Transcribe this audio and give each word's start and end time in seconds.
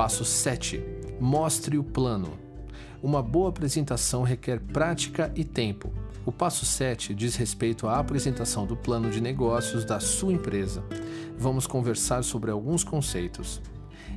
Passo 0.00 0.24
7. 0.24 0.82
Mostre 1.20 1.76
o 1.76 1.84
plano. 1.84 2.38
Uma 3.02 3.22
boa 3.22 3.50
apresentação 3.50 4.22
requer 4.22 4.58
prática 4.58 5.30
e 5.36 5.44
tempo. 5.44 5.92
O 6.24 6.32
passo 6.32 6.64
7 6.64 7.14
diz 7.14 7.36
respeito 7.36 7.86
à 7.86 7.98
apresentação 7.98 8.64
do 8.64 8.74
plano 8.74 9.10
de 9.10 9.20
negócios 9.20 9.84
da 9.84 10.00
sua 10.00 10.32
empresa. 10.32 10.82
Vamos 11.36 11.66
conversar 11.66 12.24
sobre 12.24 12.50
alguns 12.50 12.82
conceitos. 12.82 13.60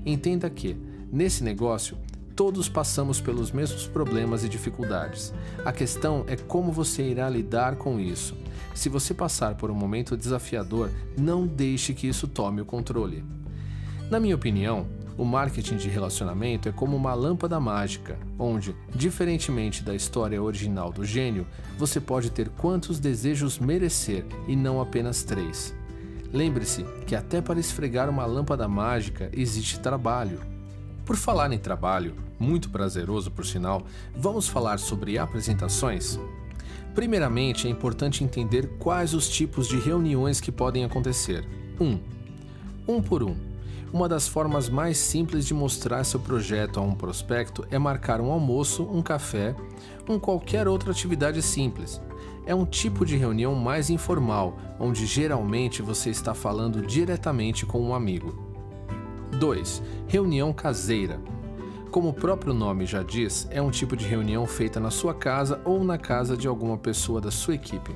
Entenda 0.06 0.50
que, 0.50 0.78
nesse 1.12 1.44
negócio, 1.44 1.98
todos 2.34 2.70
passamos 2.70 3.20
pelos 3.20 3.52
mesmos 3.52 3.86
problemas 3.86 4.46
e 4.46 4.48
dificuldades. 4.48 5.34
A 5.66 5.74
questão 5.74 6.24
é 6.28 6.38
como 6.38 6.72
você 6.72 7.04
irá 7.04 7.30
lidar 7.30 7.76
com 7.76 8.00
isso. 8.00 8.38
Se 8.74 8.88
você 8.88 9.14
passar 9.14 9.56
por 9.56 9.70
um 9.70 9.76
momento 9.76 10.16
desafiador, 10.16 10.90
não 11.18 11.46
deixe 11.46 11.94
que 11.94 12.08
isso 12.08 12.26
tome 12.26 12.62
o 12.62 12.66
controle. 12.66 13.22
Na 14.10 14.18
minha 14.18 14.36
opinião, 14.36 14.88
o 15.18 15.24
marketing 15.24 15.78
de 15.78 15.90
relacionamento 15.90 16.68
é 16.68 16.72
como 16.72 16.96
uma 16.96 17.14
lâmpada 17.14 17.60
mágica, 17.60 18.18
onde, 18.38 18.76
diferentemente 18.96 19.84
da 19.84 19.94
história 19.94 20.42
original 20.42 20.92
do 20.92 21.06
gênio, 21.06 21.48
você 21.78 22.00
pode 22.00 22.32
ter 22.32 22.50
quantos 22.50 23.00
desejos 23.00 23.60
merecer 23.60 24.26
e 24.48 24.56
não 24.56 24.82
apenas 24.82 25.24
três. 25.24 25.76
Lembre-se 26.32 26.84
que 27.06 27.16
até 27.16 27.42
para 27.42 27.60
esfregar 27.60 28.10
uma 28.10 28.26
lâmpada 28.26 28.68
mágica 28.68 29.30
existe 29.32 29.80
trabalho. 29.80 30.40
Por 31.06 31.16
falar 31.16 31.52
em 31.52 31.60
trabalho, 31.60 32.16
muito 32.40 32.70
prazeroso 32.70 33.30
por 33.30 33.46
sinal, 33.46 33.86
vamos 34.16 34.48
falar 34.48 34.80
sobre 34.80 35.18
apresentações? 35.18 36.20
Primeiramente, 36.96 37.68
é 37.68 37.70
importante 37.70 38.24
entender 38.24 38.68
quais 38.80 39.14
os 39.14 39.30
tipos 39.30 39.68
de 39.68 39.78
reuniões 39.80 40.40
que 40.40 40.52
podem 40.52 40.84
acontecer. 40.84 41.46
1. 41.80 41.86
Um, 41.86 42.00
um 42.88 43.02
por 43.02 43.24
um. 43.24 43.53
Uma 43.94 44.10
das 44.10 44.28
formas 44.28 44.70
mais 44.70 44.98
simples 44.98 45.46
de 45.46 45.54
mostrar 45.54 46.04
seu 46.04 46.20
projeto 46.20 46.80
a 46.80 46.82
um 46.82 46.96
prospecto 46.96 47.64
é 47.70 47.78
marcar 47.78 48.20
um 48.20 48.32
almoço, 48.32 48.90
um 48.92 49.04
café, 49.04 49.56
um 50.10 50.18
qualquer 50.18 50.68
outra 50.68 50.90
atividade 50.90 51.44
simples. 51.44 52.02
É 52.44 52.56
um 52.56 52.66
tipo 52.66 53.06
de 53.06 53.16
reunião 53.16 53.54
mais 53.54 53.92
informal, 53.92 54.58
onde 54.80 55.06
geralmente 55.06 55.84
você 55.84 56.10
está 56.10 56.34
falando 56.34 56.82
diretamente 56.82 57.68
com 57.68 57.80
um 57.80 57.94
amigo. 57.94 58.34
2. 59.40 59.84
Reunião 60.08 60.52
caseira. 60.52 61.22
Como 61.92 62.10
o 62.10 62.14
próprio 62.14 62.52
nome 62.52 62.88
já 62.88 63.04
diz, 63.04 63.48
é 63.52 63.62
um 63.62 63.70
tipo 63.70 63.96
de 63.96 64.08
reunião 64.08 64.48
feita 64.48 64.80
na 64.80 64.90
sua 64.90 65.14
casa 65.14 65.62
ou 65.64 65.84
na 65.84 66.00
casa 66.00 66.36
de 66.36 66.48
alguma 66.48 66.80
pessoa 66.80 67.22
da 67.22 67.30
sua 67.30 67.54
equipe. 67.54 67.96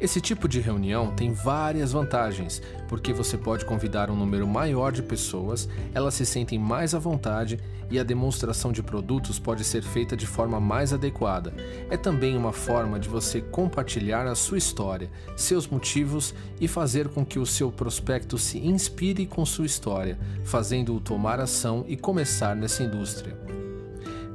Esse 0.00 0.20
tipo 0.20 0.48
de 0.48 0.60
reunião 0.60 1.12
tem 1.14 1.32
várias 1.32 1.92
vantagens, 1.92 2.60
porque 2.88 3.12
você 3.12 3.38
pode 3.38 3.64
convidar 3.64 4.10
um 4.10 4.16
número 4.16 4.46
maior 4.46 4.92
de 4.92 5.02
pessoas, 5.02 5.68
elas 5.94 6.14
se 6.14 6.26
sentem 6.26 6.58
mais 6.58 6.94
à 6.94 6.98
vontade 6.98 7.58
e 7.90 7.98
a 7.98 8.02
demonstração 8.02 8.72
de 8.72 8.82
produtos 8.82 9.38
pode 9.38 9.64
ser 9.64 9.82
feita 9.82 10.16
de 10.16 10.26
forma 10.26 10.58
mais 10.58 10.92
adequada. 10.92 11.52
É 11.90 11.96
também 11.96 12.36
uma 12.36 12.52
forma 12.52 12.98
de 12.98 13.08
você 13.08 13.40
compartilhar 13.40 14.26
a 14.26 14.34
sua 14.34 14.58
história, 14.58 15.10
seus 15.36 15.66
motivos 15.66 16.34
e 16.60 16.66
fazer 16.66 17.08
com 17.08 17.24
que 17.24 17.38
o 17.38 17.46
seu 17.46 17.70
prospecto 17.70 18.38
se 18.38 18.58
inspire 18.58 19.26
com 19.26 19.44
sua 19.44 19.66
história, 19.66 20.18
fazendo-o 20.44 21.00
tomar 21.00 21.40
ação 21.40 21.84
e 21.86 21.96
começar 21.96 22.56
nessa 22.56 22.82
indústria. 22.82 23.36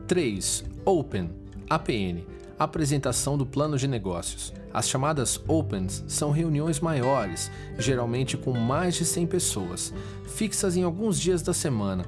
3. 0.07 0.63
Open 0.85 1.29
APN 1.69 2.25
Apresentação 2.59 3.37
do 3.37 3.45
plano 3.45 3.77
de 3.77 3.87
negócios. 3.87 4.51
As 4.73 4.87
chamadas 4.87 5.41
Opens 5.47 6.03
são 6.07 6.31
reuniões 6.31 6.79
maiores, 6.79 7.49
geralmente 7.77 8.37
com 8.37 8.53
mais 8.53 8.95
de 8.95 9.05
100 9.05 9.27
pessoas, 9.27 9.93
fixas 10.27 10.77
em 10.77 10.83
alguns 10.83 11.19
dias 11.19 11.41
da 11.41 11.53
semana. 11.53 12.05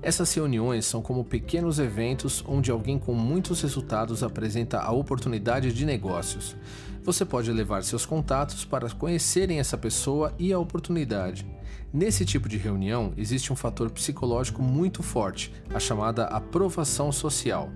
Essas 0.00 0.32
reuniões 0.32 0.86
são 0.86 1.02
como 1.02 1.24
pequenos 1.24 1.78
eventos 1.78 2.44
onde 2.46 2.70
alguém 2.70 2.98
com 2.98 3.14
muitos 3.14 3.60
resultados 3.62 4.22
apresenta 4.22 4.80
a 4.80 4.92
oportunidade 4.92 5.72
de 5.72 5.84
negócios. 5.84 6.56
Você 7.02 7.24
pode 7.24 7.52
levar 7.52 7.82
seus 7.82 8.06
contatos 8.06 8.64
para 8.64 8.88
conhecerem 8.90 9.58
essa 9.58 9.76
pessoa 9.76 10.32
e 10.38 10.52
a 10.52 10.58
oportunidade. 10.58 11.44
Nesse 11.92 12.24
tipo 12.24 12.48
de 12.48 12.56
reunião, 12.56 13.12
existe 13.16 13.52
um 13.52 13.56
fator 13.56 13.90
psicológico 13.90 14.62
muito 14.62 15.02
forte, 15.02 15.52
a 15.72 15.78
chamada 15.78 16.24
aprovação 16.24 17.12
social. 17.12 17.70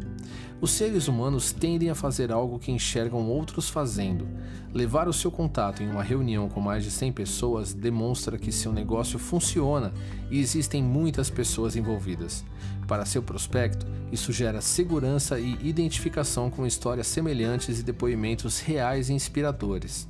Os 0.61 0.73
seres 0.73 1.07
humanos 1.07 1.53
tendem 1.53 1.89
a 1.89 1.95
fazer 1.95 2.33
algo 2.33 2.59
que 2.59 2.73
enxergam 2.73 3.29
outros 3.29 3.69
fazendo. 3.69 4.27
Levar 4.75 5.07
o 5.07 5.13
seu 5.13 5.31
contato 5.31 5.85
em 5.85 5.89
uma 5.89 6.03
reunião 6.03 6.49
com 6.49 6.61
mais 6.61 6.83
de 6.83 6.91
100 6.91 7.13
pessoas 7.13 7.73
demonstra 7.73 8.37
que 8.37 8.51
seu 8.51 8.73
negócio 8.73 9.21
funciona 9.21 9.93
e 10.29 10.41
existem 10.41 10.83
muitas 10.83 11.31
pessoas 11.31 11.77
envolvidas. 11.77 12.45
Para 12.89 13.07
seu 13.07 13.23
prospecto, 13.23 13.87
isso 14.11 14.33
gera 14.33 14.61
segurança 14.61 15.39
e 15.39 15.57
identificação 15.63 16.51
com 16.51 16.67
histórias 16.67 17.07
semelhantes 17.07 17.79
e 17.79 17.85
depoimentos 17.85 18.59
reais 18.59 19.11
e 19.11 19.13
inspiradores. 19.13 20.09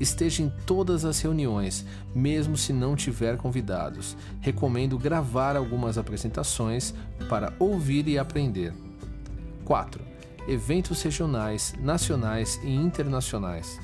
Esteja 0.00 0.42
em 0.42 0.52
todas 0.66 1.04
as 1.04 1.20
reuniões, 1.20 1.84
mesmo 2.14 2.56
se 2.56 2.72
não 2.72 2.96
tiver 2.96 3.36
convidados. 3.36 4.16
Recomendo 4.40 4.98
gravar 4.98 5.56
algumas 5.56 5.98
apresentações 5.98 6.94
para 7.28 7.52
ouvir 7.58 8.08
e 8.08 8.18
aprender. 8.18 8.83
4. 9.64 10.00
Eventos 10.46 11.02
regionais, 11.02 11.74
nacionais 11.80 12.60
e 12.62 12.74
internacionais. 12.74 13.80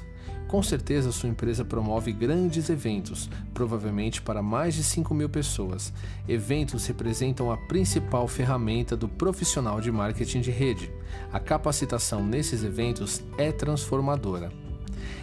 Com 0.47 0.63
certeza 0.63 1.13
sua 1.13 1.29
empresa 1.29 1.65
promove 1.65 2.13
grandes 2.13 2.69
eventos, 2.69 3.31
provavelmente 3.55 4.21
para 4.21 4.43
mais 4.43 4.75
de 4.75 4.83
5 4.83 5.15
mil 5.15 5.29
pessoas. 5.29 5.93
Eventos 6.29 6.85
representam 6.87 7.53
a 7.53 7.57
principal 7.57 8.27
ferramenta 8.27 8.97
do 8.97 9.09
profissional 9.09 9.81
de 9.81 9.93
marketing 9.93 10.41
de 10.41 10.51
rede. 10.51 10.91
A 11.33 11.39
capacitação 11.39 12.27
nesses 12.27 12.65
eventos 12.65 13.23
é 13.39 13.53
transformadora. 13.53 14.51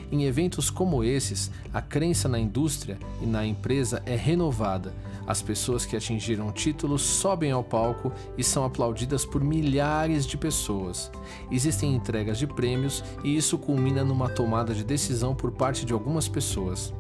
Em 0.10 0.24
eventos 0.24 0.70
como 0.70 1.04
esses, 1.04 1.52
a 1.74 1.82
crença 1.82 2.30
na 2.30 2.40
indústria 2.40 2.98
e 3.22 3.26
na 3.26 3.46
empresa 3.46 4.02
é 4.06 4.16
renovada. 4.16 4.94
As 5.28 5.42
pessoas 5.42 5.86
que 5.86 5.98
atingiram 5.98 6.54
títulos 6.54 7.02
sobem 7.02 7.52
ao 7.52 7.62
palco 7.62 8.14
e 8.38 8.44
são 8.44 8.64
aplaudidas 8.64 9.26
por 9.26 9.44
milhares 9.44 10.26
de 10.26 10.38
pessoas. 10.38 11.12
Existem 11.52 11.94
entregas 11.94 12.38
de 12.38 12.48
prêmios 12.48 13.04
e 13.26 13.36
isso 13.36 13.58
culmina 13.58 14.06
numa 14.06 14.30
tomada 14.30 14.74
de 14.74 14.86
decisão 14.86 15.36
por 15.36 15.52
parte 15.52 15.86
de 15.86 15.92
algumas 15.92 16.30
pessoas. 16.30 16.94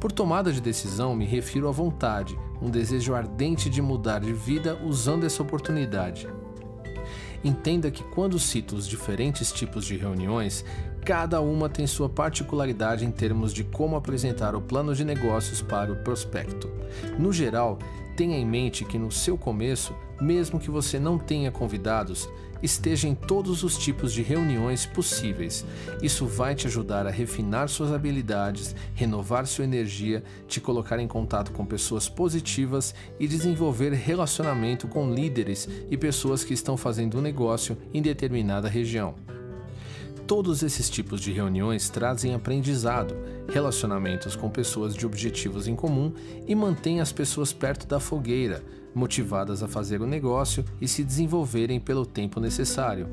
Por 0.00 0.10
tomada 0.10 0.50
de 0.50 0.60
decisão, 0.60 1.14
me 1.14 1.26
refiro 1.26 1.68
à 1.68 1.70
vontade, 1.70 2.36
um 2.60 2.70
desejo 2.70 3.14
ardente 3.14 3.68
de 3.68 3.82
mudar 3.82 4.20
de 4.20 4.32
vida 4.32 4.80
usando 4.82 5.24
essa 5.24 5.42
oportunidade. 5.42 6.26
Entenda 7.44 7.90
que 7.90 8.02
quando 8.04 8.38
cito 8.38 8.76
os 8.76 8.88
diferentes 8.88 9.52
tipos 9.52 9.84
de 9.84 9.96
reuniões, 9.96 10.64
cada 11.04 11.40
uma 11.40 11.68
tem 11.68 11.86
sua 11.86 12.08
particularidade 12.08 13.04
em 13.04 13.10
termos 13.10 13.52
de 13.52 13.64
como 13.64 13.96
apresentar 13.96 14.54
o 14.54 14.60
plano 14.60 14.94
de 14.94 15.04
negócios 15.04 15.60
para 15.60 15.92
o 15.92 15.96
prospecto. 15.96 16.70
No 17.18 17.32
geral, 17.32 17.78
tenha 18.16 18.36
em 18.36 18.46
mente 18.46 18.84
que 18.84 18.98
no 18.98 19.10
seu 19.10 19.36
começo, 19.36 19.94
mesmo 20.20 20.60
que 20.60 20.70
você 20.70 21.00
não 21.00 21.18
tenha 21.18 21.50
convidados, 21.50 22.28
esteja 22.62 23.08
em 23.08 23.14
todos 23.16 23.64
os 23.64 23.76
tipos 23.76 24.12
de 24.12 24.22
reuniões 24.22 24.86
possíveis. 24.86 25.66
Isso 26.00 26.24
vai 26.26 26.54
te 26.54 26.68
ajudar 26.68 27.04
a 27.06 27.10
refinar 27.10 27.68
suas 27.68 27.92
habilidades, 27.92 28.76
renovar 28.94 29.46
sua 29.46 29.64
energia, 29.64 30.22
te 30.46 30.60
colocar 30.60 31.00
em 31.00 31.08
contato 31.08 31.50
com 31.50 31.66
pessoas 31.66 32.08
positivas 32.08 32.94
e 33.18 33.26
desenvolver 33.26 33.92
relacionamento 33.92 34.86
com 34.86 35.12
líderes 35.12 35.68
e 35.90 35.96
pessoas 35.96 36.44
que 36.44 36.54
estão 36.54 36.76
fazendo 36.76 37.18
um 37.18 37.22
negócio 37.22 37.76
em 37.92 38.00
determinada 38.00 38.68
região. 38.68 39.16
Todos 40.26 40.62
esses 40.62 40.88
tipos 40.88 41.20
de 41.20 41.32
reuniões 41.32 41.90
trazem 41.90 42.34
aprendizado, 42.34 43.14
relacionamentos 43.48 44.36
com 44.36 44.48
pessoas 44.48 44.94
de 44.94 45.04
objetivos 45.04 45.66
em 45.66 45.74
comum 45.74 46.12
e 46.46 46.54
mantêm 46.54 47.00
as 47.00 47.12
pessoas 47.12 47.52
perto 47.52 47.86
da 47.86 47.98
fogueira, 47.98 48.64
motivadas 48.94 49.62
a 49.62 49.68
fazer 49.68 50.00
o 50.00 50.06
negócio 50.06 50.64
e 50.80 50.86
se 50.86 51.02
desenvolverem 51.02 51.80
pelo 51.80 52.06
tempo 52.06 52.38
necessário. 52.40 53.08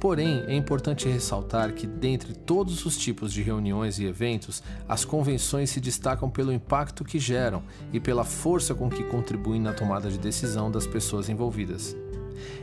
Porém, 0.00 0.44
é 0.46 0.54
importante 0.54 1.08
ressaltar 1.08 1.72
que, 1.72 1.86
dentre 1.86 2.32
todos 2.32 2.86
os 2.86 2.96
tipos 2.96 3.32
de 3.32 3.42
reuniões 3.42 3.98
e 3.98 4.04
eventos, 4.04 4.62
as 4.88 5.04
convenções 5.04 5.70
se 5.70 5.80
destacam 5.80 6.30
pelo 6.30 6.52
impacto 6.52 7.04
que 7.04 7.18
geram 7.18 7.64
e 7.92 7.98
pela 7.98 8.22
força 8.22 8.74
com 8.74 8.88
que 8.88 9.02
contribuem 9.02 9.60
na 9.60 9.72
tomada 9.72 10.08
de 10.08 10.18
decisão 10.18 10.70
das 10.70 10.86
pessoas 10.86 11.28
envolvidas. 11.28 11.96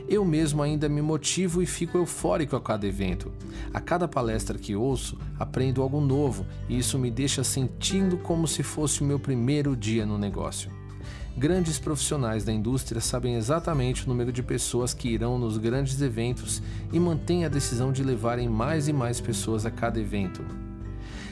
Eu 0.08 0.24
mesmo 0.24 0.62
ainda 0.62 0.88
me 0.88 1.02
motivo 1.02 1.62
e 1.62 1.66
fico 1.66 1.98
eufórico 1.98 2.56
a 2.56 2.60
cada 2.60 2.86
evento. 2.86 3.32
A 3.72 3.80
cada 3.80 4.06
palestra 4.06 4.58
que 4.58 4.76
ouço, 4.76 5.18
aprendo 5.38 5.82
algo 5.82 6.00
novo 6.00 6.46
e 6.68 6.78
isso 6.78 6.98
me 6.98 7.10
deixa 7.10 7.42
sentindo 7.42 8.16
como 8.18 8.46
se 8.46 8.62
fosse 8.62 9.02
o 9.02 9.04
meu 9.04 9.18
primeiro 9.18 9.76
dia 9.76 10.06
no 10.06 10.18
negócio. 10.18 10.70
Grandes 11.36 11.78
profissionais 11.78 12.44
da 12.44 12.52
indústria 12.52 13.00
sabem 13.00 13.34
exatamente 13.34 14.06
o 14.06 14.08
número 14.08 14.32
de 14.32 14.42
pessoas 14.42 14.94
que 14.94 15.08
irão 15.08 15.38
nos 15.38 15.58
grandes 15.58 16.00
eventos 16.00 16.62
e 16.90 16.98
mantêm 16.98 17.44
a 17.44 17.48
decisão 17.48 17.92
de 17.92 18.02
levarem 18.02 18.48
mais 18.48 18.88
e 18.88 18.92
mais 18.92 19.20
pessoas 19.20 19.66
a 19.66 19.70
cada 19.70 20.00
evento. 20.00 20.65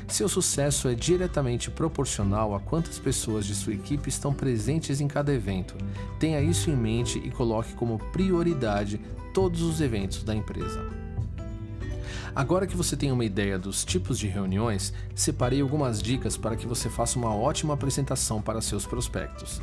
Seu 0.06 0.28
sucesso 0.28 0.86
é 0.88 0.94
diretamente 0.94 1.70
proporcional 1.70 2.54
a 2.54 2.60
quantas 2.60 2.98
pessoas 2.98 3.46
de 3.46 3.54
sua 3.54 3.74
equipe 3.74 4.08
estão 4.08 4.32
presentes 4.32 5.00
em 5.00 5.08
cada 5.08 5.32
evento. 5.32 5.74
Tenha 6.20 6.40
isso 6.40 6.70
em 6.70 6.76
mente 6.76 7.18
e 7.18 7.30
coloque 7.30 7.72
como 7.74 7.98
prioridade 8.12 9.00
todos 9.32 9.62
os 9.62 9.80
eventos 9.80 10.22
da 10.22 10.34
empresa. 10.34 11.04
Agora 12.34 12.66
que 12.66 12.76
você 12.76 12.96
tem 12.96 13.12
uma 13.12 13.24
ideia 13.24 13.58
dos 13.58 13.84
tipos 13.84 14.18
de 14.18 14.26
reuniões, 14.26 14.92
separei 15.14 15.60
algumas 15.60 16.02
dicas 16.02 16.36
para 16.36 16.56
que 16.56 16.66
você 16.66 16.90
faça 16.90 17.18
uma 17.18 17.34
ótima 17.34 17.74
apresentação 17.74 18.42
para 18.42 18.60
seus 18.60 18.84
prospectos. 18.84 19.62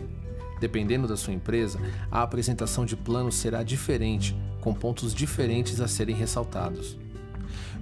Dependendo 0.60 1.08
da 1.08 1.18
sua 1.18 1.34
empresa, 1.34 1.80
a 2.10 2.22
apresentação 2.22 2.86
de 2.86 2.96
plano 2.96 3.32
será 3.32 3.62
diferente, 3.62 4.36
com 4.62 4.74
pontos 4.74 5.14
diferentes 5.14 5.82
a 5.82 5.88
serem 5.88 6.16
ressaltados. 6.16 6.98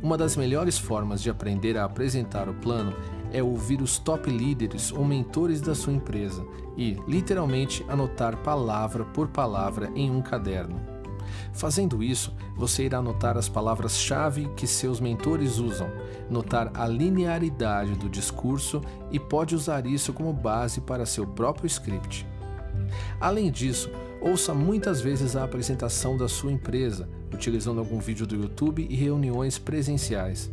Uma 0.01 0.17
das 0.17 0.37
melhores 0.37 0.77
formas 0.77 1.21
de 1.21 1.29
aprender 1.29 1.77
a 1.77 1.83
apresentar 1.83 2.47
o 2.47 2.53
plano 2.53 2.93
é 3.33 3.43
ouvir 3.43 3.81
os 3.81 3.97
top 3.97 4.29
líderes 4.29 4.91
ou 4.91 5.03
mentores 5.03 5.59
da 5.59 5.75
sua 5.75 5.93
empresa 5.93 6.45
e, 6.77 6.97
literalmente, 7.07 7.85
anotar 7.87 8.37
palavra 8.37 9.03
por 9.03 9.27
palavra 9.27 9.91
em 9.93 10.09
um 10.09 10.21
caderno. 10.21 10.79
Fazendo 11.53 12.01
isso, 12.01 12.33
você 12.55 12.85
irá 12.85 13.01
notar 13.01 13.37
as 13.37 13.49
palavras-chave 13.49 14.49
que 14.55 14.65
seus 14.65 14.99
mentores 14.99 15.57
usam, 15.57 15.89
notar 16.29 16.71
a 16.73 16.87
linearidade 16.87 17.93
do 17.95 18.09
discurso 18.09 18.81
e 19.11 19.19
pode 19.19 19.53
usar 19.53 19.85
isso 19.85 20.13
como 20.13 20.31
base 20.31 20.79
para 20.81 21.05
seu 21.05 21.27
próprio 21.27 21.67
script. 21.67 22.25
Além 23.19 23.51
disso, 23.51 23.91
ouça 24.21 24.53
muitas 24.53 25.01
vezes 25.01 25.35
a 25.35 25.43
apresentação 25.43 26.17
da 26.17 26.27
sua 26.27 26.51
empresa, 26.51 27.09
utilizando 27.33 27.79
algum 27.79 27.99
vídeo 27.99 28.25
do 28.25 28.35
YouTube 28.35 28.85
e 28.89 28.95
reuniões 28.95 29.57
presenciais. 29.57 30.49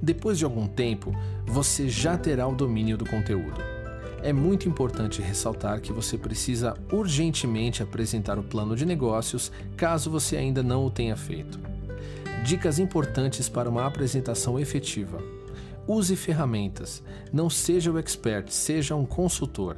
Depois 0.00 0.38
de 0.38 0.44
algum 0.44 0.66
tempo, 0.66 1.14
você 1.46 1.88
já 1.88 2.16
terá 2.16 2.46
o 2.46 2.54
domínio 2.54 2.96
do 2.96 3.06
conteúdo. 3.06 3.60
É 4.22 4.32
muito 4.32 4.68
importante 4.68 5.20
ressaltar 5.20 5.80
que 5.80 5.92
você 5.92 6.16
precisa 6.16 6.76
urgentemente 6.92 7.82
apresentar 7.82 8.38
o 8.38 8.42
plano 8.42 8.76
de 8.76 8.86
negócios 8.86 9.50
caso 9.76 10.10
você 10.10 10.36
ainda 10.36 10.62
não 10.62 10.86
o 10.86 10.90
tenha 10.90 11.16
feito. 11.16 11.58
Dicas 12.44 12.78
importantes 12.78 13.48
para 13.48 13.68
uma 13.68 13.86
apresentação 13.86 14.58
efetiva. 14.58 15.20
Use 15.86 16.14
ferramentas. 16.14 17.02
Não 17.32 17.50
seja 17.50 17.90
o 17.90 17.98
expert, 17.98 18.48
seja 18.50 18.94
um 18.94 19.04
consultor. 19.04 19.76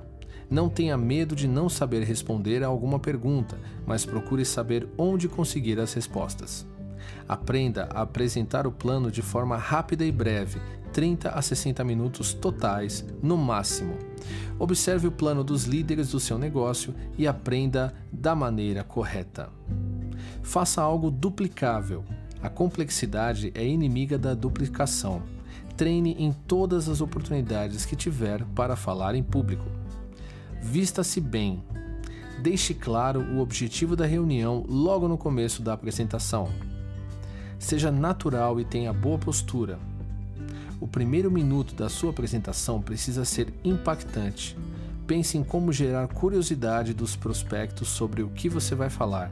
Não 0.50 0.68
tenha 0.68 0.96
medo 0.96 1.34
de 1.34 1.48
não 1.48 1.68
saber 1.68 2.04
responder 2.04 2.62
a 2.62 2.66
alguma 2.66 2.98
pergunta, 2.98 3.58
mas 3.86 4.04
procure 4.04 4.44
saber 4.44 4.88
onde 4.96 5.28
conseguir 5.28 5.80
as 5.80 5.92
respostas. 5.94 6.66
Aprenda 7.28 7.88
a 7.94 8.02
apresentar 8.02 8.66
o 8.66 8.72
plano 8.72 9.10
de 9.10 9.22
forma 9.22 9.56
rápida 9.56 10.04
e 10.04 10.12
breve, 10.12 10.60
30 10.92 11.30
a 11.30 11.42
60 11.42 11.82
minutos 11.82 12.32
totais, 12.32 13.04
no 13.22 13.36
máximo. 13.36 13.96
Observe 14.58 15.08
o 15.08 15.12
plano 15.12 15.42
dos 15.42 15.64
líderes 15.64 16.10
do 16.10 16.20
seu 16.20 16.38
negócio 16.38 16.94
e 17.18 17.26
aprenda 17.26 17.92
da 18.12 18.34
maneira 18.34 18.84
correta. 18.84 19.50
Faça 20.42 20.82
algo 20.82 21.10
duplicável. 21.10 22.04
A 22.40 22.48
complexidade 22.48 23.50
é 23.54 23.66
inimiga 23.66 24.18
da 24.18 24.34
duplicação. 24.34 25.22
Treine 25.76 26.14
em 26.18 26.32
todas 26.32 26.88
as 26.88 27.00
oportunidades 27.00 27.84
que 27.84 27.96
tiver 27.96 28.44
para 28.54 28.76
falar 28.76 29.14
em 29.14 29.22
público. 29.22 29.66
Vista-se 30.64 31.20
bem. 31.20 31.62
Deixe 32.42 32.72
claro 32.72 33.20
o 33.20 33.38
objetivo 33.38 33.94
da 33.94 34.06
reunião 34.06 34.64
logo 34.66 35.06
no 35.06 35.16
começo 35.16 35.62
da 35.62 35.74
apresentação. 35.74 36.48
Seja 37.58 37.92
natural 37.92 38.58
e 38.58 38.64
tenha 38.64 38.92
boa 38.92 39.18
postura. 39.18 39.78
O 40.80 40.88
primeiro 40.88 41.30
minuto 41.30 41.74
da 41.74 41.90
sua 41.90 42.10
apresentação 42.10 42.80
precisa 42.80 43.26
ser 43.26 43.52
impactante. 43.62 44.56
Pense 45.06 45.36
em 45.36 45.44
como 45.44 45.70
gerar 45.70 46.08
curiosidade 46.08 46.94
dos 46.94 47.14
prospectos 47.14 47.88
sobre 47.88 48.22
o 48.22 48.30
que 48.30 48.48
você 48.48 48.74
vai 48.74 48.88
falar. 48.88 49.30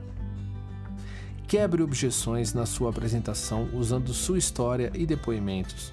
Quebre 1.49 1.82
objeções 1.82 2.52
na 2.52 2.67
sua 2.67 2.90
apresentação 2.90 3.70
usando 3.73 4.12
sua 4.12 4.38
história 4.38 4.93
e 4.94 5.06
depoimentos. 5.06 5.93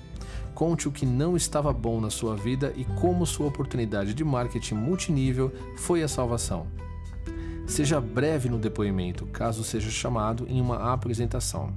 Conte 0.54 0.88
o 0.88 0.92
que 0.92 1.06
não 1.06 1.38
estava 1.38 1.72
bom 1.72 2.02
na 2.02 2.10
sua 2.10 2.36
vida 2.36 2.74
e 2.76 2.84
como 2.84 3.26
sua 3.26 3.48
oportunidade 3.48 4.14
de 4.14 4.24
marketing 4.24 4.76
multinível 4.76 5.52
foi 5.78 6.04
a 6.04 6.08
salvação. 6.08 6.68
Seja 7.66 8.02
breve 8.02 8.50
no 8.50 8.58
depoimento, 8.58 9.26
caso 9.28 9.64
seja 9.64 9.90
chamado 9.90 10.46
em 10.50 10.60
uma 10.60 10.92
apresentação. 10.92 11.72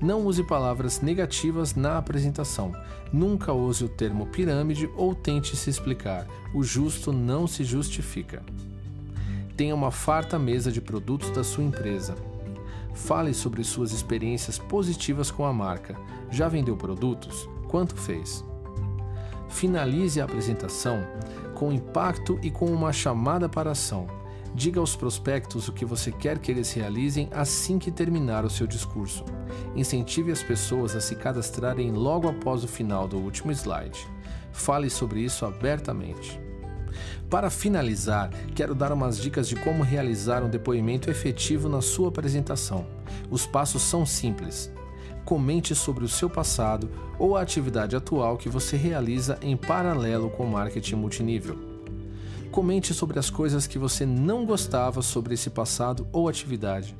Não 0.00 0.26
use 0.26 0.42
palavras 0.42 1.00
negativas 1.00 1.76
na 1.76 1.96
apresentação. 1.96 2.72
Nunca 3.12 3.52
use 3.52 3.84
o 3.84 3.88
termo 3.88 4.26
pirâmide 4.26 4.90
ou 4.96 5.14
tente 5.14 5.56
se 5.56 5.70
explicar. 5.70 6.26
O 6.52 6.64
justo 6.64 7.12
não 7.12 7.46
se 7.46 7.62
justifica. 7.62 8.42
Tenha 9.56 9.74
uma 9.74 9.92
farta 9.92 10.40
mesa 10.40 10.72
de 10.72 10.80
produtos 10.80 11.30
da 11.30 11.44
sua 11.44 11.62
empresa. 11.62 12.16
Fale 12.94 13.32
sobre 13.34 13.64
suas 13.64 13.92
experiências 13.92 14.58
positivas 14.58 15.30
com 15.30 15.44
a 15.44 15.52
marca. 15.52 15.96
Já 16.30 16.48
vendeu 16.48 16.76
produtos? 16.76 17.48
quanto 17.72 17.96
fez. 17.96 18.44
Finalize 19.48 20.20
a 20.20 20.24
apresentação 20.24 21.02
com 21.54 21.72
impacto 21.72 22.38
e 22.42 22.50
com 22.50 22.66
uma 22.66 22.92
chamada 22.92 23.48
para 23.48 23.70
ação. 23.70 24.06
Diga 24.54 24.78
aos 24.78 24.94
prospectos 24.94 25.68
o 25.68 25.72
que 25.72 25.86
você 25.86 26.12
quer 26.12 26.38
que 26.38 26.50
eles 26.50 26.70
realizem 26.74 27.30
assim 27.32 27.78
que 27.78 27.90
terminar 27.90 28.44
o 28.44 28.50
seu 28.50 28.66
discurso. 28.66 29.24
Incentive 29.74 30.30
as 30.30 30.42
pessoas 30.42 30.94
a 30.94 31.00
se 31.00 31.16
cadastrarem 31.16 31.90
logo 31.92 32.28
após 32.28 32.62
o 32.62 32.68
final 32.68 33.08
do 33.08 33.16
último 33.16 33.50
slide. 33.52 34.06
Fale 34.52 34.90
sobre 34.90 35.20
isso 35.20 35.46
abertamente. 35.46 36.38
Para 37.28 37.50
finalizar, 37.50 38.30
quero 38.54 38.74
dar 38.74 38.92
umas 38.92 39.18
dicas 39.18 39.48
de 39.48 39.56
como 39.56 39.82
realizar 39.82 40.42
um 40.42 40.50
depoimento 40.50 41.10
efetivo 41.10 41.68
na 41.68 41.80
sua 41.80 42.08
apresentação. 42.08 42.86
Os 43.30 43.46
passos 43.46 43.82
são 43.82 44.04
simples 44.04 44.70
comente 45.24 45.74
sobre 45.74 46.04
o 46.04 46.08
seu 46.08 46.28
passado 46.28 46.90
ou 47.18 47.36
a 47.36 47.42
atividade 47.42 47.96
atual 47.96 48.36
que 48.36 48.48
você 48.48 48.76
realiza 48.76 49.38
em 49.40 49.56
paralelo 49.56 50.30
com 50.30 50.44
o 50.44 50.50
marketing 50.50 50.96
multinível. 50.96 51.58
Comente 52.50 52.92
sobre 52.92 53.18
as 53.18 53.30
coisas 53.30 53.66
que 53.66 53.78
você 53.78 54.04
não 54.04 54.44
gostava 54.44 55.00
sobre 55.00 55.34
esse 55.34 55.48
passado 55.48 56.06
ou 56.12 56.28
atividade. 56.28 56.96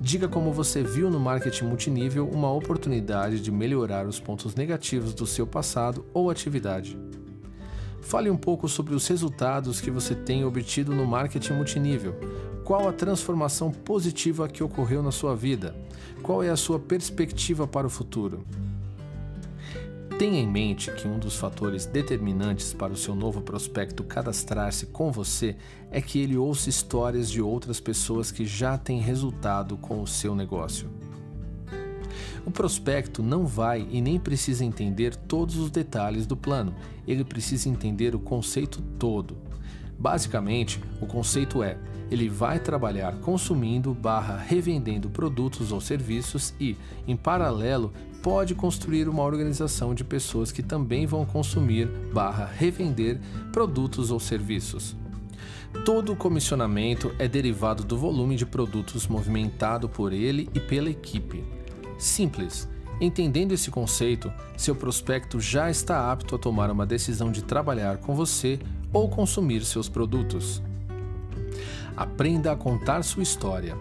Diga 0.00 0.28
como 0.28 0.52
você 0.52 0.82
viu 0.82 1.10
no 1.10 1.18
marketing 1.18 1.64
multinível 1.64 2.28
uma 2.28 2.52
oportunidade 2.52 3.40
de 3.40 3.50
melhorar 3.50 4.06
os 4.06 4.20
pontos 4.20 4.54
negativos 4.54 5.14
do 5.14 5.26
seu 5.26 5.46
passado 5.46 6.04
ou 6.12 6.30
atividade. 6.30 6.98
Fale 8.00 8.30
um 8.30 8.36
pouco 8.36 8.68
sobre 8.68 8.94
os 8.94 9.06
resultados 9.06 9.80
que 9.80 9.90
você 9.90 10.14
tem 10.14 10.44
obtido 10.44 10.94
no 10.94 11.06
marketing 11.06 11.52
multinível, 11.54 12.14
qual 12.64 12.88
a 12.88 12.92
transformação 12.92 13.70
positiva 13.70 14.48
que 14.48 14.62
ocorreu 14.62 15.02
na 15.02 15.10
sua 15.10 15.34
vida? 15.34 15.74
Qual 16.22 16.42
é 16.42 16.50
a 16.50 16.56
sua 16.56 16.78
perspectiva 16.78 17.66
para 17.66 17.86
o 17.86 17.90
futuro? 17.90 18.44
Tenha 20.18 20.40
em 20.40 20.48
mente 20.48 20.90
que 20.90 21.06
um 21.06 21.18
dos 21.18 21.36
fatores 21.36 21.86
determinantes 21.86 22.74
para 22.74 22.92
o 22.92 22.96
seu 22.96 23.14
novo 23.14 23.40
prospecto 23.40 24.02
cadastrar-se 24.02 24.86
com 24.86 25.12
você 25.12 25.56
é 25.92 26.00
que 26.02 26.18
ele 26.18 26.36
ouça 26.36 26.68
histórias 26.68 27.30
de 27.30 27.40
outras 27.40 27.78
pessoas 27.78 28.32
que 28.32 28.44
já 28.44 28.76
têm 28.76 29.00
resultado 29.00 29.76
com 29.76 30.02
o 30.02 30.06
seu 30.08 30.34
negócio. 30.34 30.90
O 32.48 32.50
prospecto 32.50 33.22
não 33.22 33.44
vai 33.44 33.86
e 33.90 34.00
nem 34.00 34.18
precisa 34.18 34.64
entender 34.64 35.14
todos 35.14 35.58
os 35.58 35.70
detalhes 35.70 36.24
do 36.24 36.34
plano, 36.34 36.74
ele 37.06 37.22
precisa 37.22 37.68
entender 37.68 38.14
o 38.14 38.18
conceito 38.18 38.80
todo. 38.98 39.36
Basicamente, 39.98 40.82
o 40.98 41.06
conceito 41.06 41.62
é: 41.62 41.76
ele 42.10 42.26
vai 42.26 42.58
trabalhar 42.58 43.16
consumindo 43.20 43.92
barra 43.92 44.38
revendendo 44.38 45.10
produtos 45.10 45.72
ou 45.72 45.78
serviços 45.78 46.54
e, 46.58 46.74
em 47.06 47.14
paralelo, 47.14 47.92
pode 48.22 48.54
construir 48.54 49.10
uma 49.10 49.24
organização 49.24 49.94
de 49.94 50.02
pessoas 50.02 50.50
que 50.50 50.62
também 50.62 51.04
vão 51.04 51.26
consumir 51.26 51.86
barra 52.14 52.46
revender 52.46 53.20
produtos 53.52 54.10
ou 54.10 54.18
serviços. 54.18 54.96
Todo 55.84 56.14
o 56.14 56.16
comissionamento 56.16 57.14
é 57.18 57.28
derivado 57.28 57.84
do 57.84 57.98
volume 57.98 58.36
de 58.36 58.46
produtos 58.46 59.06
movimentado 59.06 59.86
por 59.86 60.14
ele 60.14 60.48
e 60.54 60.60
pela 60.60 60.88
equipe. 60.88 61.57
Simples. 61.98 62.68
Entendendo 63.00 63.52
esse 63.52 63.70
conceito, 63.70 64.32
seu 64.56 64.74
prospecto 64.74 65.40
já 65.40 65.70
está 65.70 66.10
apto 66.10 66.34
a 66.34 66.38
tomar 66.38 66.70
uma 66.70 66.86
decisão 66.86 67.30
de 67.30 67.42
trabalhar 67.42 67.98
com 67.98 68.14
você 68.14 68.58
ou 68.92 69.08
consumir 69.08 69.64
seus 69.64 69.88
produtos. 69.88 70.62
Aprenda 71.96 72.52
a 72.52 72.56
contar 72.56 73.02
sua 73.02 73.22
história. 73.22 73.76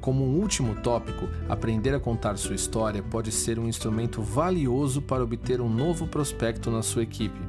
Como 0.00 0.24
um 0.24 0.38
último 0.40 0.74
tópico, 0.76 1.28
aprender 1.48 1.94
a 1.94 2.00
contar 2.00 2.38
sua 2.38 2.54
história 2.54 3.02
pode 3.02 3.32
ser 3.32 3.58
um 3.58 3.68
instrumento 3.68 4.22
valioso 4.22 5.02
para 5.02 5.22
obter 5.22 5.60
um 5.60 5.68
novo 5.68 6.06
prospecto 6.06 6.70
na 6.70 6.82
sua 6.82 7.02
equipe, 7.02 7.40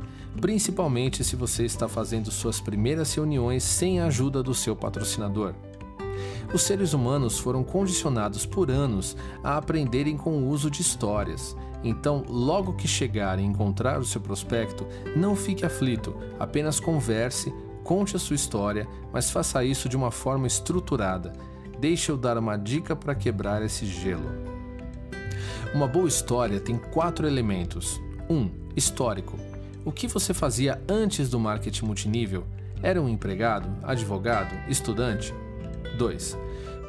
principalmente 0.42 1.24
se 1.24 1.36
você 1.36 1.64
está 1.64 1.88
fazendo 1.88 2.32
suas 2.32 2.60
primeiras 2.60 3.14
reuniões 3.14 3.64
sem 3.64 4.00
a 4.00 4.08
ajuda 4.08 4.42
do 4.42 4.54
seu 4.54 4.76
patrocinador. 4.76 5.54
Os 6.54 6.62
seres 6.62 6.94
humanos 6.94 7.38
foram 7.38 7.64
condicionados 7.64 8.46
por 8.46 8.72
anos 8.72 9.16
a 9.44 9.58
aprenderem 9.58 10.18
com 10.18 10.32
o 10.32 10.48
uso 10.48 10.70
de 10.70 10.82
histórias. 10.82 11.56
Então, 11.84 12.24
logo 12.28 12.74
que 12.74 12.88
chegar 12.88 13.40
e 13.40 13.44
encontrar 13.44 14.00
o 14.00 14.06
seu 14.06 14.20
prospecto, 14.20 14.86
não 15.16 15.36
fique 15.36 15.66
aflito, 15.66 16.16
apenas 16.40 16.80
converse, 16.80 17.54
conte 17.84 18.16
a 18.16 18.20
sua 18.20 18.36
história, 18.36 18.88
mas 19.14 19.32
faça 19.32 19.64
isso 19.64 19.88
de 19.88 19.96
uma 19.96 20.12
forma 20.12 20.48
estruturada. 20.48 21.34
Deixe 21.80 22.12
eu 22.12 22.18
dar 22.18 22.38
uma 22.38 22.58
dica 22.58 22.96
para 22.96 23.16
quebrar 23.16 23.64
esse 23.64 23.86
gelo. 23.86 24.30
Uma 25.74 25.88
boa 25.88 26.08
história 26.08 26.60
tem 26.60 26.78
quatro 26.78 27.26
elementos. 27.28 28.02
1. 28.30 28.36
Um, 28.36 28.52
histórico. 28.76 29.38
O 29.86 29.92
que 29.92 30.08
você 30.08 30.34
fazia 30.34 30.82
antes 30.90 31.30
do 31.30 31.40
marketing 31.40 31.86
multinível? 31.86 32.46
Era 32.82 33.02
um 33.02 33.08
empregado, 33.08 33.70
advogado, 33.84 34.54
estudante? 34.70 35.34
2. 36.00 36.38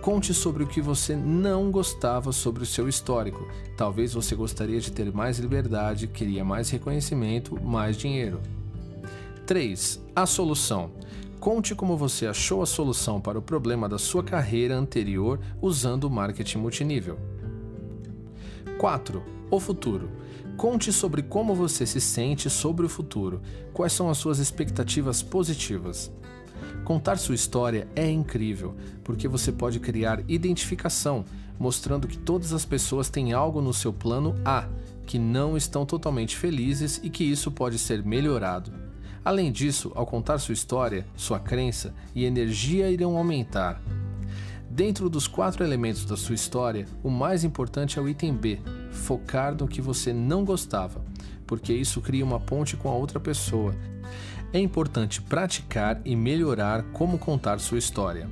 Conte 0.01 0.33
sobre 0.33 0.63
o 0.63 0.67
que 0.67 0.81
você 0.81 1.17
não 1.17 1.71
gostava 1.71 2.31
sobre 2.33 2.63
o 2.63 2.67
seu 2.67 2.89
histórico. 2.89 3.47
Talvez 3.77 4.15
você 4.15 4.37
gostaria 4.37 4.81
de 4.81 4.93
ter 4.93 5.13
mais 5.13 5.39
liberdade, 5.39 6.07
queria 6.07 6.45
mais 6.45 6.71
reconhecimento, 6.71 7.61
mais 7.61 7.97
dinheiro. 7.97 8.41
3. 9.47 10.01
A 10.15 10.25
solução. 10.27 10.93
Conte 11.41 11.75
como 11.75 11.97
você 11.97 12.27
achou 12.27 12.63
a 12.63 12.67
solução 12.67 13.21
para 13.21 13.39
o 13.39 13.43
problema 13.43 13.89
da 13.89 13.99
sua 13.99 14.23
carreira 14.23 14.77
anterior 14.77 15.41
usando 15.61 16.05
o 16.05 16.11
marketing 16.11 16.59
multinível. 16.59 17.19
4. 18.79 19.23
O 19.51 19.59
futuro. 19.59 20.09
Conte 20.57 20.93
sobre 20.93 21.23
como 21.23 21.55
você 21.55 21.85
se 21.85 22.01
sente 22.01 22.49
sobre 22.49 22.87
o 22.87 22.89
futuro. 22.89 23.43
Quais 23.73 23.93
são 23.93 24.09
as 24.09 24.19
suas 24.19 24.39
expectativas 24.39 25.23
positivas? 25.23 26.13
Contar 26.85 27.17
sua 27.19 27.35
história 27.35 27.89
é 27.95 28.11
incrível, 28.11 28.75
porque 29.05 29.29
você 29.29 29.53
pode 29.53 29.79
criar 29.81 30.23
identificação, 30.29 31.25
mostrando 31.59 32.09
que 32.09 32.19
todas 32.19 32.53
as 32.53 32.65
pessoas 32.65 33.11
têm 33.11 33.33
algo 33.33 33.61
no 33.61 33.75
seu 33.75 33.93
plano 33.93 34.35
A, 34.45 34.67
que 35.07 35.19
não 35.19 35.57
estão 35.57 35.85
totalmente 35.85 36.37
felizes 36.37 37.01
e 37.03 37.11
que 37.11 37.25
isso 37.25 37.51
pode 37.51 37.79
ser 37.79 38.05
melhorado. 38.05 38.73
Além 39.25 39.53
disso, 39.53 39.93
ao 39.95 40.07
contar 40.07 40.39
sua 40.39 40.55
história, 40.55 41.07
sua 41.15 41.39
crença 41.39 41.95
e 42.15 42.25
energia 42.25 42.91
irão 42.91 43.17
aumentar. 43.17 43.81
Dentro 44.71 45.11
dos 45.11 45.27
quatro 45.27 45.65
elementos 45.65 46.05
da 46.05 46.17
sua 46.17 46.35
história, 46.35 46.87
o 47.03 47.11
mais 47.11 47.45
importante 47.45 47.99
é 47.99 48.03
o 48.03 48.09
item 48.09 48.35
B, 48.35 48.61
focar 48.91 49.55
no 49.55 49.69
que 49.69 49.83
você 49.83 50.13
não 50.13 50.45
gostava, 50.45 51.05
porque 51.47 51.73
isso 51.73 52.01
cria 52.01 52.25
uma 52.25 52.41
ponte 52.41 52.77
com 52.77 52.89
a 52.89 52.95
outra 52.95 53.21
pessoa 53.21 53.75
é 54.53 54.59
importante 54.59 55.23
praticar 55.23 56.01
e 56.05 56.17
melhorar 56.17 56.83
como 56.93 57.19
contar 57.19 57.61
sua 57.61 57.79
história. 57.79 58.29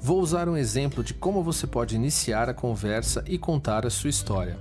Vou 0.00 0.20
usar 0.20 0.48
um 0.48 0.56
exemplo 0.56 1.04
de 1.04 1.12
como 1.12 1.42
você 1.42 1.66
pode 1.66 1.94
iniciar 1.94 2.48
a 2.48 2.54
conversa 2.54 3.22
e 3.26 3.36
contar 3.36 3.84
a 3.84 3.90
sua 3.90 4.10
história. 4.10 4.58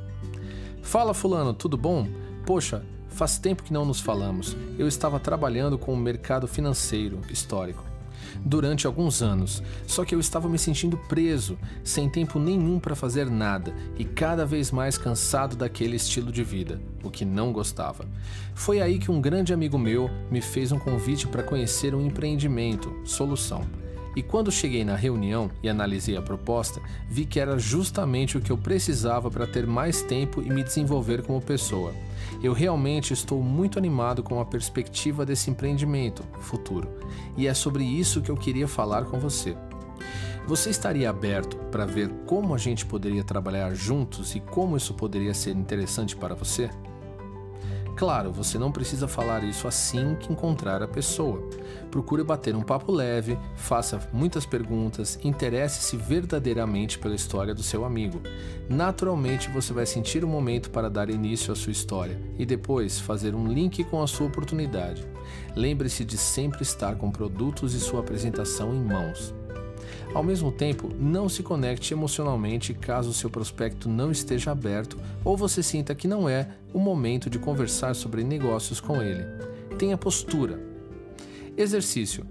Fala, 0.82 1.14
Fulano, 1.14 1.54
tudo 1.54 1.78
bom? 1.78 2.08
Poxa, 2.46 2.84
faz 3.08 3.38
tempo 3.38 3.64
que 3.64 3.74
não 3.74 3.86
nos 3.86 4.02
falamos. 4.02 4.58
Eu 4.78 4.88
estava 4.88 5.20
trabalhando 5.20 5.78
com 5.78 5.94
o 5.94 5.98
mercado 5.98 6.48
financeiro 6.48 7.22
histórico 7.30 7.87
durante 8.43 8.88
alguns 8.88 9.22
anos, 9.22 9.63
só 9.86 10.03
que 10.05 10.13
eu 10.13 10.19
estava 10.19 10.50
me 10.50 10.57
sentindo 10.57 10.98
preso, 11.10 11.57
sem 11.84 12.10
tempo 12.10 12.39
nenhum 12.39 12.79
para 12.79 12.96
fazer 12.96 13.29
nada 13.29 13.74
e 13.98 14.05
cada 14.05 14.46
vez 14.46 14.72
mais 14.72 14.98
cansado 14.98 15.55
daquele 15.55 15.96
estilo 15.96 16.31
de 16.31 16.43
vida, 16.43 16.81
o 17.03 17.10
que 17.10 17.25
não 17.25 17.51
gostava. 17.51 18.05
Foi 18.53 18.81
aí 18.81 19.00
que 19.00 19.12
um 19.12 19.22
grande 19.22 19.53
amigo 19.53 19.77
meu 19.77 20.10
me 20.31 20.41
fez 20.41 20.72
um 20.72 20.79
convite 20.79 21.27
para 21.27 21.43
conhecer 21.43 21.93
um 21.93 22.05
empreendimento, 22.05 22.93
Solução. 23.03 23.87
E 24.17 24.24
quando 24.24 24.51
cheguei 24.51 24.83
na 24.83 24.95
reunião 24.95 25.51
e 25.62 25.69
analisei 25.69 26.17
a 26.17 26.24
proposta, 26.24 26.81
vi 27.07 27.24
que 27.24 27.39
era 27.39 27.59
justamente 27.59 28.36
o 28.36 28.41
que 28.41 28.51
eu 28.51 28.57
precisava 28.57 29.29
para 29.29 29.45
ter 29.45 29.67
mais 29.67 30.01
tempo 30.01 30.41
e 30.41 30.50
me 30.50 30.63
desenvolver 30.63 31.21
como 31.21 31.39
pessoa. 31.39 31.93
Eu 32.41 32.51
realmente 32.51 33.13
estou 33.13 33.43
muito 33.43 33.77
animado 33.77 34.24
com 34.24 34.41
a 34.41 34.45
perspectiva 34.45 35.24
desse 35.24 35.51
empreendimento 35.51 36.24
futuro, 36.39 36.89
e 37.38 37.45
é 37.45 37.53
sobre 37.53 37.83
isso 37.83 38.19
que 38.19 38.31
eu 38.31 38.36
queria 38.36 38.67
falar 38.67 39.05
com 39.05 39.19
você. 39.19 39.55
Você 40.47 40.71
estaria 40.71 41.12
aberto 41.12 41.55
para 41.69 41.86
ver 41.86 42.09
como 42.25 42.55
a 42.55 42.57
gente 42.57 42.88
poderia 42.88 43.24
trabalhar 43.24 43.75
juntos 43.75 44.33
e 44.33 44.39
como 44.39 44.75
isso 44.75 44.95
poderia 44.95 45.36
ser 45.36 45.55
interessante 45.55 46.15
para 46.15 46.33
você? 46.33 46.71
Claro, 47.98 48.32
você 48.32 48.60
não 48.60 48.72
precisa 48.72 49.08
falar 49.08 49.44
isso 49.44 49.68
assim 49.68 50.16
que 50.20 50.32
encontrar 50.32 50.84
a 50.84 50.88
pessoa. 50.88 51.42
Procure 51.89 52.24
bater 52.24 52.56
um 52.56 52.62
papo 52.62 52.92
leve, 52.92 53.39
faça 53.56 54.00
muitas 54.13 54.46
perguntas, 54.46 55.20
interesse-se 55.24 55.98
verdadeiramente 55.98 57.00
pela 57.00 57.16
história 57.16 57.56
do 57.56 57.63
seu 57.63 57.84
amigo. 57.84 58.22
Naturalmente, 58.70 59.50
você 59.50 59.74
vai 59.74 59.88
sentir 59.88 60.24
o 60.24 60.27
um 60.27 60.30
momento 60.30 60.70
para 60.70 60.92
dar 60.92 61.10
início 61.10 61.51
à 61.51 61.56
sua 61.56 61.72
história 61.72 62.22
e 62.38 62.46
depois 62.46 63.00
fazer 63.00 63.34
um 63.34 63.48
link 63.48 63.84
com 63.86 64.04
a 64.04 64.08
sua 64.08 64.27
oportunidade. 64.27 65.04
Lembre-se 65.56 66.06
de 66.06 66.20
sempre 66.20 66.62
estar 66.62 66.98
com 66.98 67.10
produtos 67.10 67.74
e 67.74 67.80
sua 67.80 68.01
apresentação 68.01 68.75
em 68.75 68.80
mãos. 68.80 69.34
Ao 70.17 70.24
mesmo 70.24 70.51
tempo, 70.51 70.89
não 71.00 71.29
se 71.29 71.43
conecte 71.43 71.93
emocionalmente 71.93 72.74
caso 72.74 73.13
seu 73.13 73.29
prospecto 73.29 73.88
não 73.88 74.12
esteja 74.12 74.50
aberto 74.50 74.97
ou 75.24 75.38
você 75.38 75.62
sinta 75.62 75.93
que 75.93 76.07
não 76.07 76.27
é 76.27 76.50
o 76.74 76.79
momento 76.79 77.29
de 77.29 77.38
conversar 77.38 77.93
sobre 77.93 78.24
negócios 78.24 78.81
com 78.81 79.00
ele. 79.00 79.24
Tenha 79.77 79.95
postura. 79.95 80.59
Exercício. 81.55 82.25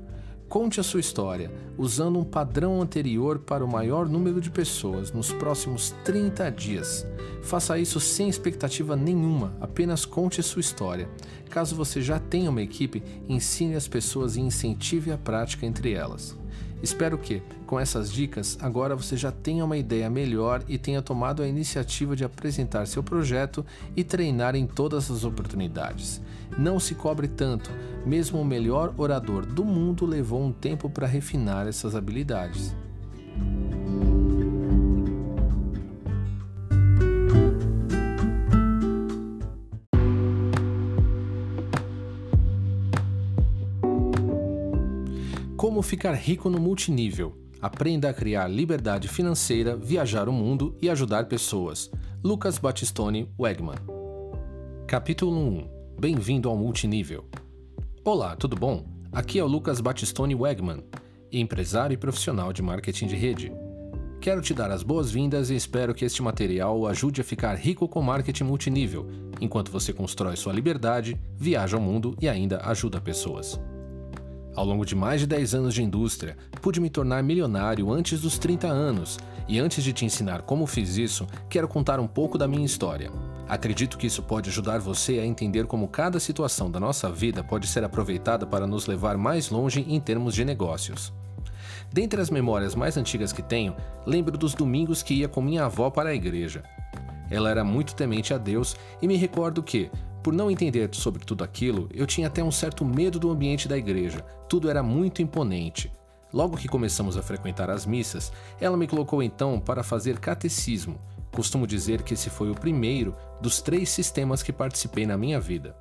Conte 0.48 0.80
a 0.80 0.82
sua 0.82 0.98
história, 0.98 1.48
usando 1.78 2.18
um 2.18 2.24
padrão 2.24 2.82
anterior 2.82 3.38
para 3.38 3.64
o 3.64 3.70
maior 3.70 4.08
número 4.08 4.40
de 4.40 4.50
pessoas 4.50 5.12
nos 5.12 5.30
próximos 5.30 5.94
30 6.04 6.50
dias. 6.50 7.06
Faça 7.40 7.78
isso 7.78 8.00
sem 8.00 8.28
expectativa 8.28 8.96
nenhuma, 8.96 9.56
apenas 9.60 10.04
conte 10.04 10.42
sua 10.42 10.58
história. 10.58 11.08
Caso 11.50 11.76
você 11.76 12.02
já 12.02 12.18
tenha 12.18 12.50
uma 12.50 12.62
equipe, 12.62 13.00
ensine 13.28 13.76
as 13.76 13.86
pessoas 13.86 14.34
e 14.34 14.40
incentive 14.40 15.12
a 15.12 15.18
prática 15.18 15.64
entre 15.64 15.92
elas. 15.92 16.36
Espero 16.86 17.18
que, 17.18 17.42
com 17.66 17.80
essas 17.80 18.12
dicas, 18.12 18.56
agora 18.62 18.94
você 18.94 19.16
já 19.16 19.32
tenha 19.32 19.64
uma 19.64 19.76
ideia 19.76 20.08
melhor 20.08 20.62
e 20.68 20.78
tenha 20.78 21.02
tomado 21.02 21.42
a 21.42 21.48
iniciativa 21.48 22.14
de 22.14 22.22
apresentar 22.22 22.86
seu 22.86 23.02
projeto 23.02 23.66
e 23.96 24.04
treinar 24.04 24.54
em 24.54 24.68
todas 24.68 25.10
as 25.10 25.24
oportunidades. 25.24 26.22
Não 26.56 26.78
se 26.78 26.94
cobre 26.94 27.26
tanto, 27.26 27.72
mesmo 28.06 28.40
o 28.40 28.44
melhor 28.44 28.94
orador 28.96 29.44
do 29.44 29.64
mundo 29.64 30.06
levou 30.06 30.40
um 30.40 30.52
tempo 30.52 30.88
para 30.88 31.08
refinar 31.08 31.66
essas 31.66 31.96
habilidades. 31.96 32.72
Como 45.76 45.83
ficar 45.83 46.14
rico 46.14 46.49
no 46.49 46.59
multinível. 46.59 47.37
Aprenda 47.61 48.09
a 48.09 48.14
criar 48.14 48.49
liberdade 48.49 49.09
financeira, 49.09 49.76
viajar 49.76 50.26
o 50.26 50.33
mundo 50.33 50.75
e 50.80 50.88
ajudar 50.88 51.26
pessoas. 51.26 51.90
Lucas 52.25 52.56
Battistoni 52.56 53.30
Wegman. 53.38 53.76
Capítulo 54.87 55.38
1 55.38 55.68
Bem-vindo 56.00 56.49
ao 56.49 56.56
multinível. 56.56 57.26
Olá, 58.02 58.35
tudo 58.37 58.56
bom? 58.56 58.87
Aqui 59.12 59.38
é 59.38 59.45
o 59.45 59.47
Lucas 59.47 59.78
Battistoni 59.78 60.35
Wegman, 60.35 60.83
empresário 61.30 61.92
e 61.92 61.99
profissional 61.99 62.54
de 62.54 62.62
marketing 62.62 63.09
de 63.09 63.16
rede. 63.16 63.52
Quero 64.18 64.40
te 64.40 64.54
dar 64.54 64.71
as 64.71 64.83
boas-vindas 64.83 65.50
e 65.50 65.56
espero 65.56 65.92
que 65.95 66.06
este 66.06 66.23
material 66.23 66.80
o 66.80 66.87
ajude 66.87 67.21
a 67.21 67.25
ficar 67.25 67.54
rico 67.54 67.87
com 67.87 68.00
marketing 68.00 68.45
multinível, 68.45 69.06
enquanto 69.42 69.71
você 69.71 69.92
constrói 69.92 70.37
sua 70.37 70.54
liberdade, 70.54 71.21
viaja 71.37 71.76
ao 71.76 71.83
mundo 71.83 72.16
e 72.18 72.30
ainda 72.30 72.62
ajuda 72.64 72.99
pessoas. 72.99 73.61
Ao 74.56 74.64
longo 74.64 74.86
de 74.86 74.96
mais 74.96 75.20
de 75.20 75.26
10 75.26 75.54
anos 75.54 75.75
de 75.75 75.82
indústria, 75.82 76.34
pude 76.62 76.80
me 76.80 76.88
tornar 76.88 77.22
milionário 77.22 77.92
antes 77.92 78.22
dos 78.22 78.38
30 78.38 78.66
anos, 78.66 79.18
e 79.46 79.58
antes 79.58 79.84
de 79.84 79.92
te 79.92 80.06
ensinar 80.06 80.42
como 80.42 80.66
fiz 80.66 80.96
isso, 80.96 81.26
quero 81.50 81.68
contar 81.68 82.00
um 82.00 82.06
pouco 82.06 82.38
da 82.38 82.48
minha 82.48 82.64
história. 82.64 83.12
Acredito 83.46 83.98
que 83.98 84.06
isso 84.06 84.22
pode 84.22 84.48
ajudar 84.48 84.78
você 84.78 85.18
a 85.18 85.26
entender 85.26 85.66
como 85.66 85.86
cada 85.86 86.18
situação 86.18 86.70
da 86.70 86.80
nossa 86.80 87.10
vida 87.10 87.44
pode 87.44 87.66
ser 87.66 87.84
aproveitada 87.84 88.46
para 88.46 88.66
nos 88.66 88.86
levar 88.86 89.18
mais 89.18 89.50
longe 89.50 89.84
em 89.86 90.00
termos 90.00 90.34
de 90.34 90.42
negócios. 90.42 91.12
Dentre 91.92 92.20
as 92.20 92.30
memórias 92.30 92.75
mais 92.75 92.96
antigas 92.96 93.34
que 93.34 93.42
tenho, 93.42 93.76
lembro 94.06 94.38
dos 94.38 94.54
domingos 94.54 95.02
que 95.02 95.14
ia 95.14 95.28
com 95.28 95.42
minha 95.42 95.66
avó 95.66 95.90
para 95.90 96.08
a 96.08 96.14
igreja. 96.14 96.64
Ela 97.30 97.50
era 97.50 97.62
muito 97.62 97.94
temente 97.94 98.32
a 98.32 98.38
Deus 98.38 98.75
e 99.02 99.06
me 99.06 99.16
recordo 99.16 99.62
que, 99.62 99.90
por 100.26 100.35
não 100.35 100.50
entender 100.50 100.92
sobre 100.92 101.25
tudo 101.25 101.45
aquilo, 101.45 101.88
eu 101.95 102.04
tinha 102.04 102.26
até 102.26 102.42
um 102.42 102.50
certo 102.50 102.85
medo 102.85 103.16
do 103.16 103.30
ambiente 103.30 103.68
da 103.68 103.78
igreja. 103.78 104.23
Tudo 104.49 104.68
era 104.68 104.83
muito 104.83 105.23
imponente. 105.23 105.88
Logo 106.33 106.56
que 106.56 106.66
começamos 106.66 107.16
a 107.16 107.23
frequentar 107.23 107.71
as 107.71 107.87
missas, 107.87 108.33
ela 108.61 108.76
me 108.76 108.88
colocou 108.88 109.23
então 109.23 109.61
para 109.61 109.85
fazer 109.85 110.18
catecismo. 110.18 110.99
Costumo 111.30 111.64
dizer 111.64 112.02
que 112.02 112.14
esse 112.14 112.28
foi 112.28 112.50
o 112.50 112.56
primeiro 112.56 113.14
dos 113.40 113.61
três 113.61 113.88
sistemas 113.88 114.42
que 114.42 114.52
participei 114.52 115.06
na 115.06 115.16
minha 115.16 115.38
vida. 115.38 115.76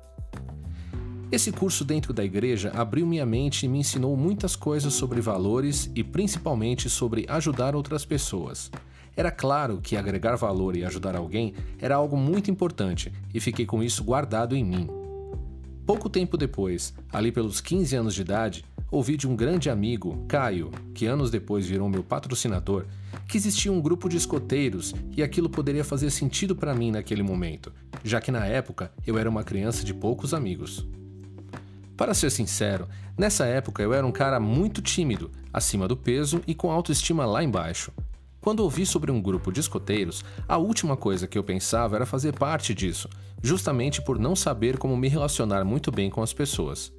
Esse 1.32 1.50
curso 1.50 1.84
dentro 1.84 2.12
da 2.12 2.24
igreja 2.24 2.70
abriu 2.72 3.04
minha 3.04 3.26
mente 3.26 3.66
e 3.66 3.68
me 3.68 3.80
ensinou 3.80 4.16
muitas 4.16 4.54
coisas 4.54 4.94
sobre 4.94 5.20
valores 5.20 5.90
e 5.92 6.04
principalmente 6.04 6.88
sobre 6.88 7.26
ajudar 7.28 7.74
outras 7.74 8.04
pessoas. 8.04 8.70
Era 9.16 9.30
claro 9.30 9.80
que 9.82 9.96
agregar 9.96 10.36
valor 10.36 10.76
e 10.76 10.84
ajudar 10.84 11.16
alguém 11.16 11.54
era 11.80 11.96
algo 11.96 12.16
muito 12.16 12.50
importante 12.50 13.10
e 13.32 13.40
fiquei 13.40 13.64
com 13.64 13.82
isso 13.82 14.04
guardado 14.04 14.54
em 14.54 14.62
mim. 14.62 14.88
Pouco 15.86 16.10
tempo 16.10 16.36
depois, 16.36 16.92
ali 17.12 17.32
pelos 17.32 17.60
15 17.60 17.96
anos 17.96 18.14
de 18.14 18.20
idade, 18.20 18.64
ouvi 18.90 19.16
de 19.16 19.26
um 19.26 19.34
grande 19.34 19.70
amigo, 19.70 20.24
Caio, 20.28 20.70
que 20.92 21.06
anos 21.06 21.30
depois 21.30 21.64
virou 21.66 21.88
meu 21.88 22.02
patrocinador, 22.02 22.84
que 23.26 23.38
existia 23.38 23.72
um 23.72 23.80
grupo 23.80 24.08
de 24.08 24.16
escoteiros 24.16 24.94
e 25.16 25.22
aquilo 25.22 25.48
poderia 25.48 25.84
fazer 25.84 26.10
sentido 26.10 26.54
para 26.54 26.74
mim 26.74 26.90
naquele 26.90 27.22
momento, 27.22 27.72
já 28.04 28.20
que 28.20 28.30
na 28.30 28.44
época 28.44 28.92
eu 29.06 29.16
era 29.16 29.30
uma 29.30 29.44
criança 29.44 29.84
de 29.84 29.94
poucos 29.94 30.34
amigos. 30.34 30.86
Para 31.96 32.12
ser 32.12 32.30
sincero, 32.30 32.86
nessa 33.16 33.46
época 33.46 33.82
eu 33.82 33.94
era 33.94 34.06
um 34.06 34.12
cara 34.12 34.38
muito 34.38 34.82
tímido, 34.82 35.30
acima 35.52 35.88
do 35.88 35.96
peso 35.96 36.42
e 36.46 36.54
com 36.54 36.70
autoestima 36.70 37.24
lá 37.24 37.42
embaixo. 37.42 37.90
Quando 38.46 38.60
ouvi 38.60 38.86
sobre 38.86 39.10
um 39.10 39.20
grupo 39.20 39.50
de 39.50 39.58
escoteiros, 39.58 40.24
a 40.46 40.56
última 40.56 40.96
coisa 40.96 41.26
que 41.26 41.36
eu 41.36 41.42
pensava 41.42 41.96
era 41.96 42.06
fazer 42.06 42.32
parte 42.32 42.72
disso, 42.72 43.08
justamente 43.42 44.00
por 44.00 44.20
não 44.20 44.36
saber 44.36 44.78
como 44.78 44.96
me 44.96 45.08
relacionar 45.08 45.64
muito 45.64 45.90
bem 45.90 46.08
com 46.08 46.22
as 46.22 46.32
pessoas. 46.32 46.92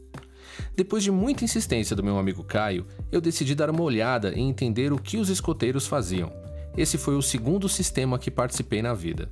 Depois 0.75 1.05
de 1.05 1.09
muita 1.09 1.45
insistência 1.45 1.95
do 1.95 2.03
meu 2.03 2.17
amigo 2.17 2.43
Caio, 2.43 2.85
eu 3.13 3.21
decidi 3.21 3.55
dar 3.55 3.69
uma 3.69 3.81
olhada 3.81 4.33
e 4.35 4.41
entender 4.41 4.91
o 4.91 4.99
que 4.99 5.15
os 5.15 5.29
escoteiros 5.29 5.87
faziam. 5.87 6.33
Esse 6.75 6.97
foi 6.97 7.15
o 7.15 7.21
segundo 7.21 7.69
sistema 7.69 8.19
que 8.19 8.29
participei 8.29 8.81
na 8.81 8.93
vida. 8.93 9.31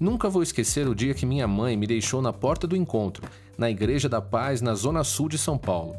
Nunca 0.00 0.30
vou 0.30 0.42
esquecer 0.42 0.88
o 0.88 0.94
dia 0.94 1.12
que 1.12 1.26
minha 1.26 1.46
mãe 1.46 1.76
me 1.76 1.86
deixou 1.86 2.22
na 2.22 2.32
porta 2.32 2.66
do 2.66 2.74
encontro, 2.74 3.28
na 3.58 3.70
Igreja 3.70 4.08
da 4.08 4.22
Paz, 4.22 4.62
na 4.62 4.74
zona 4.74 5.04
sul 5.04 5.28
de 5.28 5.36
São 5.36 5.58
Paulo. 5.58 5.96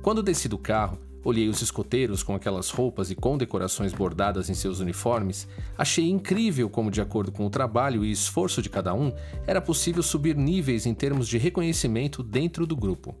Quando 0.00 0.22
desci 0.22 0.48
do 0.48 0.56
carro, 0.56 0.96
olhei 1.26 1.48
os 1.48 1.60
escoteiros 1.60 2.22
com 2.22 2.36
aquelas 2.36 2.70
roupas 2.70 3.10
e 3.10 3.16
com 3.16 3.36
decorações 3.36 3.92
bordadas 3.92 4.48
em 4.48 4.54
seus 4.54 4.78
uniformes, 4.78 5.48
achei 5.76 6.08
incrível 6.08 6.70
como, 6.70 6.88
de 6.88 7.00
acordo 7.00 7.32
com 7.32 7.44
o 7.44 7.50
trabalho 7.50 8.04
e 8.04 8.12
esforço 8.12 8.62
de 8.62 8.70
cada 8.70 8.94
um, 8.94 9.12
era 9.44 9.60
possível 9.60 10.04
subir 10.04 10.36
níveis 10.36 10.86
em 10.86 10.94
termos 10.94 11.26
de 11.26 11.36
reconhecimento 11.36 12.22
dentro 12.22 12.64
do 12.64 12.76
grupo. 12.76 13.12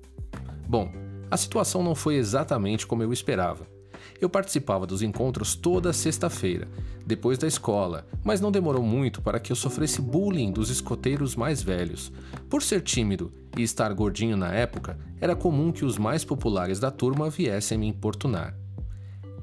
Bom, 0.68 0.92
a 1.28 1.36
situação 1.36 1.82
não 1.82 1.96
foi 1.96 2.14
exatamente 2.14 2.86
como 2.86 3.02
eu 3.02 3.12
esperava. 3.12 3.75
Eu 4.20 4.28
participava 4.28 4.86
dos 4.86 5.02
encontros 5.02 5.54
toda 5.54 5.92
sexta-feira, 5.92 6.68
depois 7.06 7.38
da 7.38 7.46
escola, 7.46 8.06
mas 8.24 8.40
não 8.40 8.50
demorou 8.50 8.82
muito 8.82 9.22
para 9.22 9.38
que 9.38 9.52
eu 9.52 9.56
sofresse 9.56 10.00
bullying 10.00 10.52
dos 10.52 10.70
escoteiros 10.70 11.36
mais 11.36 11.62
velhos. 11.62 12.12
Por 12.48 12.62
ser 12.62 12.82
tímido 12.82 13.32
e 13.56 13.62
estar 13.62 13.92
gordinho 13.92 14.36
na 14.36 14.52
época, 14.52 14.98
era 15.20 15.36
comum 15.36 15.72
que 15.72 15.84
os 15.84 15.98
mais 15.98 16.24
populares 16.24 16.80
da 16.80 16.90
turma 16.90 17.30
viessem 17.30 17.78
me 17.78 17.86
importunar. 17.86 18.56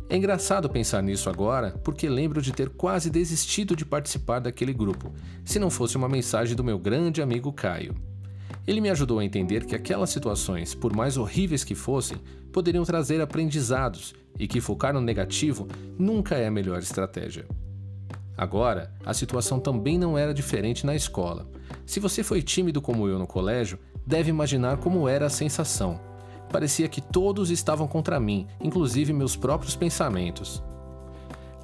É 0.09 0.15
engraçado 0.15 0.69
pensar 0.69 1.01
nisso 1.01 1.29
agora, 1.29 1.71
porque 1.83 2.07
lembro 2.07 2.41
de 2.41 2.51
ter 2.51 2.69
quase 2.69 3.09
desistido 3.09 3.75
de 3.75 3.85
participar 3.85 4.39
daquele 4.39 4.73
grupo, 4.73 5.11
se 5.43 5.57
não 5.57 5.69
fosse 5.69 5.97
uma 5.97 6.09
mensagem 6.09 6.55
do 6.55 6.63
meu 6.63 6.77
grande 6.77 7.21
amigo 7.21 7.51
Caio. 7.51 7.95
Ele 8.65 8.81
me 8.81 8.89
ajudou 8.89 9.19
a 9.19 9.25
entender 9.25 9.65
que 9.65 9.75
aquelas 9.75 10.09
situações, 10.09 10.73
por 10.73 10.95
mais 10.95 11.17
horríveis 11.17 11.63
que 11.63 11.75
fossem, 11.75 12.17
poderiam 12.51 12.83
trazer 12.83 13.19
aprendizados 13.21 14.13
e 14.39 14.47
que 14.47 14.61
focar 14.61 14.93
no 14.93 15.01
negativo 15.01 15.67
nunca 15.97 16.35
é 16.35 16.47
a 16.47 16.51
melhor 16.51 16.79
estratégia. 16.79 17.45
Agora, 18.37 18.91
a 19.05 19.13
situação 19.13 19.59
também 19.59 19.97
não 19.97 20.17
era 20.17 20.33
diferente 20.33 20.85
na 20.85 20.95
escola. 20.95 21.47
Se 21.85 21.99
você 21.99 22.23
foi 22.23 22.41
tímido 22.41 22.81
como 22.81 23.07
eu 23.07 23.19
no 23.19 23.27
colégio, 23.27 23.77
deve 24.05 24.29
imaginar 24.29 24.77
como 24.77 25.07
era 25.07 25.27
a 25.27 25.29
sensação. 25.29 25.99
Parecia 26.51 26.87
que 26.87 27.01
todos 27.01 27.49
estavam 27.49 27.87
contra 27.87 28.19
mim, 28.19 28.47
inclusive 28.61 29.13
meus 29.13 29.35
próprios 29.35 29.75
pensamentos. 29.75 30.63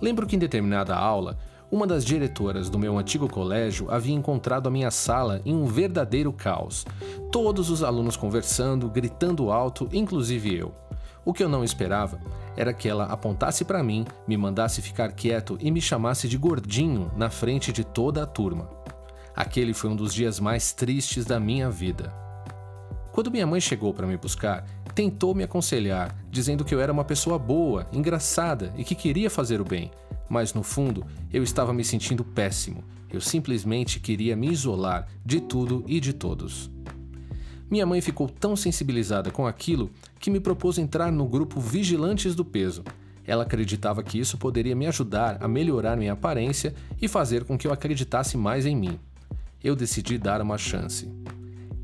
Lembro 0.01 0.25
que 0.25 0.35
em 0.35 0.39
determinada 0.39 0.95
aula, 0.95 1.37
uma 1.71 1.85
das 1.85 2.03
diretoras 2.03 2.67
do 2.67 2.79
meu 2.79 2.97
antigo 2.97 3.29
colégio 3.29 3.91
havia 3.91 4.15
encontrado 4.15 4.67
a 4.67 4.71
minha 4.71 4.89
sala 4.89 5.39
em 5.45 5.53
um 5.53 5.65
verdadeiro 5.65 6.33
caos. 6.33 6.85
Todos 7.31 7.69
os 7.69 7.83
alunos 7.83 8.17
conversando, 8.17 8.89
gritando 8.89 9.51
alto, 9.51 9.87
inclusive 9.93 10.55
eu. 10.55 10.73
O 11.23 11.31
que 11.31 11.43
eu 11.43 11.49
não 11.49 11.63
esperava 11.63 12.19
era 12.57 12.73
que 12.73 12.89
ela 12.89 13.05
apontasse 13.05 13.63
para 13.63 13.83
mim, 13.83 14.05
me 14.27 14.35
mandasse 14.35 14.81
ficar 14.81 15.11
quieto 15.11 15.57
e 15.61 15.69
me 15.69 15.79
chamasse 15.79 16.27
de 16.27 16.37
gordinho 16.37 17.11
na 17.15 17.29
frente 17.29 17.71
de 17.71 17.83
toda 17.83 18.23
a 18.23 18.25
turma. 18.25 18.67
Aquele 19.35 19.73
foi 19.73 19.91
um 19.91 19.95
dos 19.95 20.13
dias 20.13 20.39
mais 20.39 20.73
tristes 20.73 21.23
da 21.23 21.39
minha 21.39 21.69
vida. 21.69 22.11
Quando 23.11 23.29
minha 23.31 23.45
mãe 23.45 23.61
chegou 23.61 23.93
para 23.93 24.07
me 24.07 24.17
buscar, 24.17 24.65
tentou 24.95 25.35
me 25.35 25.43
aconselhar, 25.43 26.15
dizendo 26.31 26.65
que 26.65 26.73
eu 26.73 26.81
era 26.81 26.91
uma 26.91 27.03
pessoa 27.03 27.37
boa, 27.37 27.87
engraçada 27.93 28.73
e 28.75 28.83
que 28.83 28.95
queria 28.95 29.29
fazer 29.29 29.61
o 29.61 29.65
bem, 29.65 29.91
mas 30.29 30.53
no 30.53 30.63
fundo 30.63 31.05
eu 31.33 31.43
estava 31.43 31.73
me 31.73 31.83
sentindo 31.83 32.23
péssimo. 32.23 32.83
Eu 33.11 33.19
simplesmente 33.19 33.99
queria 33.99 34.35
me 34.35 34.49
isolar 34.49 35.07
de 35.25 35.41
tudo 35.41 35.83
e 35.87 35.99
de 35.99 36.13
todos. 36.13 36.69
Minha 37.69 37.85
mãe 37.85 38.01
ficou 38.01 38.27
tão 38.27 38.55
sensibilizada 38.55 39.31
com 39.31 39.45
aquilo 39.45 39.91
que 40.19 40.31
me 40.31 40.39
propôs 40.39 40.77
entrar 40.77 41.11
no 41.11 41.27
grupo 41.27 41.59
Vigilantes 41.59 42.33
do 42.35 42.43
Peso. 42.43 42.83
Ela 43.25 43.43
acreditava 43.43 44.01
que 44.01 44.19
isso 44.19 44.37
poderia 44.37 44.75
me 44.75 44.87
ajudar 44.87 45.37
a 45.39 45.47
melhorar 45.47 45.95
minha 45.95 46.13
aparência 46.13 46.73
e 46.99 47.07
fazer 47.07 47.43
com 47.43 47.57
que 47.57 47.67
eu 47.67 47.73
acreditasse 47.73 48.35
mais 48.35 48.65
em 48.65 48.75
mim. 48.75 48.99
Eu 49.63 49.75
decidi 49.75 50.17
dar 50.17 50.41
uma 50.41 50.57
chance. 50.57 51.07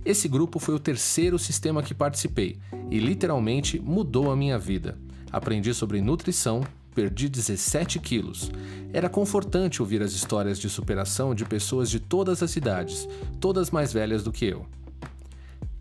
Esse 0.03 0.27
grupo 0.27 0.59
foi 0.59 0.73
o 0.73 0.79
terceiro 0.79 1.37
sistema 1.37 1.83
que 1.83 1.93
participei 1.93 2.57
e 2.89 2.99
literalmente 2.99 3.79
mudou 3.79 4.31
a 4.31 4.35
minha 4.35 4.57
vida. 4.57 4.97
Aprendi 5.31 5.73
sobre 5.73 6.01
nutrição, 6.01 6.61
perdi 6.95 7.27
17 7.27 7.99
quilos. 7.99 8.49
Era 8.93 9.09
confortante 9.09 9.81
ouvir 9.81 10.01
as 10.01 10.13
histórias 10.13 10.57
de 10.57 10.69
superação 10.69 11.35
de 11.35 11.43
pessoas 11.43 11.89
de 11.89 11.99
todas 11.99 12.41
as 12.41 12.55
idades, 12.55 13.07
todas 13.39 13.69
mais 13.69 13.91
velhas 13.91 14.23
do 14.23 14.31
que 14.31 14.45
eu. 14.45 14.65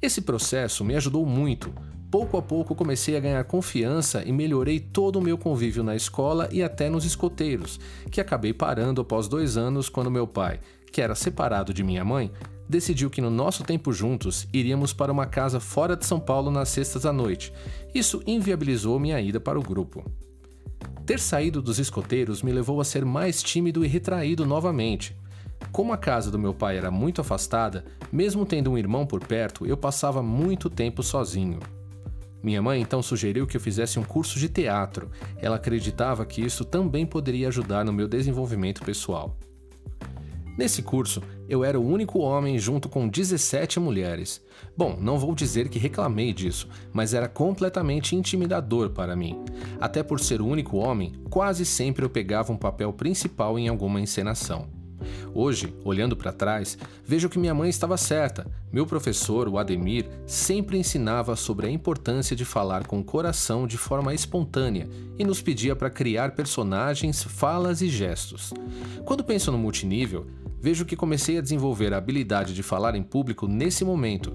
Esse 0.03 0.20
processo 0.20 0.85
me 0.85 0.96
ajudou 0.96 1.24
muito. 1.24 1.72
Pouco 2.11 2.37
a 2.37 2.42
pouco 2.42 2.74
comecei 2.74 3.16
a 3.16 3.20
ganhar 3.20 3.42
confiança 3.44 4.22
e 4.24 4.33
melhorei 4.33 4.79
todo 4.79 5.16
o 5.16 5.22
meu 5.22 5.38
convívio 5.38 5.83
na 5.83 5.96
escola 5.96 6.48
e 6.53 6.62
até 6.62 6.90
nos 6.90 7.05
escoteiros, 7.05 7.81
que 8.11 8.20
acabei 8.20 8.53
parando 8.53 9.00
após 9.00 9.29
dois 9.29 9.57
anos 9.57 9.88
quando 9.88 10.11
meu 10.11 10.27
pai, 10.27 10.61
que 10.92 11.00
era 11.00 11.14
separado 11.14 11.72
de 11.72 11.83
minha 11.83 12.05
mãe, 12.05 12.31
decidiu 12.68 13.11
que 13.11 13.20
no 13.20 13.31
nosso 13.31 13.64
tempo 13.64 13.92
juntos 13.92 14.46
iríamos 14.53 14.92
para 14.92 15.12
uma 15.12 15.27
casa 15.27 15.59
fora 15.61 15.96
de 15.96 16.07
São 16.07 16.20
Paulo 16.20 16.50
nas 16.50 16.68
sextas 16.68 17.07
à 17.07 17.12
noite. 17.12 17.53
Isso 17.94 18.22
inviabilizou 18.27 18.98
minha 18.98 19.20
ida 19.20 19.40
para 19.40 19.59
o 19.59 19.62
grupo. 19.62 20.05
Ter 21.06 21.20
saído 21.20 21.60
dos 21.60 21.78
escoteiros 21.78 22.42
me 22.42 22.50
levou 22.50 22.80
a 22.80 22.84
ser 22.84 23.04
mais 23.04 23.42
tímido 23.42 23.84
e 23.84 23.88
retraído 23.88 24.46
novamente. 24.46 25.14
Como 25.70 25.92
a 25.92 25.98
casa 25.98 26.30
do 26.30 26.38
meu 26.38 26.54
pai 26.54 26.78
era 26.78 26.90
muito 26.90 27.20
afastada, 27.20 27.84
mesmo 28.10 28.46
tendo 28.46 28.70
um 28.70 28.78
irmão 28.78 29.06
por 29.06 29.22
perto, 29.22 29.66
eu 29.66 29.76
passava 29.76 30.22
muito 30.22 30.70
tempo 30.70 31.02
sozinho. 31.02 31.58
Minha 32.42 32.62
mãe 32.62 32.80
então 32.80 33.02
sugeriu 33.02 33.46
que 33.46 33.56
eu 33.56 33.60
fizesse 33.60 33.98
um 33.98 34.02
curso 34.02 34.38
de 34.38 34.48
teatro. 34.48 35.10
Ela 35.36 35.56
acreditava 35.56 36.24
que 36.24 36.40
isso 36.40 36.64
também 36.64 37.04
poderia 37.04 37.48
ajudar 37.48 37.84
no 37.84 37.92
meu 37.92 38.08
desenvolvimento 38.08 38.82
pessoal. 38.82 39.36
Nesse 40.56 40.82
curso, 40.82 41.20
eu 41.48 41.64
era 41.64 41.78
o 41.78 41.84
único 41.86 42.20
homem 42.20 42.58
junto 42.58 42.88
com 42.88 43.08
17 43.08 43.80
mulheres. 43.80 44.40
Bom, 44.76 44.96
não 45.00 45.18
vou 45.18 45.34
dizer 45.34 45.68
que 45.68 45.78
reclamei 45.78 46.32
disso, 46.32 46.68
mas 46.92 47.12
era 47.12 47.28
completamente 47.28 48.14
intimidador 48.14 48.90
para 48.90 49.16
mim. 49.16 49.44
Até 49.80 50.02
por 50.02 50.20
ser 50.20 50.40
o 50.40 50.46
único 50.46 50.76
homem, 50.76 51.12
quase 51.28 51.64
sempre 51.64 52.04
eu 52.04 52.10
pegava 52.10 52.52
um 52.52 52.56
papel 52.56 52.92
principal 52.92 53.58
em 53.58 53.68
alguma 53.68 54.00
encenação. 54.00 54.83
Hoje, 55.34 55.74
olhando 55.84 56.16
para 56.16 56.32
trás, 56.32 56.78
vejo 57.04 57.28
que 57.28 57.38
minha 57.38 57.54
mãe 57.54 57.68
estava 57.70 57.96
certa. 57.96 58.46
Meu 58.72 58.86
professor, 58.86 59.48
o 59.48 59.58
Ademir, 59.58 60.06
sempre 60.26 60.78
ensinava 60.78 61.36
sobre 61.36 61.66
a 61.66 61.70
importância 61.70 62.36
de 62.36 62.44
falar 62.44 62.86
com 62.86 63.00
o 63.00 63.04
coração 63.04 63.66
de 63.66 63.76
forma 63.76 64.14
espontânea 64.14 64.88
e 65.18 65.24
nos 65.24 65.40
pedia 65.40 65.74
para 65.76 65.90
criar 65.90 66.32
personagens, 66.32 67.22
falas 67.22 67.80
e 67.80 67.88
gestos. 67.88 68.52
Quando 69.04 69.24
penso 69.24 69.50
no 69.52 69.58
multinível, 69.58 70.26
vejo 70.60 70.84
que 70.84 70.96
comecei 70.96 71.38
a 71.38 71.42
desenvolver 71.42 71.92
a 71.92 71.98
habilidade 71.98 72.54
de 72.54 72.62
falar 72.62 72.94
em 72.94 73.02
público 73.02 73.46
nesse 73.46 73.84
momento. 73.84 74.32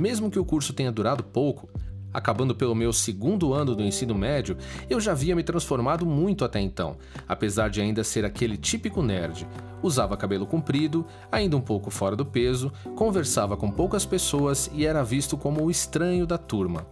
Mesmo 0.00 0.30
que 0.30 0.38
o 0.38 0.44
curso 0.44 0.72
tenha 0.72 0.92
durado 0.92 1.24
pouco, 1.24 1.68
Acabando 2.12 2.54
pelo 2.54 2.74
meu 2.74 2.92
segundo 2.92 3.52
ano 3.52 3.74
do 3.74 3.82
ensino 3.82 4.14
médio, 4.14 4.56
eu 4.88 4.98
já 5.00 5.12
havia 5.12 5.36
me 5.36 5.42
transformado 5.42 6.06
muito 6.06 6.44
até 6.44 6.58
então, 6.60 6.96
apesar 7.28 7.68
de 7.68 7.80
ainda 7.80 8.02
ser 8.02 8.24
aquele 8.24 8.56
típico 8.56 9.02
nerd. 9.02 9.46
Usava 9.82 10.16
cabelo 10.16 10.46
comprido, 10.46 11.04
ainda 11.30 11.56
um 11.56 11.60
pouco 11.60 11.90
fora 11.90 12.16
do 12.16 12.24
peso, 12.24 12.72
conversava 12.96 13.56
com 13.56 13.70
poucas 13.70 14.06
pessoas 14.06 14.70
e 14.72 14.86
era 14.86 15.04
visto 15.04 15.36
como 15.36 15.62
o 15.62 15.70
estranho 15.70 16.26
da 16.26 16.38
turma. 16.38 16.86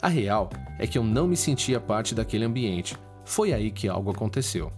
A 0.00 0.08
real 0.08 0.50
é 0.78 0.86
que 0.86 0.98
eu 0.98 1.04
não 1.04 1.26
me 1.26 1.36
sentia 1.36 1.80
parte 1.80 2.14
daquele 2.14 2.44
ambiente. 2.44 2.96
Foi 3.24 3.52
aí 3.52 3.70
que 3.70 3.88
algo 3.88 4.10
aconteceu. 4.10 4.72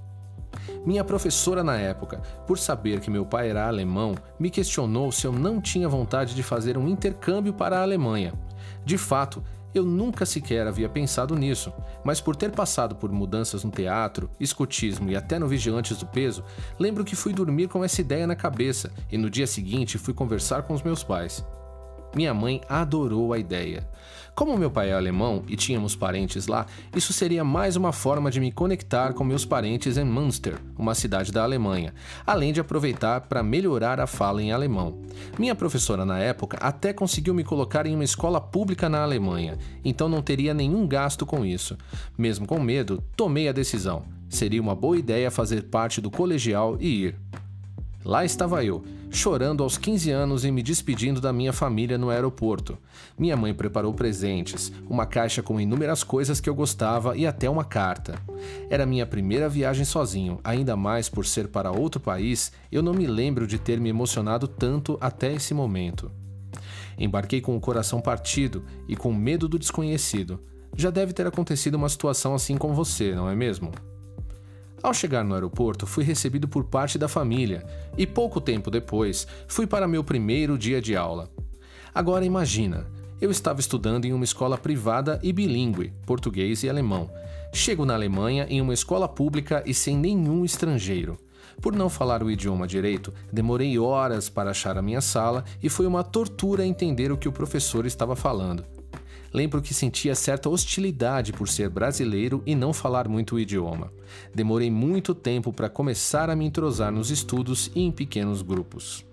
Minha 0.85 1.05
professora 1.05 1.63
na 1.63 1.77
época, 1.77 2.21
por 2.47 2.59
saber 2.59 3.01
que 3.01 3.11
meu 3.11 3.27
pai 3.27 3.51
era 3.51 3.67
alemão, 3.67 4.15
me 4.39 4.51
questionou 4.51 5.11
se 5.11 5.27
eu 5.27 5.33
não 5.33 5.61
tinha 5.61 5.89
vontade 5.89 6.35
de 6.35 6.43
fazer 6.43 6.79
um 6.79 6.89
intercâmbio 6.89 7.53
para 7.53 7.79
a 7.79 7.83
Alemanha. 7.83 8.33
De 8.85 8.97
fato, 8.97 9.43
eu 9.79 9.85
nunca 9.85 10.27
sequer 10.27 10.67
havia 10.67 10.89
pensado 10.89 11.35
nisso, 11.35 11.73
mas 12.05 12.21
por 12.21 12.37
ter 12.37 12.51
passado 12.53 12.97
por 12.97 13.11
mudanças 13.11 13.65
no 13.65 13.71
teatro, 13.71 14.31
escotismo 14.39 15.11
e 15.11 15.17
até 15.17 15.39
no 15.39 15.49
Vigilantes 15.49 15.99
do 15.99 16.07
Peso, 16.07 16.45
lembro 16.79 17.05
que 17.05 17.17
fui 17.17 17.33
dormir 17.33 17.69
com 17.69 17.85
essa 17.85 18.01
ideia 18.01 18.27
na 18.27 18.37
cabeça 18.37 18.93
e 19.11 19.19
no 19.19 19.31
dia 19.31 19.47
seguinte 19.47 19.99
fui 19.99 20.15
conversar 20.15 20.63
com 20.63 20.75
os 20.75 20.83
meus 20.83 21.03
pais. 21.03 21.45
Minha 22.15 22.33
mãe 22.33 22.61
adorou 22.69 23.33
a 23.33 23.39
ideia. 23.39 23.87
Como 24.37 24.59
meu 24.59 24.71
pai 24.71 24.91
é 24.91 24.93
alemão 24.93 25.43
e 25.49 25.57
tínhamos 25.57 25.97
parentes 25.97 26.47
lá, 26.47 26.67
isso 26.95 27.11
seria 27.11 27.43
mais 27.43 27.75
uma 27.75 27.91
forma 27.91 28.31
de 28.31 28.39
me 28.39 28.53
conectar 28.53 29.15
com 29.15 29.25
meus 29.25 29.47
parentes 29.47 29.97
em 29.97 30.05
Münster, 30.05 30.59
uma 30.77 30.95
cidade 30.95 31.33
da 31.33 31.43
Alemanha, 31.43 31.95
além 32.27 32.53
de 32.53 32.61
aproveitar 32.61 33.23
para 33.23 33.43
melhorar 33.43 33.99
a 33.99 34.07
fala 34.07 34.43
em 34.43 34.53
alemão. 34.53 35.01
Minha 35.39 35.55
professora 35.55 36.05
na 36.05 36.19
época 36.19 36.59
até 36.61 36.93
conseguiu 36.93 37.33
me 37.33 37.43
colocar 37.43 37.87
em 37.87 37.95
uma 37.95 38.05
escola 38.05 38.39
pública 38.39 38.91
na 38.91 39.03
Alemanha, 39.03 39.57
então 39.83 40.07
não 40.07 40.21
teria 40.21 40.53
nenhum 40.53 40.87
gasto 40.87 41.25
com 41.25 41.43
isso. 41.43 41.75
Mesmo 42.19 42.47
com 42.47 42.61
medo, 42.61 43.03
tomei 43.17 43.49
a 43.49 43.53
decisão. 43.53 44.05
Seria 44.29 44.61
uma 44.61 44.75
boa 44.75 44.99
ideia 44.99 45.31
fazer 45.31 45.63
parte 45.63 45.99
do 45.99 46.11
colegial 46.11 46.77
e 46.79 47.05
ir. 47.05 47.17
Lá 48.07 48.25
estava 48.25 48.65
eu, 48.65 48.85
chorando 49.11 49.65
aos 49.65 49.77
15 49.77 50.13
anos 50.13 50.45
e 50.45 50.51
me 50.53 50.63
despedindo 50.63 51.21
da 51.21 51.33
minha 51.33 51.53
família 51.53 51.99
no 51.99 52.09
aeroporto. 52.09 52.79
Minha 53.19 53.37
mãe 53.37 53.53
preparou 53.53 53.93
presentes, 53.93 54.73
uma 54.89 55.05
caixa 55.05 55.43
com 55.43 55.61
inúmeras 55.61 56.05
coisas 56.05 56.39
que 56.39 56.49
eu 56.49 56.55
gostava 56.55 57.17
e 57.17 57.27
até 57.27 57.51
uma 57.51 57.65
carta. 57.65 58.15
Era 58.71 58.87
minha 58.87 59.05
primeira 59.05 59.49
viagem 59.49 59.85
sozinho, 59.85 60.39
ainda 60.45 60.77
mais 60.77 61.09
por 61.09 61.27
ser 61.27 61.49
para 61.49 61.73
outro 61.73 61.99
país, 61.99 62.53
eu 62.71 62.81
não 62.81 62.95
me 62.95 63.09
lembro 63.09 63.45
de 63.45 63.59
ter 63.59 63.81
me 63.81 63.89
emocionado 63.89 64.47
tanto 64.47 64.97
até 65.01 65.35
esse 65.35 65.53
momento. 65.53 66.09
Embarquei 66.97 67.41
com 67.41 67.57
o 67.57 67.61
coração 67.61 68.01
partido 68.01 68.65
e 68.87 68.95
com 68.95 69.13
medo 69.13 69.49
do 69.49 69.59
desconhecido. 69.59 70.41
Já 70.77 70.91
deve 70.91 71.13
ter 71.13 71.27
acontecido 71.27 71.75
uma 71.75 71.89
situação 71.89 72.37
assim 72.37 72.57
com 72.57 72.73
você, 72.73 73.17
não 73.17 73.29
é 73.29 73.35
mesmo? 73.35 73.73
Ao 74.87 74.95
chegar 74.95 75.25
no 75.25 75.35
aeroporto, 75.35 75.85
fui 75.85 76.05
recebido 76.05 76.47
por 76.47 76.63
parte 76.63 76.97
da 76.97 77.09
família 77.09 77.67
e 77.99 78.07
pouco 78.07 78.41
tempo 78.41 78.71
depois 78.71 79.27
fui 79.49 79.67
para 79.67 79.89
meu 79.89 80.05
primeiro 80.05 80.57
dia 80.57 80.81
de 80.81 80.95
aula. 80.95 81.29
Agora 81.93 82.25
imagina, 82.25 82.87
eu 83.21 83.29
estava 83.29 83.59
estudando 83.59 84.05
em 84.05 84.13
uma 84.13 84.23
escola 84.23 84.57
privada 84.57 85.19
e 85.25 85.33
bilíngue, 85.33 85.93
português 86.07 86.63
e 86.63 86.71
alemão. 86.71 87.11
Chego 87.53 87.85
na 87.85 87.95
Alemanha 87.95 88.47
em 88.49 88.61
uma 88.61 88.73
escola 88.73 89.09
pública 89.09 89.61
e 89.67 89.75
sem 89.75 89.97
nenhum 89.97 90.45
estrangeiro. 90.45 91.19
Por 91.61 91.75
não 91.75 91.91
falar 91.91 92.23
o 92.23 92.31
idioma 92.31 92.65
direito, 92.65 93.13
demorei 93.33 93.77
horas 93.81 94.29
para 94.29 94.53
achar 94.53 94.79
a 94.79 94.83
minha 94.83 95.01
sala 95.01 95.43
e 95.61 95.69
foi 95.69 95.89
uma 95.89 96.05
tortura 96.05 96.65
entender 96.65 97.11
o 97.11 97.19
que 97.19 97.29
o 97.29 97.33
professor 97.33 97.87
estava 97.87 98.15
falando. 98.15 98.65
Lembro 99.37 99.61
que 99.61 99.75
sentia 99.75 100.15
certa 100.15 100.49
hostilidade 100.49 101.31
por 101.31 101.47
ser 101.47 101.69
brasileiro 101.69 102.43
e 102.47 102.55
não 102.55 102.73
falar 102.73 103.07
muito 103.07 103.35
o 103.35 103.39
idioma. 103.39 103.93
Demorei 104.35 104.71
muito 104.71 105.15
tempo 105.15 105.53
para 105.53 105.69
começar 105.69 106.31
a 106.31 106.35
me 106.35 106.47
entrosar 106.47 106.91
nos 106.91 107.11
estudos 107.11 107.71
e 107.75 107.83
em 107.83 107.93
pequenos 107.93 108.41
grupos. 108.41 109.05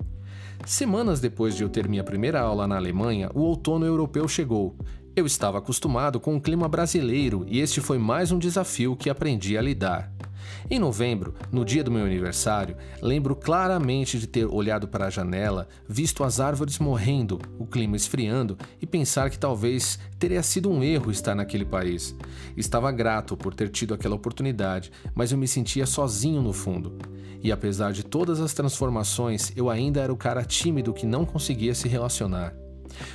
Semanas 0.66 1.20
depois 1.20 1.58
de 1.58 1.64
eu 1.64 1.68
ter 1.68 1.90
minha 1.90 2.06
primeira 2.06 2.40
aula 2.40 2.66
na 2.66 2.78
Alemanha, 2.78 3.30
o 3.34 3.42
outono 3.42 3.86
europeu 3.86 4.26
chegou. 4.26 4.78
Eu 5.14 5.26
estava 5.26 5.58
acostumado 5.58 6.22
com 6.22 6.38
o 6.38 6.42
clima 6.42 6.70
brasileiro 6.70 7.46
e 7.46 7.60
este 7.60 7.82
foi 7.82 7.98
mais 7.98 8.32
um 8.32 8.40
desafio 8.40 8.96
que 8.96 9.10
aprendi 9.10 9.58
a 9.58 9.62
lidar. 9.62 10.10
Em 10.70 10.80
novembro, 10.80 11.34
no 11.52 11.66
dia 11.66 11.84
do 11.84 11.92
meu 11.92 12.06
aniversário, 12.06 12.76
lembro 13.02 13.36
claramente 13.36 14.18
de 14.20 14.28
ter 14.28 14.46
olhado 14.46 14.88
para 14.88 15.08
a 15.08 15.10
janela, 15.10 15.68
visto 15.88 16.24
as 16.24 16.40
árvores 16.40 16.80
morrendo, 16.80 17.40
o 17.58 17.66
clima 17.66 17.96
esfriando 17.96 18.58
e 18.82 18.86
pensar 18.86 19.30
que 19.30 19.40
talvez 19.40 20.00
teria 20.18 20.42
sido 20.42 20.70
um 20.70 20.84
erro 20.84 21.12
estar 21.12 21.36
naquele 21.36 21.66
país. 21.66 22.16
Estava 22.56 22.92
grato 22.92 23.36
por 23.36 23.54
ter 23.54 23.70
tido 23.70 23.94
aquela 23.94 24.16
oportunidade, 24.16 24.92
mas 25.14 25.32
eu 25.32 25.38
me 25.38 25.48
sentia 25.48 25.86
sozinho 25.86 26.42
no 26.42 26.54
fundo. 26.54 26.98
E 27.42 27.52
apesar 27.52 27.92
de 27.92 28.04
todas 28.04 28.40
as 28.40 28.54
transformações, 28.54 29.52
eu 29.56 29.70
ainda 29.70 30.00
era 30.00 30.14
o 30.14 30.18
cara 30.18 30.46
tímido 30.46 30.94
que 30.94 31.06
não 31.06 31.26
conseguia 31.26 31.76
se 31.76 31.90
relacionar. 31.90 32.62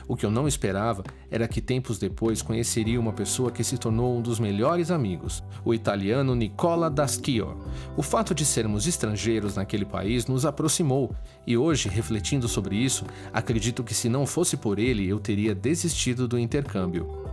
O 0.07 0.17
que 0.17 0.25
eu 0.25 0.31
não 0.31 0.49
esperava 0.49 1.05
era 1.31 1.49
que 1.49 1.61
tempos 1.61 1.99
depois 1.99 2.43
conheceria 2.43 3.01
uma 3.01 3.13
pessoa 3.13 3.51
que 3.51 3.65
se 3.65 3.79
tornou 3.79 4.17
um 4.17 4.23
dos 4.23 4.39
melhores 4.39 4.91
amigos, 4.91 5.43
o 5.65 5.75
italiano 5.75 6.35
Nicola 6.35 6.91
Daschio. 6.91 7.57
O 7.97 8.03
fato 8.03 8.35
de 8.35 8.45
sermos 8.45 8.87
estrangeiros 8.87 9.57
naquele 9.57 9.85
país 9.85 10.27
nos 10.27 10.45
aproximou, 10.45 11.15
e 11.47 11.57
hoje, 11.57 11.89
refletindo 11.89 12.49
sobre 12.49 12.77
isso, 12.77 13.05
acredito 13.33 13.85
que 13.85 13.95
se 13.95 14.09
não 14.09 14.27
fosse 14.27 14.57
por 14.57 14.79
ele, 14.79 15.09
eu 15.09 15.19
teria 15.19 15.55
desistido 15.55 16.29
do 16.29 16.39
intercâmbio. 16.39 17.29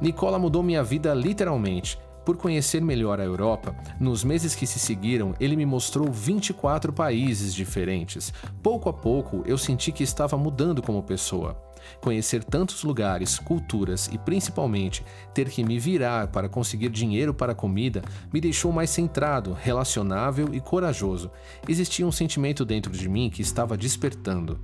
Nicola 0.00 0.38
mudou 0.38 0.62
minha 0.62 0.82
vida 0.82 1.12
literalmente. 1.14 1.98
Por 2.24 2.36
conhecer 2.36 2.82
melhor 2.82 3.20
a 3.20 3.24
Europa, 3.24 3.72
nos 4.00 4.24
meses 4.24 4.52
que 4.52 4.66
se 4.66 4.80
seguiram, 4.80 5.32
ele 5.38 5.54
me 5.54 5.64
mostrou 5.64 6.10
24 6.10 6.92
países 6.92 7.54
diferentes. 7.54 8.32
Pouco 8.60 8.88
a 8.88 8.92
pouco, 8.92 9.44
eu 9.46 9.56
senti 9.56 9.92
que 9.92 10.02
estava 10.02 10.36
mudando 10.36 10.82
como 10.82 11.04
pessoa. 11.04 11.65
Conhecer 12.00 12.44
tantos 12.44 12.82
lugares, 12.84 13.38
culturas 13.38 14.08
e 14.12 14.18
principalmente 14.18 15.04
ter 15.34 15.48
que 15.48 15.64
me 15.64 15.78
virar 15.78 16.28
para 16.28 16.48
conseguir 16.48 16.90
dinheiro 16.90 17.34
para 17.34 17.54
comida 17.54 18.02
me 18.32 18.40
deixou 18.40 18.72
mais 18.72 18.90
centrado, 18.90 19.52
relacionável 19.52 20.54
e 20.54 20.60
corajoso. 20.60 21.30
Existia 21.68 22.06
um 22.06 22.12
sentimento 22.12 22.64
dentro 22.64 22.92
de 22.92 23.08
mim 23.08 23.30
que 23.30 23.42
estava 23.42 23.76
despertando. 23.76 24.58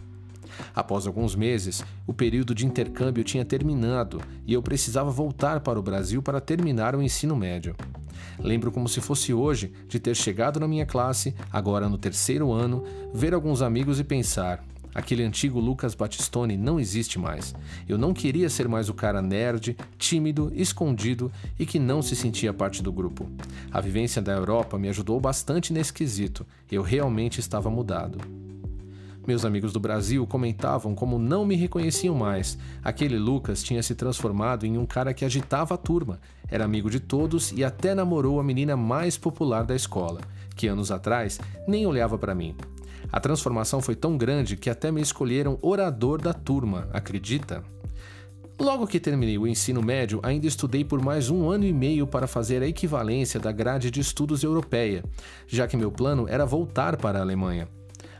Após 0.74 1.06
alguns 1.06 1.35
meses, 1.35 1.85
o 2.06 2.12
período 2.12 2.54
de 2.54 2.66
intercâmbio 2.66 3.24
tinha 3.24 3.44
terminado 3.44 4.20
e 4.46 4.52
eu 4.52 4.62
precisava 4.62 5.11
voltar 5.11 5.61
para 5.61 5.78
o 5.78 5.82
Brasil 5.82 6.22
para 6.22 6.40
terminar 6.40 6.94
o 6.94 7.02
ensino 7.02 7.35
médio. 7.37 7.74
Lembro 8.38 8.72
como 8.72 8.88
se 8.88 9.00
fosse 9.00 9.32
hoje 9.32 9.72
de 9.88 9.98
ter 9.98 10.14
chegado 10.16 10.61
na 10.61 10.68
minha 10.68 10.87
classe, 10.87 11.35
agora 11.50 11.88
no 11.88 11.98
terceiro 11.98 12.52
ano, 12.52 12.85
ver 13.12 13.35
alguns 13.35 13.62
amigos 13.62 13.98
e 14.00 14.04
pensar: 14.04 14.64
Aquele 14.94 15.22
antigo 15.22 15.59
Lucas 15.59 15.94
Batistone 15.94 16.57
não 16.57 16.78
existe 16.78 17.18
mais. 17.18 17.55
Eu 17.88 17.96
não 17.96 18.12
queria 18.12 18.50
ser 18.50 18.68
mais 18.68 18.88
o 18.88 18.94
cara 18.94 19.22
nerd, 19.22 19.76
tímido, 19.98 20.52
escondido 20.55 21.33
e 21.59 21.64
que 21.64 21.78
não 21.78 22.02
se 22.02 22.14
sentia 22.14 22.52
parte 22.52 22.83
do 22.83 22.92
grupo. 22.92 23.26
A 23.70 23.81
vivência 23.81 24.20
da 24.20 24.33
Europa 24.33 24.78
me 24.78 24.88
ajudou 24.88 25.18
bastante 25.18 25.72
nesse 25.72 25.92
quesito. 25.92 26.46
Eu 26.70 26.83
realmente 26.83 27.40
estava 27.40 27.70
mudado. 27.70 28.18
Meus 29.26 29.44
amigos 29.44 29.72
do 29.72 29.78
Brasil 29.78 30.26
comentavam 30.26 30.96
como 30.96 31.16
não 31.16 31.46
me 31.46 31.55
reconheciam 31.55 32.14
mais. 32.14 32.59
Aquele 32.83 33.16
Lucas 33.16 33.62
tinha 33.62 33.83
se 33.83 33.94
transformado 33.94 34.66
em 34.66 34.76
um 34.76 34.85
cara 34.85 35.14
que 35.14 35.24
agitava 35.24 35.74
a 35.74 35.78
turma, 35.78 36.20
era 36.48 36.64
amigo 36.64 36.90
de 36.90 36.98
todos 36.98 37.52
e 37.52 37.62
até 37.62 37.94
namorou 37.94 38.40
a 38.40 38.44
menina 38.44 38.76
mais 38.76 39.16
popular 39.16 39.64
da 39.64 39.76
escola, 39.76 40.20
que 40.57 40.66
anos 40.66 40.90
atrás 40.90 41.40
nem 41.68 41.87
olhava 41.87 42.18
para 42.18 42.35
mim. 42.35 42.57
A 43.12 43.20
transformação 43.20 43.83
foi 43.83 43.94
tão 43.94 44.16
grande 44.16 44.57
que 44.57 44.70
até 44.70 44.90
me 44.90 45.03
escolheram 45.03 45.59
orador 45.61 46.18
da 46.18 46.33
turma, 46.33 46.88
acredita? 46.94 47.62
Logo 48.59 48.87
que 48.87 48.98
terminei 48.98 49.37
o 49.37 49.46
ensino 49.46 49.83
médio, 49.83 50.18
ainda 50.22 50.46
estudei 50.46 50.83
por 50.83 51.03
mais 51.03 51.29
um 51.29 51.51
ano 51.51 51.66
e 51.66 51.72
meio 51.75 52.07
para 52.07 52.27
fazer 52.27 52.62
a 52.62 52.66
equivalência 52.66 53.38
da 53.38 53.53
grade 53.53 53.90
de 53.90 54.01
estudos 54.01 54.42
europeia, 54.42 55.05
já 55.46 55.66
que 55.66 55.77
meu 55.77 55.92
plano 55.92 56.27
era 56.27 56.46
voltar 56.46 56.96
para 56.96 57.18
a 57.18 57.22
Alemanha. 57.22 57.68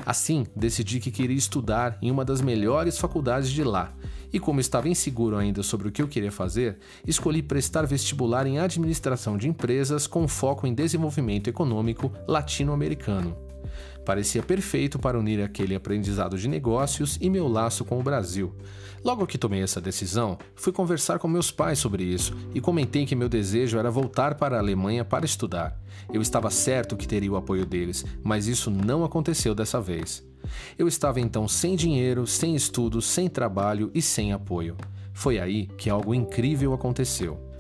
Assim, 0.05 0.45
decidi 0.55 1.01
que 1.01 1.11
queria 1.11 1.37
estudar 1.37 1.97
em 2.03 2.11
uma 2.11 2.25
das 2.25 2.43
melhores 2.43 2.99
faculdades 2.99 3.51
de 3.51 3.65
lá, 3.65 3.95
e 4.31 4.39
como 4.39 4.61
estava 4.61 4.89
inseguro 4.91 5.37
ainda 5.37 5.63
sobre 5.63 5.89
o 5.89 5.93
que 5.93 6.03
eu 6.03 6.09
queria 6.09 6.33
fazer, 6.33 6.79
escolhi 7.07 7.43
prestar 7.43 7.87
vestibular 7.87 8.47
em 8.47 8.59
administração 8.59 9.39
de 9.39 9.49
empresas 9.49 10.07
com 10.07 10.29
foco 10.29 10.67
em 10.67 10.75
desenvolvimento 10.75 11.49
econômico 11.49 12.13
latino-americano. 12.27 13.52
Parecia 14.05 14.43
perfeito 14.43 14.99
para 14.99 15.19
unir 15.19 15.43
aquele 15.43 15.75
aprendizado 15.75 16.37
de 16.37 16.49
negócios 16.49 17.19
e 17.21 17.31
meu 17.31 17.47
laço 17.47 17.85
com 17.85 18.01
o 18.01 18.03
Brasil. 18.03 18.53
Logo 19.05 19.27
que 19.27 19.39
tomei 19.39 19.63
essa 19.63 19.81
decisão, 19.81 20.39
fui 20.55 20.73
conversar 20.73 21.19
com 21.19 21.27
meus 21.27 21.51
pais 21.51 21.79
sobre 21.79 22.05
isso 22.05 22.37
e 22.55 22.61
comentei 22.61 23.05
que 23.05 23.17
meu 23.17 23.29
desejo 23.29 23.79
era 23.79 23.91
voltar 23.91 24.35
para 24.37 24.57
a 24.57 24.61
Alemanha 24.61 25.05
para 25.05 25.25
estudar. 25.25 25.81
Eu 26.13 26.23
estava 26.23 26.51
certo 26.51 26.97
que 26.97 27.09
teria 27.09 27.33
o 27.33 27.37
apoio 27.37 27.67
deles, 27.67 28.05
mas 28.23 28.47
isso 28.47 28.71
não 28.71 29.05
aconteceu 29.05 29.55
dessa 29.55 29.81
vez. 29.81 30.25
Eu 30.79 30.89
estava 30.89 31.21
então 31.21 31.47
sem 31.49 31.77
dinheiro, 31.77 32.27
sem 32.27 32.55
estudos, 32.55 33.07
sem 33.07 33.29
trabalho 33.29 33.91
e 33.95 34.03
sem 34.03 34.33
apoio. 34.33 34.77
Foi 35.13 35.39
aí 35.39 35.67
que 35.67 35.91
algo 35.91 36.15
incrível 36.15 36.73
aconteceu. 36.73 37.52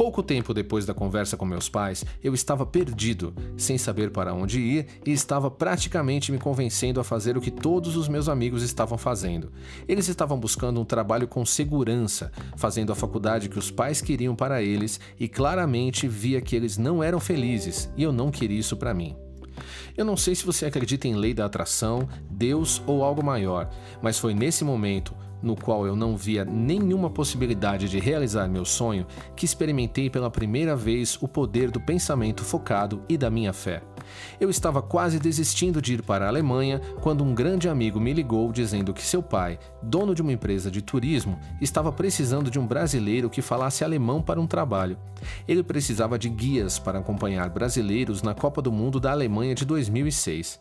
Pouco 0.00 0.22
tempo 0.22 0.54
depois 0.54 0.86
da 0.86 0.94
conversa 0.94 1.36
com 1.36 1.44
meus 1.44 1.68
pais, 1.68 2.06
eu 2.24 2.32
estava 2.32 2.64
perdido, 2.64 3.34
sem 3.54 3.76
saber 3.76 4.10
para 4.10 4.32
onde 4.32 4.58
ir 4.58 4.86
e 5.04 5.12
estava 5.12 5.50
praticamente 5.50 6.32
me 6.32 6.38
convencendo 6.38 6.98
a 7.00 7.04
fazer 7.04 7.36
o 7.36 7.40
que 7.40 7.50
todos 7.50 7.98
os 7.98 8.08
meus 8.08 8.26
amigos 8.26 8.62
estavam 8.62 8.96
fazendo. 8.96 9.52
Eles 9.86 10.08
estavam 10.08 10.40
buscando 10.40 10.80
um 10.80 10.86
trabalho 10.86 11.28
com 11.28 11.44
segurança, 11.44 12.32
fazendo 12.56 12.92
a 12.92 12.96
faculdade 12.96 13.50
que 13.50 13.58
os 13.58 13.70
pais 13.70 14.00
queriam 14.00 14.34
para 14.34 14.62
eles 14.62 14.98
e 15.18 15.28
claramente 15.28 16.08
via 16.08 16.40
que 16.40 16.56
eles 16.56 16.78
não 16.78 17.04
eram 17.04 17.20
felizes 17.20 17.90
e 17.94 18.02
eu 18.02 18.10
não 18.10 18.30
queria 18.30 18.58
isso 18.58 18.78
para 18.78 18.94
mim. 18.94 19.14
Eu 19.94 20.06
não 20.06 20.16
sei 20.16 20.34
se 20.34 20.46
você 20.46 20.64
acredita 20.64 21.08
em 21.08 21.14
lei 21.14 21.34
da 21.34 21.44
atração, 21.44 22.08
Deus 22.30 22.82
ou 22.86 23.04
algo 23.04 23.22
maior, 23.22 23.68
mas 24.00 24.18
foi 24.18 24.32
nesse 24.32 24.64
momento, 24.64 25.14
no 25.42 25.56
qual 25.56 25.86
eu 25.86 25.96
não 25.96 26.16
via 26.16 26.44
nenhuma 26.44 27.10
possibilidade 27.10 27.88
de 27.88 27.98
realizar 27.98 28.48
meu 28.48 28.64
sonho, 28.64 29.06
que 29.34 29.44
experimentei 29.44 30.10
pela 30.10 30.30
primeira 30.30 30.76
vez 30.76 31.18
o 31.20 31.28
poder 31.28 31.70
do 31.70 31.80
pensamento 31.80 32.44
focado 32.44 33.02
e 33.08 33.16
da 33.16 33.30
minha 33.30 33.52
fé. 33.52 33.82
Eu 34.40 34.50
estava 34.50 34.82
quase 34.82 35.18
desistindo 35.18 35.80
de 35.80 35.94
ir 35.94 36.02
para 36.02 36.24
a 36.24 36.28
Alemanha 36.28 36.80
quando 37.00 37.24
um 37.24 37.34
grande 37.34 37.68
amigo 37.68 38.00
me 38.00 38.12
ligou 38.12 38.50
dizendo 38.52 38.92
que 38.92 39.02
seu 39.02 39.22
pai, 39.22 39.58
dono 39.82 40.14
de 40.14 40.22
uma 40.22 40.32
empresa 40.32 40.70
de 40.70 40.82
turismo, 40.82 41.38
estava 41.60 41.92
precisando 41.92 42.50
de 42.50 42.58
um 42.58 42.66
brasileiro 42.66 43.30
que 43.30 43.42
falasse 43.42 43.84
alemão 43.84 44.22
para 44.22 44.40
um 44.40 44.46
trabalho. 44.46 44.98
Ele 45.46 45.62
precisava 45.62 46.18
de 46.18 46.28
guias 46.28 46.78
para 46.78 46.98
acompanhar 46.98 47.48
brasileiros 47.50 48.22
na 48.22 48.34
Copa 48.34 48.62
do 48.62 48.72
Mundo 48.72 48.98
da 48.98 49.12
Alemanha 49.12 49.54
de 49.54 49.64
2006 49.64 50.60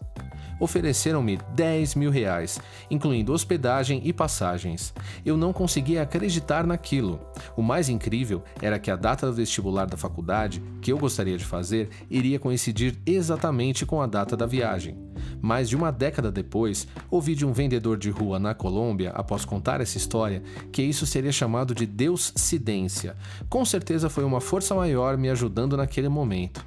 ofereceram-me 0.59 1.39
10 1.55 1.95
mil 1.95 2.11
reais, 2.11 2.59
incluindo 2.89 3.33
hospedagem 3.33 4.01
e 4.03 4.11
passagens. 4.11 4.93
Eu 5.25 5.37
não 5.37 5.53
conseguia 5.53 6.01
acreditar 6.01 6.65
naquilo. 6.65 7.19
O 7.55 7.61
mais 7.61 7.89
incrível 7.89 8.43
era 8.61 8.79
que 8.79 8.91
a 8.91 8.95
data 8.95 9.25
do 9.27 9.33
vestibular 9.33 9.85
da 9.85 9.97
faculdade, 9.97 10.61
que 10.81 10.91
eu 10.91 10.97
gostaria 10.97 11.37
de 11.37 11.45
fazer, 11.45 11.89
iria 12.09 12.39
coincidir 12.39 12.97
exatamente 13.05 13.85
com 13.85 14.01
a 14.01 14.07
data 14.07 14.35
da 14.35 14.45
viagem. 14.45 14.97
Mais 15.41 15.69
de 15.69 15.75
uma 15.75 15.91
década 15.91 16.31
depois, 16.31 16.87
ouvi 17.09 17.35
de 17.35 17.45
um 17.45 17.53
vendedor 17.53 17.97
de 17.97 18.09
rua 18.09 18.39
na 18.39 18.53
Colômbia, 18.53 19.11
após 19.11 19.45
contar 19.45 19.81
essa 19.81 19.97
história, 19.97 20.43
que 20.71 20.81
isso 20.81 21.05
seria 21.05 21.31
chamado 21.31 21.73
de 21.73 21.85
Deus-cidência. 21.85 23.15
Com 23.49 23.63
certeza 23.63 24.09
foi 24.09 24.23
uma 24.23 24.41
força 24.41 24.75
maior 24.75 25.17
me 25.17 25.29
ajudando 25.29 25.77
naquele 25.77 26.09
momento. 26.09 26.65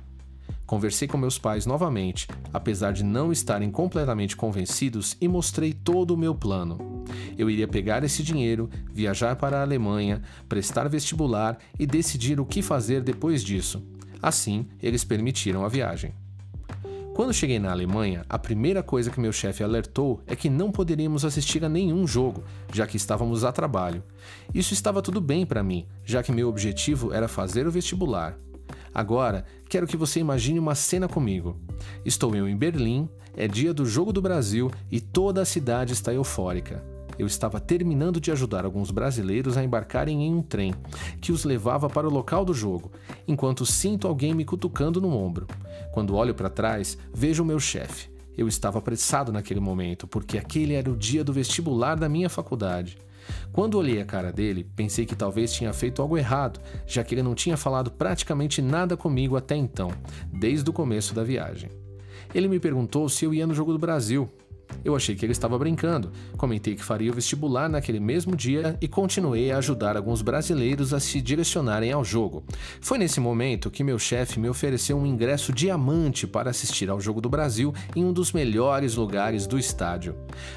Conversei 0.66 1.06
com 1.06 1.18
meus 1.18 1.38
pais 1.38 1.66
novamente, 1.66 2.26
apesar 2.52 2.92
de 2.92 3.02
não 3.02 3.30
estarem 3.30 3.70
completamente 3.70 4.36
convencidos, 4.36 5.16
e 5.20 5.28
mostrei 5.28 5.72
todo 5.72 6.12
o 6.12 6.16
meu 6.16 6.34
plano. 6.34 7.04
Eu 7.36 7.50
iria 7.50 7.68
pegar 7.68 8.04
esse 8.04 8.22
dinheiro, 8.22 8.70
viajar 8.90 9.36
para 9.36 9.58
a 9.58 9.62
Alemanha, 9.62 10.22
prestar 10.48 10.88
vestibular 10.88 11.58
e 11.78 11.86
decidir 11.86 12.40
o 12.40 12.46
que 12.46 12.62
fazer 12.62 13.02
depois 13.02 13.42
disso. 13.42 13.82
Assim, 14.22 14.66
eles 14.82 15.04
permitiram 15.04 15.64
a 15.64 15.68
viagem. 15.68 16.14
Quando 17.14 17.34
cheguei 17.34 17.58
na 17.58 17.70
Alemanha, 17.70 18.24
a 18.26 18.38
primeira 18.38 18.82
coisa 18.82 19.10
que 19.10 19.20
meu 19.20 19.32
chefe 19.32 19.62
alertou 19.62 20.22
é 20.26 20.34
que 20.34 20.48
não 20.48 20.72
poderíamos 20.72 21.26
assistir 21.26 21.62
a 21.62 21.68
nenhum 21.68 22.06
jogo, 22.06 22.42
já 22.72 22.86
que 22.86 22.96
estávamos 22.96 23.44
a 23.44 23.52
trabalho. 23.52 24.02
Isso 24.54 24.72
estava 24.72 25.02
tudo 25.02 25.20
bem 25.20 25.44
para 25.44 25.62
mim, 25.62 25.86
já 26.06 26.22
que 26.22 26.32
meu 26.32 26.48
objetivo 26.48 27.12
era 27.12 27.28
fazer 27.28 27.66
o 27.66 27.70
vestibular. 27.70 28.38
Agora, 28.94 29.44
quero 29.68 29.86
que 29.86 29.96
você 29.96 30.20
imagine 30.20 30.58
uma 30.58 30.74
cena 30.74 31.08
comigo. 31.08 31.58
Estou 32.04 32.34
eu 32.36 32.48
em 32.48 32.56
Berlim, 32.56 33.08
é 33.34 33.48
dia 33.48 33.72
do 33.72 33.86
Jogo 33.86 34.12
do 34.12 34.20
Brasil 34.20 34.70
e 34.90 35.00
toda 35.00 35.40
a 35.40 35.46
cidade 35.46 35.92
está 35.92 36.12
eufórica. 36.12 36.84
Eu 37.18 37.26
estava 37.26 37.60
terminando 37.60 38.20
de 38.20 38.30
ajudar 38.30 38.64
alguns 38.64 38.90
brasileiros 38.90 39.56
a 39.56 39.64
embarcarem 39.64 40.24
em 40.24 40.34
um 40.34 40.42
trem 40.42 40.74
que 41.20 41.32
os 41.32 41.44
levava 41.44 41.88
para 41.88 42.08
o 42.08 42.12
local 42.12 42.44
do 42.44 42.54
jogo, 42.54 42.90
enquanto 43.28 43.66
sinto 43.66 44.08
alguém 44.08 44.34
me 44.34 44.44
cutucando 44.44 45.00
no 45.00 45.14
ombro. 45.14 45.46
Quando 45.92 46.14
olho 46.14 46.34
para 46.34 46.50
trás, 46.50 46.98
vejo 47.12 47.42
o 47.42 47.46
meu 47.46 47.60
chefe. 47.60 48.10
Eu 48.36 48.48
estava 48.48 48.78
apressado 48.78 49.30
naquele 49.30 49.60
momento, 49.60 50.06
porque 50.06 50.38
aquele 50.38 50.74
era 50.74 50.90
o 50.90 50.96
dia 50.96 51.22
do 51.22 51.32
vestibular 51.32 51.96
da 51.96 52.08
minha 52.08 52.30
faculdade. 52.30 52.96
Quando 53.52 53.78
olhei 53.78 54.00
a 54.00 54.04
cara 54.04 54.32
dele, 54.32 54.64
pensei 54.76 55.04
que 55.06 55.16
talvez 55.16 55.52
tinha 55.52 55.72
feito 55.72 56.00
algo 56.02 56.16
errado, 56.16 56.60
já 56.86 57.04
que 57.04 57.14
ele 57.14 57.22
não 57.22 57.34
tinha 57.34 57.56
falado 57.56 57.90
praticamente 57.90 58.62
nada 58.62 58.96
comigo 58.96 59.36
até 59.36 59.56
então, 59.56 59.90
desde 60.32 60.68
o 60.68 60.72
começo 60.72 61.14
da 61.14 61.22
viagem. 61.22 61.70
Ele 62.34 62.48
me 62.48 62.58
perguntou 62.58 63.08
se 63.08 63.24
eu 63.24 63.34
ia 63.34 63.46
no 63.46 63.54
Jogo 63.54 63.72
do 63.72 63.78
Brasil, 63.78 64.28
eu 64.84 64.96
achei 64.96 65.14
que 65.14 65.24
ele 65.24 65.32
estava 65.32 65.58
brincando. 65.58 66.10
Comentei 66.36 66.74
que 66.74 66.84
faria 66.84 67.10
o 67.10 67.14
vestibular 67.14 67.68
naquele 67.68 68.00
mesmo 68.00 68.34
dia 68.36 68.76
e 68.80 68.88
continuei 68.88 69.50
a 69.50 69.58
ajudar 69.58 69.96
alguns 69.96 70.22
brasileiros 70.22 70.92
a 70.92 71.00
se 71.00 71.20
direcionarem 71.20 71.92
ao 71.92 72.04
jogo. 72.04 72.44
Foi 72.80 72.98
nesse 72.98 73.20
momento 73.20 73.70
que 73.70 73.84
meu 73.84 73.98
chefe 73.98 74.38
me 74.38 74.48
ofereceu 74.48 74.96
um 74.96 75.06
ingresso 75.06 75.52
diamante 75.52 76.26
para 76.26 76.50
assistir 76.50 76.90
ao 76.90 77.00
Jogo 77.00 77.20
do 77.20 77.28
Brasil 77.28 77.74
em 77.94 78.04
um 78.04 78.12
dos 78.12 78.32
melhores 78.32 78.94
lugares 78.94 79.46
do 79.46 79.58
estádio. 79.58 80.14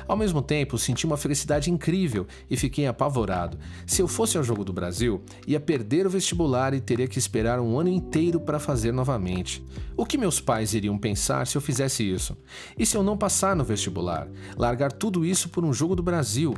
Ao 0.07 0.17
mesmo 0.17 0.41
tempo, 0.41 0.77
senti 0.77 1.05
uma 1.05 1.17
felicidade 1.17 1.69
incrível 1.71 2.27
e 2.49 2.57
fiquei 2.57 2.87
apavorado. 2.87 3.57
Se 3.85 4.01
eu 4.01 4.07
fosse 4.07 4.37
ao 4.37 4.43
Jogo 4.43 4.63
do 4.63 4.73
Brasil, 4.73 5.21
ia 5.47 5.59
perder 5.59 6.05
o 6.05 6.09
vestibular 6.09 6.73
e 6.73 6.81
teria 6.81 7.07
que 7.07 7.19
esperar 7.19 7.59
um 7.59 7.79
ano 7.79 7.89
inteiro 7.89 8.39
para 8.39 8.59
fazer 8.59 8.91
novamente. 8.91 9.63
O 9.97 10.05
que 10.05 10.17
meus 10.17 10.39
pais 10.41 10.73
iriam 10.73 10.97
pensar 10.97 11.47
se 11.47 11.57
eu 11.57 11.61
fizesse 11.61 12.03
isso? 12.03 12.37
E 12.77 12.85
se 12.85 12.97
eu 12.97 13.03
não 13.03 13.17
passar 13.17 13.55
no 13.55 13.63
vestibular? 13.63 14.04
Vestibular, 14.05 14.27
largar 14.55 14.91
tudo 14.91 15.25
isso 15.25 15.49
por 15.49 15.65
um 15.65 15.73
jogo 15.73 15.95
do 15.95 16.03
Brasil. 16.03 16.53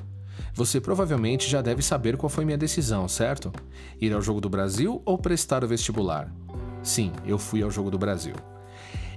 Você 0.53 0.81
provavelmente 0.81 1.49
já 1.49 1.61
deve 1.61 1.81
saber 1.81 2.17
qual 2.17 2.29
foi 2.29 2.43
minha 2.43 2.57
decisão, 2.57 3.07
certo? 3.07 3.51
Ir 3.99 4.13
ao 4.13 4.21
Jogo 4.21 4.41
do 4.41 4.49
Brasil 4.49 5.01
ou 5.05 5.17
prestar 5.17 5.63
o 5.63 5.67
vestibular? 5.67 6.31
Sim, 6.83 7.11
eu 7.25 7.37
fui 7.37 7.63
ao 7.63 7.71
Jogo 7.71 7.89
do 7.89 7.97
Brasil. 7.97 8.35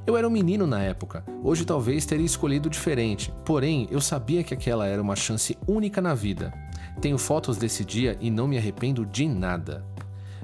Eu 0.07 0.17
era 0.17 0.27
um 0.27 0.31
menino 0.31 0.67
na 0.67 0.81
época, 0.81 1.25
hoje 1.43 1.65
talvez 1.65 2.07
teria 2.07 2.25
escolhido 2.25 2.71
diferente, 2.71 3.33
porém 3.45 3.87
eu 3.91 4.01
sabia 4.01 4.43
que 4.43 4.55
aquela 4.55 4.87
era 4.87 5.01
uma 5.01 5.15
chance 5.15 5.57
única 5.67 6.01
na 6.01 6.15
vida. 6.15 6.53
Tenho 7.01 7.19
fotos 7.19 7.59
desse 7.59 7.85
dia 7.85 8.17
e 8.21 8.31
não 8.31 8.49
me 8.49 8.57
arrependo 8.57 9.05
de 9.05 9.29
nada. 9.29 9.85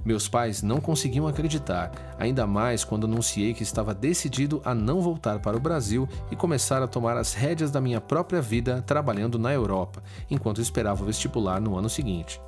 Meus 0.07 0.29
pais 0.29 0.63
não 0.63 0.81
conseguiam 0.81 1.27
acreditar, 1.27 1.91
ainda 2.17 2.47
mais 2.47 2.85
quando 2.85 3.09
anunciei 3.09 3.53
que 3.53 3.65
estava 3.65 3.93
decidido 3.93 4.63
a 4.65 4.73
não 4.73 5.01
voltar 5.01 5.41
para 5.41 5.57
o 5.57 5.61
Brasil 5.61 6.09
e 6.31 6.37
começar 6.37 6.81
a 6.81 6.87
tomar 6.87 7.17
as 7.17 7.35
rédeas 7.35 7.73
da 7.73 7.81
minha 7.81 8.01
própria 8.01 8.41
vida 8.41 8.85
trabalhando 8.87 9.37
na 9.37 9.53
Europa, 9.53 10.01
enquanto 10.31 10.61
esperava 10.61 11.03
o 11.03 11.07
vestibular 11.07 11.61
no 11.61 11.77
ano 11.77 11.91
seguinte. 11.91 12.41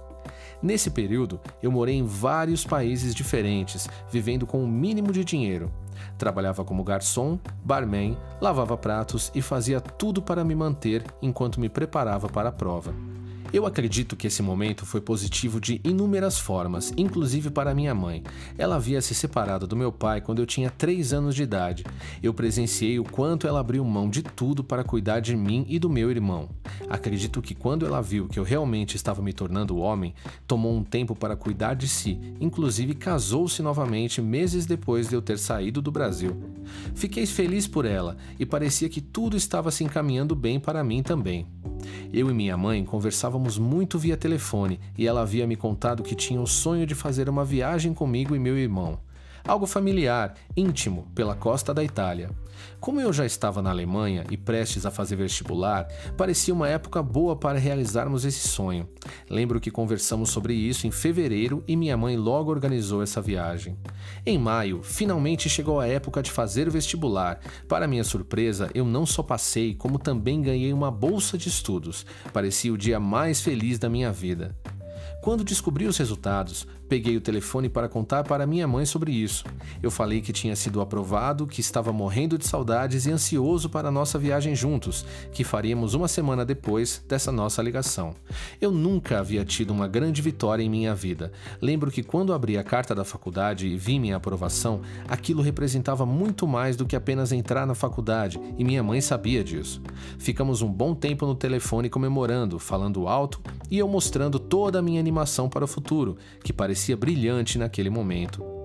Nesse 0.63 0.89
período, 0.89 1.41
eu 1.61 1.73
morei 1.73 1.97
em 1.97 2.07
vários 2.07 2.65
países 2.65 3.13
diferentes, 3.13 3.89
vivendo 4.09 4.47
com 4.47 4.63
o 4.63 4.69
mínimo 4.69 5.11
de 5.11 5.25
dinheiro. 5.25 5.69
Trabalhava 6.17 6.65
como 6.65 6.85
garçom, 6.85 7.41
barman, 7.65 8.17
lavava 8.41 8.77
pratos 8.77 9.33
e 9.35 9.43
fazia 9.43 9.81
tudo 9.81 10.23
para 10.23 10.45
me 10.45 10.55
manter 10.55 11.05
enquanto 11.21 11.59
me 11.59 11.69
preparava 11.69 12.29
para 12.29 12.51
a 12.51 12.53
prova. 12.53 12.95
Eu 13.51 13.65
acredito 13.65 14.15
que 14.15 14.27
esse 14.27 14.43
momento 14.43 14.85
foi 14.85 15.01
positivo 15.01 15.59
de 15.59 15.81
inúmeras 15.83 16.39
formas, 16.39 16.93
inclusive 16.99 17.49
para 17.49 17.75
minha 17.75 17.95
mãe. 17.95 18.23
Ela 18.59 18.77
havia 18.77 19.01
se 19.01 19.15
separado 19.15 19.67
do 19.67 19.75
meu 19.75 19.91
pai 19.91 20.21
quando 20.21 20.41
eu 20.41 20.47
tinha 20.47 20.69
3 20.69 21.15
anos 21.15 21.35
de 21.35 21.45
idade. 21.45 21.85
Eu 22.23 22.35
presenciei 22.35 22.99
o 22.99 23.05
quanto 23.05 23.47
ela 23.47 23.61
abriu 23.61 23.83
mão 23.87 24.11
de 24.11 24.23
tudo 24.23 24.63
para 24.63 24.85
cuidar 24.85 25.21
de 25.21 25.35
mim 25.35 25.65
e 25.67 25.79
do 25.79 25.89
meu 25.89 26.11
irmão. 26.11 26.51
Acredito 26.91 27.41
que 27.41 27.55
quando 27.55 27.87
ela 27.87 28.03
viu 28.03 28.29
que 28.29 28.39
eu 28.39 28.45
realmente 28.45 28.97
estava 28.97 29.23
me 29.23 29.33
tornando 29.33 29.79
homem, 29.79 30.15
tomou 30.47 30.77
um 30.77 30.85
tempo 30.85 31.15
para 31.15 31.35
cuidar 31.35 31.73
de 31.73 31.89
si, 31.89 32.21
inclusive 32.39 32.95
casou-se 32.95 33.63
novamente 33.63 34.21
meses 34.21 34.67
depois 34.67 35.09
de 35.09 35.15
eu 35.15 35.23
ter 35.23 35.39
saído 35.39 35.81
do 35.81 35.91
Brasil. 35.91 36.37
Fiquei 36.95 37.25
feliz 37.25 37.67
por 37.67 37.87
ela 37.87 38.19
e 38.39 38.45
parecia 38.45 38.91
que 38.91 39.01
tudo 39.01 39.39
estava 39.39 39.71
se 39.71 39.85
encaminhando 39.85 40.35
bem 40.35 40.61
para 40.61 40.85
mim 40.85 41.03
também. 41.03 41.47
Eu 42.13 42.31
e 42.31 42.35
minha 42.35 42.57
mãe 42.57 42.85
conversávamos 42.85 43.38
muito 43.59 43.99
via 43.99 44.17
telefone 44.17 44.81
e 44.97 45.07
ela 45.07 45.21
havia 45.21 45.47
me 45.47 45.55
contado 45.55 46.03
que 46.03 46.15
tinha 46.15 46.41
o 46.41 46.47
sonho 46.47 46.87
de 46.87 46.95
fazer 46.95 47.29
uma 47.29 47.45
viagem 47.45 47.95
comigo 47.95 48.35
e 48.35 48.39
meu 48.39 48.57
irmão 48.57 48.99
algo 49.49 49.67
familiar, 49.67 50.35
íntimo, 50.55 51.09
pela 51.15 51.35
costa 51.35 51.73
da 51.73 51.83
Itália. 51.83 52.31
Como 52.81 53.01
eu 53.01 53.13
já 53.13 53.27
estava 53.27 53.61
na 53.61 53.71
Alemanha 53.71 54.25
e 54.31 54.37
prestes 54.37 54.87
a 54.87 54.91
fazer 54.91 55.17
vestibular, 55.17 55.89
parecia 56.17 56.55
uma 56.55 56.69
época 56.69 57.03
boa 57.03 57.37
para 57.37 57.59
realizarmos 57.59 58.25
esse 58.25 58.49
sonho. 58.49 58.89
Lembro 59.29 59.61
que 59.61 59.71
conversamos 59.71 60.31
sobre 60.31 60.55
isso 60.55 60.87
em 60.87 60.91
fevereiro 60.91 61.63
e 61.67 61.77
minha 61.77 61.97
mãe 61.97 62.17
logo 62.17 62.51
organizou 62.51 63.03
essa 63.03 63.21
viagem. 63.21 63.77
Em 64.25 64.39
maio, 64.39 64.83
finalmente 64.83 65.49
chegou 65.49 65.81
a 65.81 65.87
época 65.87 66.23
de 66.23 66.31
fazer 66.31 66.69
o 66.69 66.71
vestibular. 66.73 67.41
Para 67.67 67.89
minha 67.89 68.05
surpresa, 68.05 68.71
eu 68.75 68.85
não 68.85 69.05
só 69.05 69.23
passei, 69.23 69.75
como 69.75 69.99
também 69.99 70.43
ganhei 70.43 70.73
uma 70.73 70.91
bolsa 70.91 71.37
de 71.37 71.49
estudos. 71.49 72.07
Parecia 72.33 72.73
o 72.73 72.79
dia 72.79 73.01
mais 73.01 73.41
feliz 73.41 73.79
da 73.79 73.89
minha 73.89 74.13
vida. 74.13 74.55
Quando 75.21 75.45
descobri 75.45 75.87
os 75.87 75.99
resultados, 75.99 76.67
peguei 76.89 77.17
o 77.17 77.21
telefone 77.21 77.69
para 77.69 77.89
contar 77.89 78.25
para 78.25 78.47
minha 78.47 78.67
mãe 78.67 78.87
sobre 78.87 79.13
isso. 79.13 79.45
Eu 79.83 79.91
falei 79.91 80.21
que 80.21 80.33
tinha 80.33 80.57
sido 80.57 80.81
aprovado, 80.81 81.47
que 81.47 81.61
estava 81.61 81.93
morrendo 81.93 82.39
de 82.39 82.47
saudades 82.47 83.05
e 83.05 83.11
ansioso 83.11 83.69
para 83.69 83.89
a 83.89 83.93
nossa 83.93 84.19
viagem 84.19 84.57
juntos, 84.57 85.05
que 85.33 85.45
faríamos 85.45 85.95
uma 85.95 86.09
semana 86.09 86.45
depois 86.45 87.05
dessa 87.07 87.31
nossa 87.31 87.63
ligação. 87.63 88.15
Eu 88.61 88.71
nunca 88.71 89.19
havia 89.19 89.45
tido 89.45 89.71
uma 89.71 89.87
grande 89.87 90.23
vitória 90.23 90.63
em 90.63 90.71
minha 90.71 90.95
vida. 90.95 91.31
Lembro 91.61 91.91
que 91.91 92.03
quando 92.03 92.33
abri 92.33 92.57
a 92.57 92.65
carta 92.65 92.95
da 92.95 93.05
faculdade 93.05 93.67
e 93.67 93.77
vi 93.77 93.99
minha 93.99 94.17
aprovação, 94.17 94.81
aquilo 95.07 95.43
representava 95.43 96.07
muito 96.07 96.47
mais 96.47 96.77
do 96.77 96.87
que 96.87 96.97
apenas 96.97 97.33
entrar 97.33 97.67
na 97.67 97.75
faculdade, 97.75 98.41
e 98.57 98.65
minha 98.65 98.83
mãe 98.83 99.01
sabia 99.01 99.45
disso. 99.45 99.83
Ficamos 100.19 100.63
um 100.63 100.73
bom 100.73 100.95
tempo 100.95 101.27
no 101.27 101.35
telefone 101.35 101.91
comemorando, 101.91 102.59
falando 102.59 103.07
alto 103.07 103.41
e 103.71 103.79
eu 103.79 103.87
mostrando 103.87 104.39
toda 104.39 104.79
a 104.79 104.83
minha 104.83 105.01
animação 105.01 105.49
para 105.49 105.65
o 105.65 105.69
futuro, 105.69 106.17
que 106.43 106.53
parecia 106.53 106.78
brilhante 106.97 107.59
naquele 107.59 107.91
momento. 107.91 108.59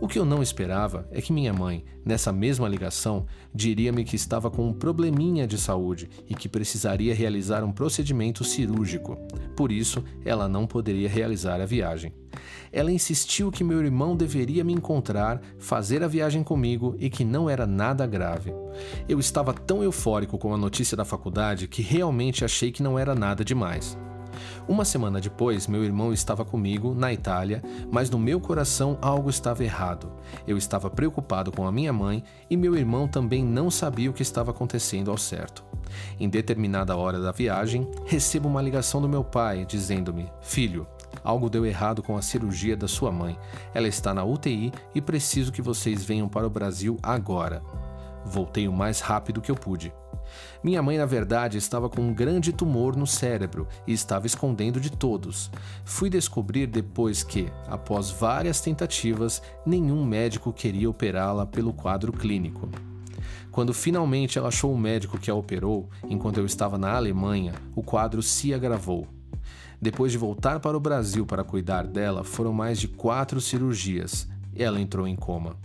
O 0.00 0.06
que 0.06 0.18
eu 0.18 0.24
não 0.24 0.42
esperava 0.42 1.08
é 1.10 1.20
que 1.20 1.32
minha 1.32 1.52
mãe, 1.52 1.84
nessa 2.04 2.32
mesma 2.32 2.68
ligação, 2.68 3.26
diria-me 3.54 4.04
que 4.04 4.16
estava 4.16 4.50
com 4.50 4.66
um 4.68 4.72
probleminha 4.72 5.46
de 5.46 5.58
saúde 5.58 6.08
e 6.28 6.34
que 6.34 6.48
precisaria 6.48 7.14
realizar 7.14 7.64
um 7.64 7.72
procedimento 7.72 8.44
cirúrgico. 8.44 9.16
Por 9.56 9.72
isso, 9.72 10.04
ela 10.24 10.48
não 10.48 10.66
poderia 10.66 11.08
realizar 11.08 11.60
a 11.60 11.66
viagem. 11.66 12.12
Ela 12.70 12.92
insistiu 12.92 13.50
que 13.50 13.64
meu 13.64 13.82
irmão 13.82 14.14
deveria 14.14 14.62
me 14.62 14.72
encontrar, 14.72 15.40
fazer 15.58 16.02
a 16.02 16.08
viagem 16.08 16.42
comigo 16.42 16.94
e 16.98 17.08
que 17.08 17.24
não 17.24 17.48
era 17.48 17.66
nada 17.66 18.06
grave. 18.06 18.52
Eu 19.08 19.18
estava 19.18 19.54
tão 19.54 19.82
eufórico 19.82 20.36
com 20.36 20.52
a 20.52 20.58
notícia 20.58 20.96
da 20.96 21.04
faculdade 21.04 21.68
que 21.68 21.80
realmente 21.80 22.44
achei 22.44 22.70
que 22.70 22.82
não 22.82 22.98
era 22.98 23.14
nada 23.14 23.44
demais. 23.44 23.96
Uma 24.68 24.84
semana 24.84 25.20
depois, 25.20 25.68
meu 25.68 25.84
irmão 25.84 26.12
estava 26.12 26.44
comigo 26.44 26.92
na 26.92 27.12
Itália, 27.12 27.62
mas 27.88 28.10
no 28.10 28.18
meu 28.18 28.40
coração 28.40 28.98
algo 29.00 29.30
estava 29.30 29.62
errado. 29.62 30.12
Eu 30.44 30.58
estava 30.58 30.90
preocupado 30.90 31.52
com 31.52 31.68
a 31.68 31.72
minha 31.72 31.92
mãe 31.92 32.24
e 32.50 32.56
meu 32.56 32.74
irmão 32.74 33.06
também 33.06 33.44
não 33.44 33.70
sabia 33.70 34.10
o 34.10 34.12
que 34.12 34.22
estava 34.22 34.50
acontecendo 34.50 35.08
ao 35.08 35.16
certo. 35.16 35.64
Em 36.18 36.28
determinada 36.28 36.96
hora 36.96 37.20
da 37.20 37.30
viagem, 37.30 37.88
recebo 38.06 38.48
uma 38.48 38.60
ligação 38.60 39.00
do 39.00 39.08
meu 39.08 39.22
pai 39.22 39.64
dizendo-me: 39.64 40.28
Filho, 40.40 40.84
algo 41.22 41.48
deu 41.48 41.64
errado 41.64 42.02
com 42.02 42.16
a 42.16 42.22
cirurgia 42.22 42.76
da 42.76 42.88
sua 42.88 43.12
mãe. 43.12 43.38
Ela 43.72 43.86
está 43.86 44.12
na 44.12 44.24
UTI 44.24 44.72
e 44.92 45.00
preciso 45.00 45.52
que 45.52 45.62
vocês 45.62 46.04
venham 46.04 46.28
para 46.28 46.46
o 46.46 46.50
Brasil 46.50 46.96
agora. 47.04 47.62
Voltei 48.26 48.66
o 48.66 48.72
mais 48.72 49.00
rápido 49.00 49.40
que 49.40 49.50
eu 49.50 49.54
pude. 49.54 49.92
Minha 50.62 50.82
mãe, 50.82 50.98
na 50.98 51.06
verdade, 51.06 51.56
estava 51.56 51.88
com 51.88 52.02
um 52.02 52.12
grande 52.12 52.52
tumor 52.52 52.96
no 52.96 53.06
cérebro 53.06 53.68
e 53.86 53.92
estava 53.92 54.26
escondendo 54.26 54.80
de 54.80 54.90
todos. 54.90 55.50
Fui 55.84 56.10
descobrir 56.10 56.66
depois 56.66 57.22
que, 57.22 57.48
após 57.68 58.10
várias 58.10 58.60
tentativas, 58.60 59.40
nenhum 59.64 60.04
médico 60.04 60.52
queria 60.52 60.90
operá-la 60.90 61.46
pelo 61.46 61.72
quadro 61.72 62.12
clínico. 62.12 62.68
Quando 63.52 63.72
finalmente 63.72 64.38
ela 64.38 64.48
achou 64.48 64.72
o 64.72 64.78
médico 64.78 65.18
que 65.18 65.30
a 65.30 65.34
operou, 65.34 65.88
enquanto 66.08 66.38
eu 66.38 66.44
estava 66.44 66.76
na 66.76 66.94
Alemanha, 66.94 67.54
o 67.74 67.82
quadro 67.82 68.22
se 68.22 68.52
agravou. 68.52 69.06
Depois 69.80 70.10
de 70.10 70.18
voltar 70.18 70.58
para 70.58 70.76
o 70.76 70.80
Brasil 70.80 71.24
para 71.24 71.44
cuidar 71.44 71.86
dela, 71.86 72.24
foram 72.24 72.52
mais 72.52 72.78
de 72.78 72.88
quatro 72.88 73.40
cirurgias. 73.40 74.28
Ela 74.54 74.80
entrou 74.80 75.06
em 75.06 75.14
coma. 75.14 75.56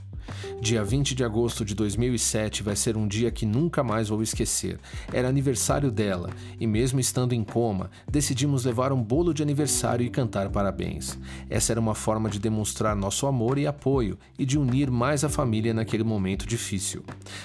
Dia 0.61 0.83
20 0.83 1.15
de 1.15 1.23
agosto 1.23 1.65
de 1.65 1.73
2007 1.75 2.63
vai 2.63 2.75
ser 2.75 2.97
um 2.97 3.07
dia 3.07 3.31
que 3.31 3.45
nunca 3.45 3.83
mais 3.83 4.09
vou 4.09 4.21
esquecer. 4.21 4.79
Era 5.11 5.27
aniversário 5.27 5.91
dela 5.91 6.29
e, 6.59 6.67
mesmo 6.67 6.99
estando 6.99 7.33
em 7.33 7.43
coma, 7.43 7.89
decidimos 8.09 8.65
levar 8.65 8.91
um 8.91 9.01
bolo 9.01 9.33
de 9.33 9.41
aniversário 9.41 10.05
e 10.05 10.09
cantar 10.09 10.49
parabéns. 10.49 11.17
Essa 11.49 11.73
era 11.73 11.79
uma 11.79 11.95
forma 11.95 12.29
de 12.29 12.39
demonstrar 12.39 12.95
nosso 12.95 13.27
amor 13.27 13.57
e 13.57 13.67
apoio 13.67 14.17
e 14.37 14.45
de 14.45 14.57
unir 14.57 14.89
mais 14.91 15.23
a 15.23 15.29
família 15.29 15.73
naquele 15.73 16.03
momento 16.03 16.45
difícil. 16.45 17.03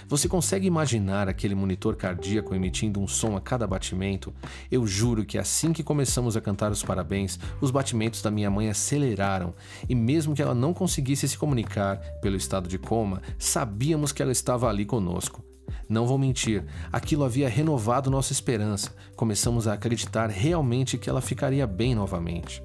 Você 0.09 0.29
consegue 0.29 0.67
imaginar 0.67 1.29
aquele 1.29 1.55
monitor 1.55 1.97
cardíaco 1.97 2.55
emitindo 2.55 3.01
um 3.01 3.09
som 3.09 3.37
a 3.37 3.41
cada 3.41 3.67
batimento? 3.67 4.33
Eu 4.71 4.87
juro 4.87 5.25
que 5.25 5.39
assim 5.39 5.73
que 5.73 5.83
começamos 5.83 6.37
a 6.37 6.41
cantar 6.41 6.71
os 6.71 6.83
parabéns, 6.83 7.39
os 7.61 7.71
batimentos 7.71 8.23
da 8.23 8.31
minha 8.31 8.51
mãe 8.51 8.69
aceleraram 8.69 9.55
e, 9.89 9.95
mesmo 9.95 10.35
que 10.35 10.43
ela 10.43 10.55
não 10.55 10.73
conseguisse 10.73 11.29
se 11.29 11.39
comunicar 11.39 11.99
pelo 12.21 12.37
estado 12.37 12.69
de 12.69 12.76
de 12.77 12.79
coma, 12.79 13.23
sabíamos 13.39 14.13
que 14.13 14.23
ela 14.23 14.33
estava 14.33 14.69
ali 14.69 14.85
conosco. 14.85 15.45
Não 15.89 16.07
vou 16.07 16.19
mentir, 16.19 16.65
aquilo 16.93 17.25
havia 17.25 17.49
renovado 17.49 18.11
nossa 18.11 18.33
esperança. 18.33 18.95
Começamos 19.17 19.67
a 19.67 19.73
acreditar 19.73 20.29
realmente 20.29 20.99
que 20.99 21.09
ela 21.09 21.21
ficaria 21.21 21.67
bem 21.67 21.95
novamente. 21.95 22.63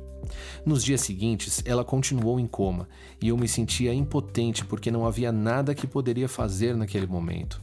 Nos 0.65 0.83
dias 0.83 1.01
seguintes, 1.01 1.61
ela 1.65 1.83
continuou 1.83 2.39
em 2.39 2.47
coma 2.47 2.87
e 3.21 3.29
eu 3.29 3.37
me 3.37 3.47
sentia 3.47 3.93
impotente 3.93 4.65
porque 4.65 4.91
não 4.91 5.05
havia 5.05 5.31
nada 5.31 5.75
que 5.75 5.87
poderia 5.87 6.27
fazer 6.27 6.75
naquele 6.75 7.07
momento. 7.07 7.61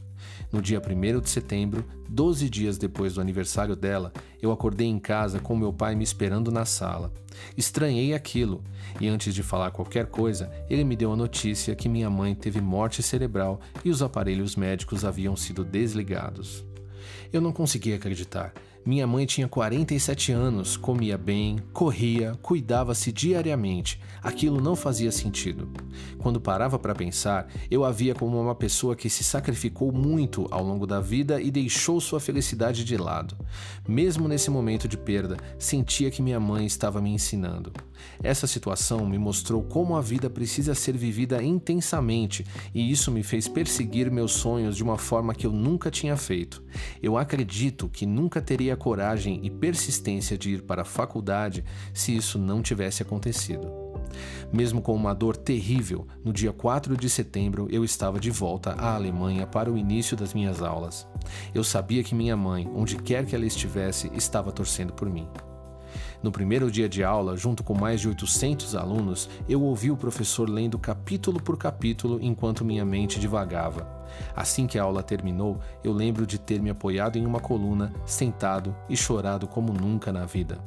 No 0.50 0.62
dia 0.62 0.80
1 0.80 1.20
de 1.20 1.28
setembro, 1.28 1.84
12 2.08 2.48
dias 2.48 2.78
depois 2.78 3.14
do 3.14 3.20
aniversário 3.20 3.76
dela, 3.76 4.12
eu 4.40 4.50
acordei 4.50 4.86
em 4.86 4.98
casa 4.98 5.38
com 5.38 5.54
meu 5.54 5.74
pai 5.74 5.94
me 5.94 6.02
esperando 6.02 6.50
na 6.50 6.64
sala. 6.64 7.12
Estranhei 7.54 8.14
aquilo, 8.14 8.64
e 8.98 9.08
antes 9.08 9.34
de 9.34 9.42
falar 9.42 9.72
qualquer 9.72 10.06
coisa, 10.06 10.50
ele 10.70 10.84
me 10.84 10.96
deu 10.96 11.12
a 11.12 11.16
notícia 11.16 11.76
que 11.76 11.88
minha 11.88 12.08
mãe 12.08 12.34
teve 12.34 12.62
morte 12.62 13.02
cerebral 13.02 13.60
e 13.84 13.90
os 13.90 14.02
aparelhos 14.02 14.56
médicos 14.56 15.04
haviam 15.04 15.36
sido 15.36 15.62
desligados. 15.64 16.64
Eu 17.30 17.42
não 17.42 17.52
conseguia 17.52 17.96
acreditar. 17.96 18.54
Minha 18.88 19.06
mãe 19.06 19.26
tinha 19.26 19.46
47 19.46 20.32
anos, 20.32 20.74
comia 20.74 21.18
bem, 21.18 21.58
corria, 21.74 22.34
cuidava-se 22.40 23.12
diariamente. 23.12 24.00
Aquilo 24.22 24.62
não 24.62 24.74
fazia 24.74 25.12
sentido. 25.12 25.68
Quando 26.16 26.40
parava 26.40 26.78
para 26.78 26.94
pensar, 26.94 27.48
eu 27.70 27.84
a 27.84 27.90
via 27.90 28.14
como 28.14 28.40
uma 28.40 28.54
pessoa 28.54 28.96
que 28.96 29.10
se 29.10 29.22
sacrificou 29.22 29.92
muito 29.92 30.48
ao 30.50 30.64
longo 30.64 30.86
da 30.86 31.02
vida 31.02 31.38
e 31.38 31.50
deixou 31.50 32.00
sua 32.00 32.18
felicidade 32.18 32.82
de 32.82 32.96
lado. 32.96 33.36
Mesmo 33.86 34.26
nesse 34.26 34.50
momento 34.50 34.88
de 34.88 34.96
perda, 34.96 35.36
sentia 35.58 36.10
que 36.10 36.22
minha 36.22 36.40
mãe 36.40 36.64
estava 36.64 36.98
me 36.98 37.10
ensinando. 37.10 37.70
Essa 38.22 38.46
situação 38.46 39.04
me 39.04 39.18
mostrou 39.18 39.62
como 39.62 39.96
a 39.96 40.00
vida 40.00 40.30
precisa 40.30 40.74
ser 40.74 40.96
vivida 40.96 41.42
intensamente 41.42 42.42
e 42.74 42.90
isso 42.90 43.10
me 43.10 43.22
fez 43.22 43.46
perseguir 43.46 44.10
meus 44.10 44.32
sonhos 44.32 44.76
de 44.76 44.82
uma 44.82 44.96
forma 44.96 45.34
que 45.34 45.46
eu 45.46 45.52
nunca 45.52 45.90
tinha 45.90 46.16
feito. 46.16 46.62
Eu 47.02 47.18
acredito 47.18 47.86
que 47.86 48.06
nunca 48.06 48.40
teria 48.40 48.77
coragem 48.78 49.40
e 49.42 49.50
persistência 49.50 50.38
de 50.38 50.50
ir 50.50 50.62
para 50.62 50.82
a 50.82 50.86
faculdade 50.86 51.64
se 51.92 52.16
isso 52.16 52.38
não 52.38 52.62
tivesse 52.62 53.02
acontecido. 53.02 53.70
Mesmo 54.52 54.80
com 54.80 54.94
uma 54.94 55.14
dor 55.14 55.36
terrível, 55.36 56.06
no 56.24 56.32
dia 56.32 56.52
4 56.52 56.96
de 56.96 57.10
setembro 57.10 57.68
eu 57.70 57.84
estava 57.84 58.18
de 58.18 58.30
volta 58.30 58.72
à 58.72 58.94
Alemanha 58.94 59.46
para 59.46 59.70
o 59.70 59.76
início 59.76 60.16
das 60.16 60.32
minhas 60.32 60.62
aulas. 60.62 61.06
Eu 61.54 61.62
sabia 61.62 62.02
que 62.02 62.14
minha 62.14 62.36
mãe, 62.36 62.70
onde 62.74 62.96
quer 62.96 63.26
que 63.26 63.34
ela 63.34 63.46
estivesse, 63.46 64.10
estava 64.14 64.50
torcendo 64.50 64.92
por 64.92 65.10
mim. 65.10 65.28
No 66.20 66.32
primeiro 66.32 66.70
dia 66.70 66.88
de 66.88 67.04
aula, 67.04 67.36
junto 67.36 67.62
com 67.62 67.74
mais 67.74 68.00
de 68.00 68.08
800 68.08 68.74
alunos, 68.74 69.28
eu 69.48 69.62
ouvi 69.62 69.90
o 69.90 69.96
professor 69.96 70.48
lendo 70.48 70.76
capítulo 70.78 71.40
por 71.40 71.56
capítulo 71.56 72.18
enquanto 72.20 72.64
minha 72.64 72.84
mente 72.84 73.20
divagava. 73.20 73.86
Assim 74.34 74.66
que 74.66 74.78
a 74.78 74.82
aula 74.82 75.02
terminou, 75.02 75.60
eu 75.84 75.92
lembro 75.92 76.26
de 76.26 76.38
ter 76.38 76.60
me 76.60 76.70
apoiado 76.70 77.16
em 77.16 77.24
uma 77.24 77.38
coluna, 77.38 77.92
sentado 78.04 78.74
e 78.88 78.96
chorado 78.96 79.46
como 79.46 79.72
nunca 79.72 80.12
na 80.12 80.26
vida. 80.26 80.58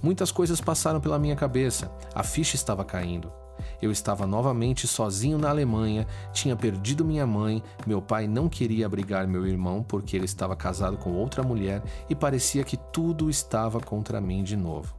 Muitas 0.00 0.30
coisas 0.30 0.60
passaram 0.60 1.00
pela 1.00 1.18
minha 1.18 1.34
cabeça, 1.34 1.90
a 2.14 2.22
ficha 2.22 2.54
estava 2.54 2.84
caindo. 2.84 3.41
Eu 3.80 3.90
estava 3.90 4.26
novamente 4.26 4.86
sozinho 4.86 5.38
na 5.38 5.50
Alemanha, 5.50 6.06
tinha 6.32 6.56
perdido 6.56 7.04
minha 7.04 7.26
mãe, 7.26 7.62
meu 7.86 8.00
pai 8.00 8.26
não 8.26 8.48
queria 8.48 8.86
abrigar 8.86 9.26
meu 9.26 9.46
irmão 9.46 9.82
porque 9.82 10.16
ele 10.16 10.24
estava 10.24 10.56
casado 10.56 10.96
com 10.96 11.12
outra 11.12 11.42
mulher 11.42 11.82
e 12.08 12.14
parecia 12.14 12.64
que 12.64 12.76
tudo 12.76 13.28
estava 13.28 13.80
contra 13.80 14.20
mim 14.20 14.42
de 14.42 14.56
novo. 14.56 14.94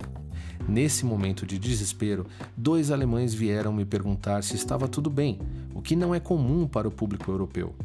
Nesse 0.67 1.06
momento 1.06 1.45
de 1.45 1.60
desespero, 1.60 2.26
dois 2.56 2.89
alemães 2.89 3.34
vieram 3.34 3.73
me 3.73 3.84
perguntar 3.84 4.43
se 4.43 4.56
estava 4.56 4.88
tudo 4.88 5.10
bem, 5.10 5.39
o 5.73 5.82
que 5.82 5.95
não 5.95 6.15
é 6.15 6.19
comum 6.19 6.67
para 6.67 6.88
o 6.88 6.91
público 6.91 7.30
europeu. 7.30 7.76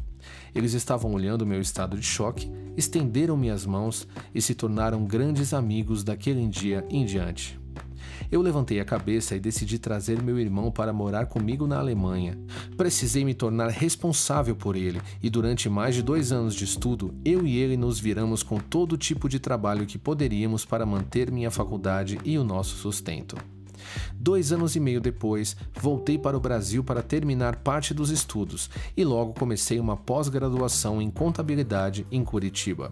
Eles 0.55 0.73
estavam 0.73 1.13
olhando 1.13 1.45
meu 1.45 1.59
estado 1.59 1.97
de 1.97 2.05
choque, 2.05 2.49
estenderam-me 2.77 3.49
as 3.49 3.65
mãos 3.65 4.07
e 4.33 4.41
se 4.41 4.55
tornaram 4.55 5.05
grandes 5.05 5.53
amigos 5.53 6.03
daquele 6.03 6.47
dia 6.47 6.85
em 6.89 7.05
diante. 7.05 7.58
Eu 8.31 8.41
levantei 8.41 8.79
a 8.79 8.85
cabeça 8.85 9.35
e 9.35 9.39
decidi 9.39 9.79
trazer 9.79 10.21
meu 10.21 10.39
irmão 10.39 10.71
para 10.71 10.93
morar 10.93 11.25
comigo 11.25 11.67
na 11.67 11.79
Alemanha. 11.79 12.37
Precisei 12.77 13.23
me 13.25 13.33
tornar 13.33 13.69
responsável 13.69 14.55
por 14.55 14.75
ele, 14.75 15.01
e 15.21 15.29
durante 15.29 15.69
mais 15.69 15.95
de 15.95 16.01
dois 16.01 16.31
anos 16.31 16.55
de 16.55 16.63
estudo, 16.63 17.13
eu 17.23 17.45
e 17.45 17.57
ele 17.57 17.77
nos 17.77 17.99
viramos 17.99 18.43
com 18.43 18.57
todo 18.57 18.97
tipo 18.97 19.27
de 19.27 19.39
trabalho 19.39 19.85
que 19.85 19.97
poderíamos 19.97 20.65
para 20.65 20.85
manter 20.85 21.31
minha 21.31 21.51
faculdade 21.51 22.19
e 22.23 22.37
o 22.37 22.43
nosso 22.43 22.75
sustento. 22.75 23.35
Dois 24.13 24.51
anos 24.51 24.75
e 24.75 24.79
meio 24.79 25.01
depois, 25.01 25.55
voltei 25.79 26.17
para 26.17 26.37
o 26.37 26.39
Brasil 26.39 26.83
para 26.83 27.01
terminar 27.01 27.57
parte 27.57 27.93
dos 27.93 28.09
estudos 28.09 28.69
e 28.95 29.03
logo 29.03 29.33
comecei 29.33 29.79
uma 29.79 29.97
pós-graduação 29.97 31.01
em 31.01 31.09
contabilidade 31.09 32.05
em 32.11 32.23
Curitiba. 32.23 32.91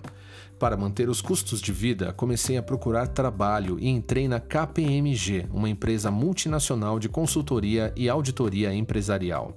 Para 0.60 0.76
manter 0.76 1.08
os 1.08 1.22
custos 1.22 1.62
de 1.62 1.72
vida, 1.72 2.12
comecei 2.14 2.58
a 2.58 2.64
procurar 2.64 3.08
trabalho 3.08 3.78
e 3.80 3.88
entrei 3.88 4.28
na 4.28 4.40
KPMG, 4.40 5.46
uma 5.52 5.70
empresa 5.70 6.10
multinacional 6.10 6.98
de 6.98 7.08
consultoria 7.08 7.94
e 7.96 8.10
auditoria 8.10 8.74
empresarial. 8.74 9.56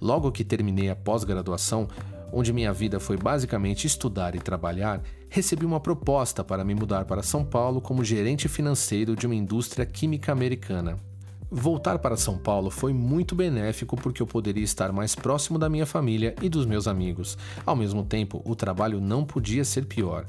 Logo 0.00 0.32
que 0.32 0.44
terminei 0.44 0.90
a 0.90 0.96
pós-graduação, 0.96 1.86
onde 2.32 2.52
minha 2.52 2.72
vida 2.72 2.98
foi 2.98 3.16
basicamente 3.16 3.86
estudar 3.86 4.34
e 4.34 4.40
trabalhar, 4.40 5.00
recebi 5.30 5.64
uma 5.64 5.80
proposta 5.80 6.42
para 6.42 6.64
me 6.64 6.74
mudar 6.74 7.04
para 7.04 7.22
São 7.22 7.44
Paulo 7.44 7.80
como 7.80 8.04
gerente 8.04 8.48
financeiro 8.48 9.14
de 9.14 9.26
uma 9.26 9.34
indústria 9.34 9.86
química 9.86 10.32
americana. 10.32 10.98
Voltar 11.52 11.98
para 11.98 12.16
São 12.16 12.38
Paulo 12.38 12.70
foi 12.70 12.92
muito 12.92 13.34
benéfico 13.34 13.96
porque 13.96 14.22
eu 14.22 14.26
poderia 14.26 14.62
estar 14.62 14.92
mais 14.92 15.16
próximo 15.16 15.58
da 15.58 15.68
minha 15.68 15.84
família 15.84 16.32
e 16.40 16.48
dos 16.48 16.64
meus 16.64 16.86
amigos. 16.86 17.36
Ao 17.66 17.74
mesmo 17.74 18.04
tempo, 18.04 18.40
o 18.44 18.54
trabalho 18.54 19.00
não 19.00 19.24
podia 19.24 19.64
ser 19.64 19.86
pior. 19.86 20.26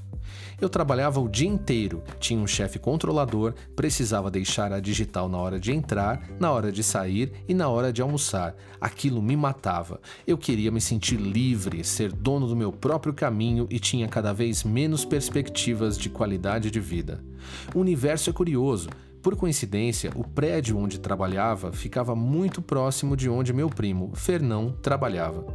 Eu 0.60 0.68
trabalhava 0.68 1.20
o 1.20 1.30
dia 1.30 1.48
inteiro, 1.48 2.02
tinha 2.20 2.40
um 2.40 2.48
chefe 2.48 2.80
controlador, 2.80 3.54
precisava 3.76 4.32
deixar 4.32 4.74
a 4.74 4.80
digital 4.80 5.30
na 5.30 5.38
hora 5.38 5.60
de 5.60 5.72
entrar, 5.72 6.28
na 6.40 6.52
hora 6.52 6.72
de 6.72 6.84
sair 6.84 7.32
e 7.48 7.54
na 7.54 7.70
hora 7.70 7.94
de 7.94 8.02
almoçar. 8.02 8.56
Aquilo 8.80 9.22
me 9.22 9.38
matava. 9.38 10.02
Eu 10.26 10.40
queria 10.40 10.72
me 10.72 10.82
sentir 10.82 11.18
livre, 11.18 11.84
ser 11.84 12.12
dono 12.12 12.48
do 12.48 12.56
meu 12.56 12.72
próprio 12.72 13.14
caminho 13.14 13.68
e 13.70 13.80
tinha 13.80 14.08
cada 14.08 14.34
vez 14.34 14.64
menos 14.64 15.06
perspectivas 15.06 16.00
de 16.00 16.10
qualidade 16.10 16.72
de 16.72 16.80
vida. 16.80 17.24
O 17.76 17.80
universo 17.80 18.32
é 18.32 18.34
curioso. 18.34 18.90
Por 19.22 19.36
coincidência, 19.36 20.12
o 20.16 20.24
prédio 20.24 20.78
onde 20.78 21.00
trabalhava 21.00 21.72
ficava 21.72 22.16
muito 22.16 22.62
próximo 22.62 23.16
de 23.16 23.30
onde 23.30 23.54
meu 23.54 23.70
primo, 23.70 24.12
Fernão, 24.16 24.76
trabalhava. 24.82 25.46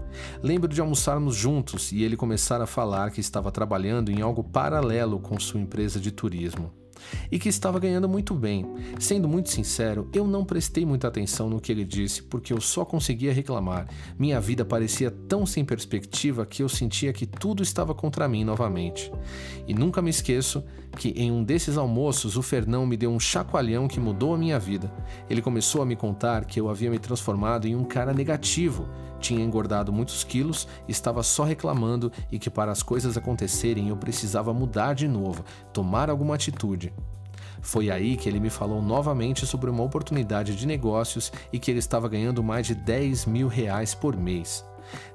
Lembro 0.41 0.73
de 0.73 0.81
almoçarmos 0.81 1.35
juntos 1.35 1.91
e 1.91 2.05
ele 2.05 2.17
começar 2.17 2.61
a 2.61 2.67
falar 2.67 3.11
que 3.11 3.21
estava 3.21 3.51
trabalhando 3.51 4.11
em 4.11 4.23
algo 4.23 4.45
paralelo 4.45 5.19
com 5.19 5.39
sua 5.41 5.61
empresa 5.61 5.99
de 5.99 6.13
turismo 6.13 6.73
e 7.31 7.39
que 7.39 7.49
estava 7.49 7.79
ganhando 7.79 8.09
muito 8.09 8.35
bem. 8.35 8.67
Sendo 8.99 9.29
muito 9.29 9.51
sincero, 9.51 10.09
eu 10.13 10.27
não 10.27 10.45
prestei 10.45 10.85
muita 10.85 11.09
atenção 11.09 11.49
no 11.49 11.61
que 11.61 11.73
ele 11.73 11.85
disse 11.85 12.23
porque 12.23 12.53
eu 12.53 12.61
só 12.61 12.85
conseguia 12.85 13.33
reclamar. 13.33 13.89
Minha 14.19 14.41
vida 14.41 14.65
parecia 14.65 15.11
tão 15.11 15.47
sem 15.47 15.65
perspectiva 15.65 16.47
que 16.47 16.63
eu 16.63 16.69
sentia 16.69 17.13
que 17.13 17.27
tudo 17.27 17.63
estava 17.63 17.95
contra 17.95 18.29
mim 18.29 18.45
novamente. 18.45 19.13
E 19.67 19.75
nunca 19.75 20.03
me 20.03 20.11
esqueço 20.11 20.65
que 20.97 21.11
em 21.11 21.31
um 21.31 21.45
desses 21.45 21.77
almoços 21.77 22.37
o 22.37 22.43
Fernão 22.43 22.87
me 22.87 22.97
deu 22.97 23.11
um 23.11 23.21
chacoalhão 23.21 23.87
que 23.87 24.01
mudou 24.01 24.35
a 24.35 24.39
minha 24.39 24.59
vida. 24.59 24.93
Ele 25.29 25.43
começou 25.43 25.83
a 25.83 25.87
me 25.87 25.95
contar 25.95 26.45
que 26.45 26.61
eu 26.61 26.69
havia 26.69 26.91
me 26.91 26.99
transformado 26.99 27.67
em 27.67 27.77
um 27.77 27.85
cara 27.85 28.13
negativo, 28.13 28.89
tinha 29.21 29.45
engordado 29.45 29.93
muitos 29.93 30.25
quilos, 30.25 30.67
estava 30.89 31.23
só 31.23 31.45
reclamando 31.45 32.13
e 32.31 32.39
que 32.39 32.51
para 32.51 32.73
as 32.73 32.83
coisas 32.83 33.17
acontecerem 33.17 33.89
eu 33.89 33.97
precisava 33.97 34.53
mudar 34.53 34.95
de 34.95 35.09
novo, 35.09 35.45
tomar 35.73 36.11
alguma 36.11 36.35
atitude. 36.35 36.93
Foi 37.61 37.91
aí 37.91 38.17
que 38.17 38.29
ele 38.29 38.39
me 38.39 38.51
falou 38.51 38.81
novamente 38.81 39.45
sobre 39.45 39.69
uma 39.69 39.83
oportunidade 39.83 40.55
de 40.55 40.67
negócios 40.67 41.33
e 41.53 41.59
que 41.59 41.71
ele 41.71 41.81
estava 41.81 42.09
ganhando 42.09 42.43
mais 42.43 42.67
de 42.67 42.75
10 42.75 43.27
mil 43.27 43.49
reais 43.49 43.95
por 43.95 44.17
mês. 44.17 44.65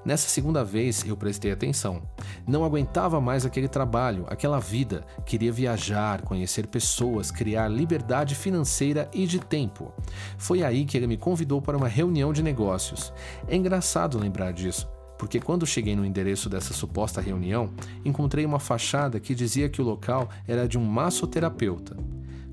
Nessa 0.03 0.30
segunda 0.30 0.63
vez 0.63 1.05
eu 1.05 1.15
prestei 1.17 1.51
atenção. 1.51 2.01
Não 2.47 2.63
aguentava 2.63 3.22
mais 3.22 3.45
aquele 3.45 3.67
trabalho, 3.67 4.26
aquela 4.30 4.59
vida. 4.59 5.03
Queria 5.26 5.51
viajar, 5.51 6.22
conhecer 6.22 6.67
pessoas, 6.67 7.32
criar 7.32 7.67
liberdade 7.67 8.36
financeira 8.36 9.09
e 9.13 9.26
de 9.26 9.39
tempo. 9.39 9.93
Foi 10.38 10.63
aí 10.63 10.86
que 10.86 10.97
ele 10.97 11.07
me 11.07 11.17
convidou 11.17 11.61
para 11.61 11.78
uma 11.78 11.88
reunião 11.88 12.34
de 12.34 12.43
negócios. 12.43 13.13
É 13.47 13.55
engraçado 13.55 14.17
lembrar 14.17 14.51
disso 14.51 14.88
porque 15.22 15.39
quando 15.39 15.67
cheguei 15.67 15.95
no 15.95 16.03
endereço 16.03 16.49
dessa 16.49 16.74
suposta 16.74 17.22
reunião, 17.22 17.69
encontrei 18.03 18.43
uma 18.43 18.59
fachada 18.59 19.19
que 19.19 19.36
dizia 19.36 19.69
que 19.69 19.80
o 19.80 19.86
local 19.86 20.28
era 20.47 20.67
de 20.67 20.80
um 20.80 20.84
massoterapeuta. 20.84 21.95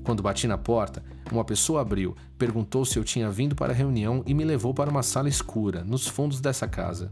Quando 0.03 0.21
bati 0.21 0.45
na 0.45 0.55
porta, 0.55 1.03
uma 1.35 1.43
pessoa 1.43 1.81
abriu, 1.81 2.15
perguntou 2.37 2.85
se 2.85 2.97
eu 2.97 3.03
tinha 3.03 3.29
vindo 3.29 3.55
para 3.55 3.73
a 3.73 3.75
reunião 3.75 4.23
e 4.25 4.33
me 4.33 4.43
levou 4.43 4.73
para 4.73 4.89
uma 4.89 5.03
sala 5.03 5.29
escura, 5.29 5.83
nos 5.83 6.07
fundos 6.07 6.39
dessa 6.39 6.67
casa. 6.67 7.11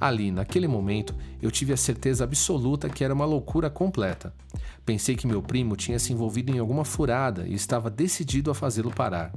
Ali, 0.00 0.32
naquele 0.32 0.66
momento, 0.66 1.14
eu 1.40 1.50
tive 1.50 1.72
a 1.72 1.76
certeza 1.76 2.24
absoluta 2.24 2.88
que 2.88 3.04
era 3.04 3.14
uma 3.14 3.24
loucura 3.24 3.70
completa. 3.70 4.34
Pensei 4.84 5.14
que 5.14 5.28
meu 5.28 5.40
primo 5.40 5.76
tinha 5.76 5.98
se 5.98 6.12
envolvido 6.12 6.50
em 6.50 6.58
alguma 6.58 6.84
furada 6.84 7.46
e 7.46 7.54
estava 7.54 7.88
decidido 7.88 8.50
a 8.50 8.54
fazê-lo 8.54 8.90
parar. 8.90 9.32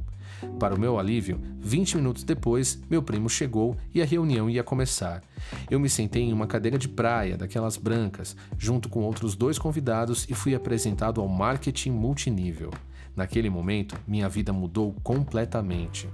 Para 0.59 0.75
o 0.75 0.79
meu 0.79 0.97
alívio, 0.97 1.39
20 1.59 1.97
minutos 1.97 2.23
depois, 2.23 2.79
meu 2.89 3.01
primo 3.01 3.29
chegou 3.29 3.77
e 3.93 4.01
a 4.01 4.05
reunião 4.05 4.49
ia 4.49 4.63
começar. 4.63 5.21
Eu 5.69 5.79
me 5.79 5.89
sentei 5.89 6.23
em 6.23 6.33
uma 6.33 6.47
cadeira 6.47 6.77
de 6.77 6.89
praia, 6.89 7.37
daquelas 7.37 7.77
brancas, 7.77 8.35
junto 8.57 8.89
com 8.89 9.03
outros 9.03 9.35
dois 9.35 9.59
convidados 9.59 10.25
e 10.29 10.33
fui 10.33 10.55
apresentado 10.55 11.21
ao 11.21 11.27
marketing 11.27 11.91
multinível. 11.91 12.71
Naquele 13.15 13.49
momento, 13.49 13.95
minha 14.07 14.27
vida 14.27 14.51
mudou 14.51 14.93
completamente. 15.03 16.09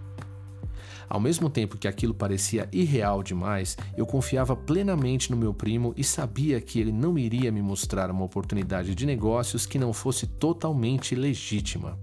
Ao 1.10 1.20
mesmo 1.20 1.50
tempo 1.50 1.78
que 1.78 1.90
aquilo 1.90 2.14
parecia 2.14 2.70
irreal 2.72 3.22
demais, 3.22 3.78
eu 3.98 4.06
confiava 4.06 4.56
plenamente 4.56 5.30
no 5.30 5.36
meu 5.36 5.54
primo 5.54 5.94
e 5.98 6.06
sabia 6.06 6.62
que 6.62 6.80
ele 6.80 6.92
não 6.92 7.18
iria 7.18 7.52
me 7.52 7.62
mostrar 7.62 8.10
uma 8.10 8.24
oportunidade 8.24 8.96
de 8.96 9.06
negócios 9.06 9.66
que 9.66 9.78
não 9.78 9.92
fosse 9.92 10.26
totalmente 10.26 11.14
legítima. 11.14 12.00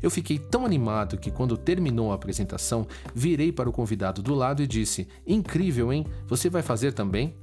Eu 0.00 0.10
fiquei 0.10 0.38
tão 0.38 0.64
animado 0.64 1.18
que, 1.18 1.32
quando 1.32 1.56
terminou 1.56 2.12
a 2.12 2.14
apresentação, 2.14 2.86
virei 3.12 3.50
para 3.50 3.68
o 3.68 3.72
convidado 3.72 4.22
do 4.22 4.34
lado 4.34 4.62
e 4.62 4.68
disse: 4.68 5.08
Incrível, 5.26 5.92
hein? 5.92 6.06
Você 6.28 6.48
vai 6.48 6.62
fazer 6.62 6.92
também? 6.92 7.34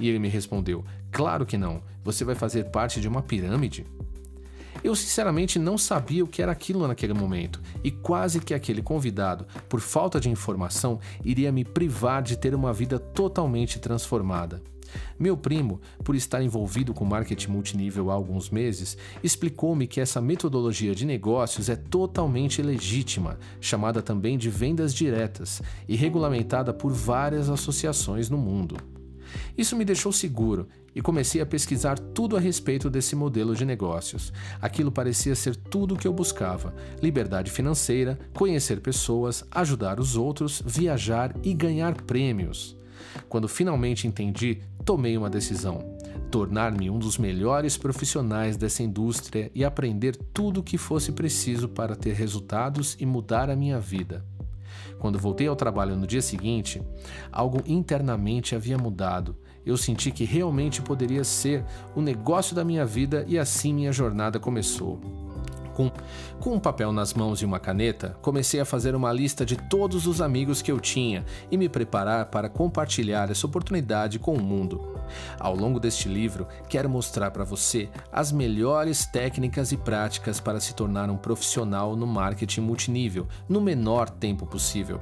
E 0.00 0.08
ele 0.08 0.18
me 0.18 0.28
respondeu: 0.28 0.82
Claro 1.10 1.44
que 1.44 1.58
não. 1.58 1.82
Você 2.02 2.24
vai 2.24 2.34
fazer 2.34 2.70
parte 2.70 3.00
de 3.02 3.08
uma 3.08 3.20
pirâmide? 3.20 3.84
Eu 4.82 4.94
sinceramente 4.94 5.58
não 5.58 5.76
sabia 5.76 6.24
o 6.24 6.28
que 6.28 6.40
era 6.40 6.52
aquilo 6.52 6.86
naquele 6.86 7.12
momento 7.12 7.60
e 7.82 7.90
quase 7.90 8.40
que 8.40 8.54
aquele 8.54 8.82
convidado, 8.82 9.46
por 9.68 9.80
falta 9.80 10.20
de 10.20 10.30
informação, 10.30 11.00
iria 11.24 11.50
me 11.50 11.64
privar 11.64 12.22
de 12.22 12.36
ter 12.36 12.54
uma 12.54 12.72
vida 12.72 12.98
totalmente 12.98 13.78
transformada. 13.78 14.62
Meu 15.18 15.36
primo, 15.36 15.80
por 16.02 16.14
estar 16.14 16.42
envolvido 16.42 16.94
com 16.94 17.04
marketing 17.04 17.50
multinível 17.50 18.10
há 18.10 18.14
alguns 18.14 18.48
meses, 18.50 18.96
explicou-me 19.22 19.86
que 19.86 20.00
essa 20.00 20.20
metodologia 20.20 20.94
de 20.94 21.04
negócios 21.04 21.68
é 21.68 21.76
totalmente 21.76 22.62
legítima, 22.62 23.38
chamada 23.60 24.00
também 24.00 24.38
de 24.38 24.48
vendas 24.48 24.94
diretas, 24.94 25.60
e 25.86 25.96
regulamentada 25.96 26.72
por 26.72 26.92
várias 26.92 27.50
associações 27.50 28.30
no 28.30 28.38
mundo. 28.38 28.76
Isso 29.56 29.76
me 29.76 29.84
deixou 29.84 30.12
seguro 30.12 30.68
e 30.98 31.00
comecei 31.00 31.40
a 31.40 31.46
pesquisar 31.46 31.96
tudo 31.96 32.36
a 32.36 32.40
respeito 32.40 32.90
desse 32.90 33.14
modelo 33.14 33.54
de 33.54 33.64
negócios. 33.64 34.32
Aquilo 34.60 34.90
parecia 34.90 35.32
ser 35.36 35.54
tudo 35.54 35.94
o 35.94 35.96
que 35.96 36.08
eu 36.08 36.12
buscava: 36.12 36.74
liberdade 37.00 37.52
financeira, 37.52 38.18
conhecer 38.34 38.80
pessoas, 38.80 39.44
ajudar 39.48 40.00
os 40.00 40.16
outros, 40.16 40.60
viajar 40.66 41.32
e 41.44 41.54
ganhar 41.54 42.02
prêmios. 42.02 42.76
Quando 43.28 43.46
finalmente 43.46 44.08
entendi, 44.08 44.58
tomei 44.84 45.16
uma 45.16 45.30
decisão: 45.30 45.96
tornar-me 46.32 46.90
um 46.90 46.98
dos 46.98 47.16
melhores 47.16 47.76
profissionais 47.76 48.56
dessa 48.56 48.82
indústria 48.82 49.52
e 49.54 49.64
aprender 49.64 50.16
tudo 50.34 50.58
o 50.58 50.64
que 50.64 50.76
fosse 50.76 51.12
preciso 51.12 51.68
para 51.68 51.94
ter 51.94 52.14
resultados 52.14 52.96
e 52.98 53.06
mudar 53.06 53.48
a 53.50 53.54
minha 53.54 53.78
vida. 53.78 54.24
Quando 54.98 55.18
voltei 55.18 55.46
ao 55.46 55.56
trabalho 55.56 55.96
no 55.96 56.06
dia 56.06 56.22
seguinte, 56.22 56.82
algo 57.30 57.62
internamente 57.66 58.54
havia 58.54 58.76
mudado. 58.76 59.36
Eu 59.64 59.76
senti 59.76 60.10
que 60.10 60.24
realmente 60.24 60.80
poderia 60.82 61.24
ser 61.24 61.64
o 61.94 62.00
negócio 62.00 62.54
da 62.54 62.64
minha 62.64 62.86
vida 62.86 63.24
e 63.28 63.38
assim 63.38 63.72
minha 63.74 63.92
jornada 63.92 64.40
começou. 64.40 65.27
Com, 66.40 66.54
um 66.54 66.58
papel 66.58 66.90
nas 66.90 67.14
mãos 67.14 67.40
e 67.40 67.44
uma 67.44 67.60
caneta, 67.60 68.16
comecei 68.20 68.58
a 68.58 68.64
fazer 68.64 68.96
uma 68.96 69.12
lista 69.12 69.46
de 69.46 69.54
todos 69.54 70.08
os 70.08 70.20
amigos 70.20 70.60
que 70.60 70.72
eu 70.72 70.80
tinha 70.80 71.24
e 71.52 71.56
me 71.56 71.68
preparar 71.68 72.26
para 72.26 72.48
compartilhar 72.48 73.30
essa 73.30 73.46
oportunidade 73.46 74.18
com 74.18 74.34
o 74.34 74.42
mundo. 74.42 74.98
Ao 75.38 75.54
longo 75.54 75.78
deste 75.78 76.08
livro, 76.08 76.48
quero 76.68 76.90
mostrar 76.90 77.30
para 77.30 77.44
você 77.44 77.88
as 78.10 78.32
melhores 78.32 79.06
técnicas 79.06 79.70
e 79.70 79.76
práticas 79.76 80.40
para 80.40 80.58
se 80.58 80.74
tornar 80.74 81.08
um 81.10 81.16
profissional 81.16 81.94
no 81.94 82.08
marketing 82.08 82.62
multinível 82.62 83.28
no 83.48 83.60
menor 83.60 84.10
tempo 84.10 84.46
possível. 84.46 85.00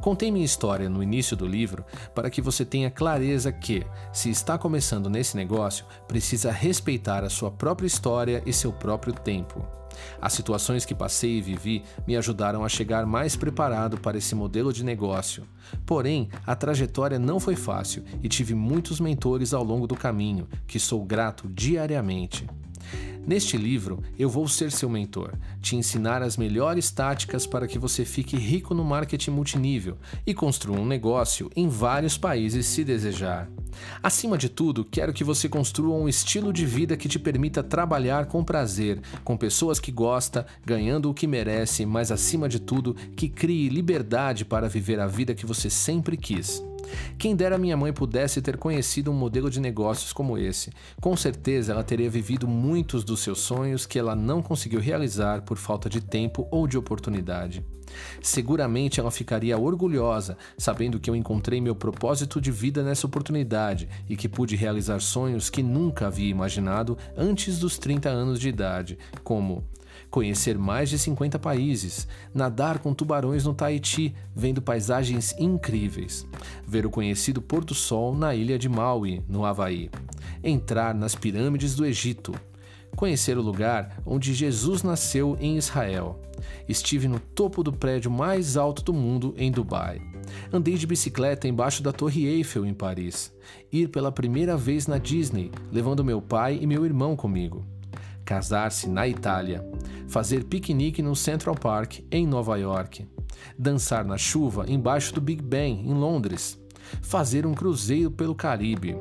Contei 0.00 0.30
minha 0.30 0.46
história 0.46 0.88
no 0.88 1.02
início 1.02 1.36
do 1.36 1.46
livro 1.46 1.84
para 2.14 2.30
que 2.30 2.40
você 2.40 2.64
tenha 2.64 2.90
clareza 2.90 3.52
que, 3.52 3.84
se 4.14 4.30
está 4.30 4.56
começando 4.56 5.10
nesse 5.10 5.36
negócio, 5.36 5.84
precisa 6.08 6.50
respeitar 6.50 7.22
a 7.22 7.28
sua 7.28 7.50
própria 7.50 7.86
história 7.86 8.42
e 8.46 8.52
seu 8.52 8.72
próprio 8.72 9.12
tempo. 9.12 9.76
As 10.20 10.32
situações 10.32 10.84
que 10.84 10.94
passei 10.94 11.38
e 11.38 11.40
vivi 11.40 11.82
me 12.06 12.16
ajudaram 12.16 12.64
a 12.64 12.68
chegar 12.68 13.06
mais 13.06 13.36
preparado 13.36 13.98
para 13.98 14.18
esse 14.18 14.34
modelo 14.34 14.72
de 14.72 14.84
negócio. 14.84 15.44
Porém, 15.84 16.28
a 16.46 16.54
trajetória 16.54 17.18
não 17.18 17.40
foi 17.40 17.56
fácil 17.56 18.04
e 18.22 18.28
tive 18.28 18.54
muitos 18.54 19.00
mentores 19.00 19.52
ao 19.52 19.64
longo 19.64 19.86
do 19.86 19.96
caminho, 19.96 20.48
que 20.66 20.78
sou 20.78 21.04
grato 21.04 21.48
diariamente. 21.48 22.46
Neste 23.26 23.56
livro, 23.56 24.04
eu 24.16 24.30
vou 24.30 24.46
ser 24.46 24.70
seu 24.70 24.88
mentor, 24.88 25.34
te 25.60 25.74
ensinar 25.74 26.22
as 26.22 26.36
melhores 26.36 26.92
táticas 26.92 27.44
para 27.44 27.66
que 27.66 27.76
você 27.76 28.04
fique 28.04 28.36
rico 28.36 28.72
no 28.72 28.84
marketing 28.84 29.32
multinível 29.32 29.98
e 30.24 30.32
construa 30.32 30.78
um 30.78 30.86
negócio 30.86 31.50
em 31.56 31.68
vários 31.68 32.16
países 32.16 32.66
se 32.66 32.84
desejar. 32.84 33.50
Acima 34.00 34.38
de 34.38 34.48
tudo, 34.48 34.84
quero 34.84 35.12
que 35.12 35.24
você 35.24 35.48
construa 35.48 35.96
um 35.96 36.08
estilo 36.08 36.52
de 36.52 36.64
vida 36.64 36.96
que 36.96 37.08
te 37.08 37.18
permita 37.18 37.64
trabalhar 37.64 38.26
com 38.26 38.44
prazer, 38.44 39.00
com 39.24 39.36
pessoas 39.36 39.80
que 39.80 39.90
gosta, 39.90 40.46
ganhando 40.64 41.10
o 41.10 41.14
que 41.14 41.26
merece, 41.26 41.84
mas 41.84 42.12
acima 42.12 42.48
de 42.48 42.60
tudo, 42.60 42.94
que 43.16 43.28
crie 43.28 43.68
liberdade 43.68 44.44
para 44.44 44.68
viver 44.68 45.00
a 45.00 45.06
vida 45.08 45.34
que 45.34 45.44
você 45.44 45.68
sempre 45.68 46.16
quis. 46.16 46.62
Quem 47.18 47.34
dera 47.34 47.58
minha 47.58 47.76
mãe 47.76 47.92
pudesse 47.92 48.42
ter 48.42 48.56
conhecido 48.56 49.10
um 49.10 49.14
modelo 49.14 49.50
de 49.50 49.60
negócios 49.60 50.12
como 50.12 50.38
esse. 50.38 50.72
Com 51.00 51.16
certeza 51.16 51.72
ela 51.72 51.84
teria 51.84 52.10
vivido 52.10 52.46
muitos 52.46 53.04
dos 53.04 53.20
seus 53.20 53.40
sonhos 53.40 53.86
que 53.86 53.98
ela 53.98 54.14
não 54.14 54.42
conseguiu 54.42 54.80
realizar 54.80 55.42
por 55.42 55.56
falta 55.56 55.88
de 55.88 56.00
tempo 56.00 56.46
ou 56.50 56.66
de 56.66 56.78
oportunidade. 56.78 57.64
Seguramente 58.20 59.00
ela 59.00 59.10
ficaria 59.10 59.58
orgulhosa, 59.58 60.36
sabendo 60.58 60.98
que 60.98 61.08
eu 61.08 61.16
encontrei 61.16 61.60
meu 61.60 61.74
propósito 61.74 62.40
de 62.40 62.50
vida 62.50 62.82
nessa 62.82 63.06
oportunidade 63.06 63.88
e 64.08 64.16
que 64.16 64.28
pude 64.28 64.56
realizar 64.56 65.00
sonhos 65.00 65.48
que 65.48 65.62
nunca 65.62 66.08
havia 66.08 66.28
imaginado 66.28 66.98
antes 67.16 67.58
dos 67.58 67.78
30 67.78 68.08
anos 68.08 68.40
de 68.40 68.48
idade, 68.48 68.98
como 69.22 69.64
conhecer 70.16 70.56
mais 70.56 70.88
de 70.88 70.98
50 70.98 71.38
países, 71.38 72.08
nadar 72.32 72.78
com 72.78 72.94
tubarões 72.94 73.44
no 73.44 73.52
Tahiti, 73.52 74.14
vendo 74.34 74.62
paisagens 74.62 75.34
incríveis, 75.38 76.26
ver 76.66 76.86
o 76.86 76.90
conhecido 76.90 77.42
pôr 77.42 77.62
do 77.62 77.74
sol 77.74 78.16
na 78.16 78.34
ilha 78.34 78.58
de 78.58 78.66
Maui, 78.66 79.22
no 79.28 79.44
Havaí, 79.44 79.90
entrar 80.42 80.94
nas 80.94 81.14
pirâmides 81.14 81.76
do 81.76 81.84
Egito, 81.84 82.34
conhecer 82.96 83.36
o 83.36 83.42
lugar 83.42 84.00
onde 84.06 84.32
Jesus 84.32 84.82
nasceu 84.82 85.36
em 85.38 85.58
Israel. 85.58 86.18
Estive 86.66 87.08
no 87.08 87.20
topo 87.20 87.62
do 87.62 87.70
prédio 87.70 88.10
mais 88.10 88.56
alto 88.56 88.82
do 88.82 88.94
mundo 88.94 89.34
em 89.36 89.52
Dubai. 89.52 90.00
Andei 90.50 90.78
de 90.78 90.86
bicicleta 90.86 91.46
embaixo 91.46 91.82
da 91.82 91.92
Torre 91.92 92.26
Eiffel 92.26 92.64
em 92.64 92.72
Paris. 92.72 93.30
Ir 93.70 93.88
pela 93.88 94.10
primeira 94.10 94.56
vez 94.56 94.86
na 94.86 94.96
Disney, 94.96 95.50
levando 95.70 96.02
meu 96.02 96.22
pai 96.22 96.58
e 96.58 96.66
meu 96.66 96.86
irmão 96.86 97.14
comigo. 97.14 97.75
Casar-se 98.26 98.88
na 98.90 99.08
Itália. 99.08 99.64
Fazer 100.06 100.44
piquenique 100.44 101.00
no 101.00 101.16
Central 101.16 101.54
Park 101.54 102.00
em 102.10 102.26
Nova 102.26 102.58
York. 102.58 103.08
Dançar 103.58 104.04
na 104.04 104.18
chuva 104.18 104.66
embaixo 104.68 105.14
do 105.14 105.20
Big 105.20 105.42
Ben 105.42 105.80
em 105.88 105.94
Londres. 105.94 106.60
Fazer 107.00 107.46
um 107.46 107.54
cruzeiro 107.54 108.10
pelo 108.10 108.34
Caribe 108.34 108.94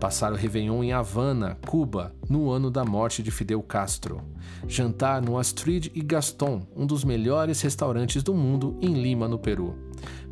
Passar 0.00 0.32
o 0.32 0.36
Réveillon 0.36 0.82
em 0.82 0.92
Havana, 0.92 1.58
Cuba, 1.66 2.14
no 2.28 2.50
ano 2.50 2.70
da 2.70 2.84
morte 2.84 3.22
de 3.22 3.30
Fidel 3.30 3.62
Castro. 3.62 4.22
Jantar 4.66 5.22
no 5.22 5.38
Astrid 5.38 5.90
e 5.94 6.00
Gaston, 6.00 6.66
um 6.74 6.86
dos 6.86 7.04
melhores 7.04 7.60
restaurantes 7.60 8.22
do 8.22 8.34
mundo, 8.34 8.76
em 8.80 8.94
Lima, 8.94 9.28
no 9.28 9.38
Peru 9.38 9.86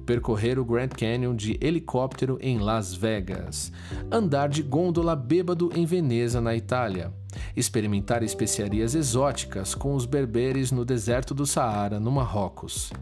percorrer 0.05 0.59
o 0.59 0.65
Grand 0.67 0.89
Canyon 0.89 1.35
de 1.35 1.59
helicóptero 1.63 2.39
em 2.41 2.59
Las 2.59 2.95
Vegas, 2.95 3.73
andar 4.11 4.49
de 4.51 4.63
gôndola 4.63 5.17
bêbado 5.17 5.71
em 5.75 5.87
Veneza, 5.87 6.43
na 6.43 6.55
Itália, 6.55 7.13
experimentar 7.57 8.23
especiarias 8.23 8.95
exóticas 8.95 9.75
com 9.75 9.95
os 9.95 10.07
berberes 10.07 10.71
no 10.71 10.85
deserto 10.85 11.35
do 11.35 11.47
Saara, 11.47 12.01
no 12.01 12.11
Marrocos, 12.11 12.93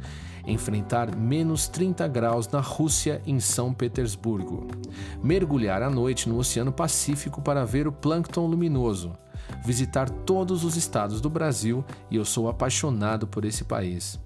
enfrentar 0.46 1.14
menos 1.16 1.68
30 1.68 2.06
graus 2.08 2.48
na 2.48 2.60
Rússia, 2.60 3.22
em 3.26 3.38
São 3.40 3.72
Petersburgo, 3.72 4.66
mergulhar 5.22 5.82
à 5.82 5.90
noite 5.90 6.28
no 6.28 6.38
Oceano 6.38 6.72
Pacífico 6.72 7.40
para 7.40 7.64
ver 7.64 7.86
o 7.86 7.92
plâncton 7.92 8.46
luminoso, 8.46 9.16
visitar 9.64 10.08
todos 10.10 10.64
os 10.64 10.76
estados 10.76 11.20
do 11.20 11.30
Brasil 11.30 11.84
e 12.10 12.16
eu 12.16 12.24
sou 12.24 12.48
apaixonado 12.48 13.26
por 13.26 13.44
esse 13.44 13.64
país. 13.64 14.18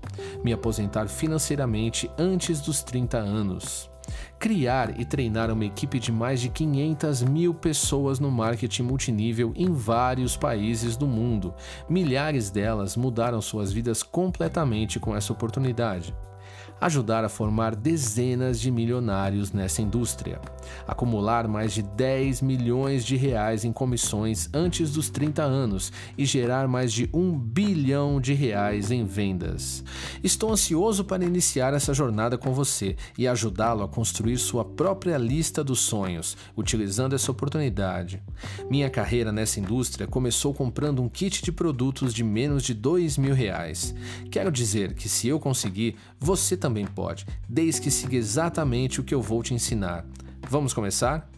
Me 0.42 0.52
aposentar 0.52 1.08
financeiramente 1.08 2.10
antes 2.18 2.60
dos 2.60 2.82
30 2.82 3.18
anos 3.18 3.90
criar 4.38 4.98
e 4.98 5.04
treinar 5.04 5.50
uma 5.50 5.64
equipe 5.64 5.98
de 5.98 6.12
mais 6.12 6.40
de 6.40 6.48
500 6.48 7.22
mil 7.22 7.54
pessoas 7.54 8.18
no 8.20 8.30
marketing 8.30 8.82
multinível 8.82 9.52
em 9.56 9.72
vários 9.72 10.36
países 10.36 10.96
do 10.96 11.06
mundo. 11.06 11.54
Milhares 11.88 12.50
delas 12.50 12.96
mudaram 12.96 13.40
suas 13.40 13.72
vidas 13.72 14.02
completamente 14.02 15.00
com 15.00 15.14
essa 15.14 15.32
oportunidade 15.32 16.14
ajudar 16.80 17.24
a 17.24 17.28
formar 17.28 17.74
dezenas 17.74 18.60
de 18.60 18.70
milionários 18.70 19.52
nessa 19.52 19.80
indústria, 19.80 20.40
acumular 20.86 21.48
mais 21.48 21.72
de 21.72 21.82
10 21.82 22.42
milhões 22.42 23.04
de 23.04 23.16
reais 23.16 23.64
em 23.64 23.72
comissões 23.72 24.48
antes 24.52 24.90
dos 24.90 25.08
30 25.08 25.42
anos 25.42 25.92
e 26.16 26.24
gerar 26.24 26.68
mais 26.68 26.92
de 26.92 27.08
um 27.12 27.36
bilhão 27.38 28.20
de 28.20 28.34
reais 28.34 28.90
em 28.90 29.04
vendas. 29.04 29.82
Estou 30.22 30.52
ansioso 30.52 31.04
para 31.04 31.24
iniciar 31.24 31.72
essa 31.74 31.94
jornada 31.94 32.36
com 32.36 32.52
você 32.52 32.96
e 33.16 33.26
ajudá-lo 33.26 33.82
a 33.82 33.88
construir 33.88 34.36
sua 34.36 34.64
própria 34.64 35.16
lista 35.16 35.64
dos 35.64 35.80
sonhos, 35.80 36.36
utilizando 36.56 37.14
essa 37.14 37.30
oportunidade. 37.30 38.22
Minha 38.68 38.90
carreira 38.90 39.32
nessa 39.32 39.60
indústria 39.60 40.06
começou 40.06 40.52
comprando 40.52 41.02
um 41.02 41.08
kit 41.08 41.42
de 41.42 41.52
produtos 41.52 42.12
de 42.12 42.22
menos 42.22 42.62
de 42.62 42.74
2 42.74 43.16
mil 43.18 43.34
reais. 43.34 43.94
Quero 44.30 44.50
dizer 44.50 44.94
que 44.94 45.08
se 45.08 45.28
eu 45.28 45.40
conseguir, 45.40 45.96
você 46.18 46.56
também 46.66 46.84
pode, 46.84 47.24
desde 47.48 47.80
que 47.80 47.92
siga 47.92 48.16
exatamente 48.16 49.00
o 49.00 49.04
que 49.04 49.14
eu 49.14 49.22
vou 49.22 49.40
te 49.40 49.54
ensinar. 49.54 50.04
Vamos 50.50 50.74
começar? 50.74 51.30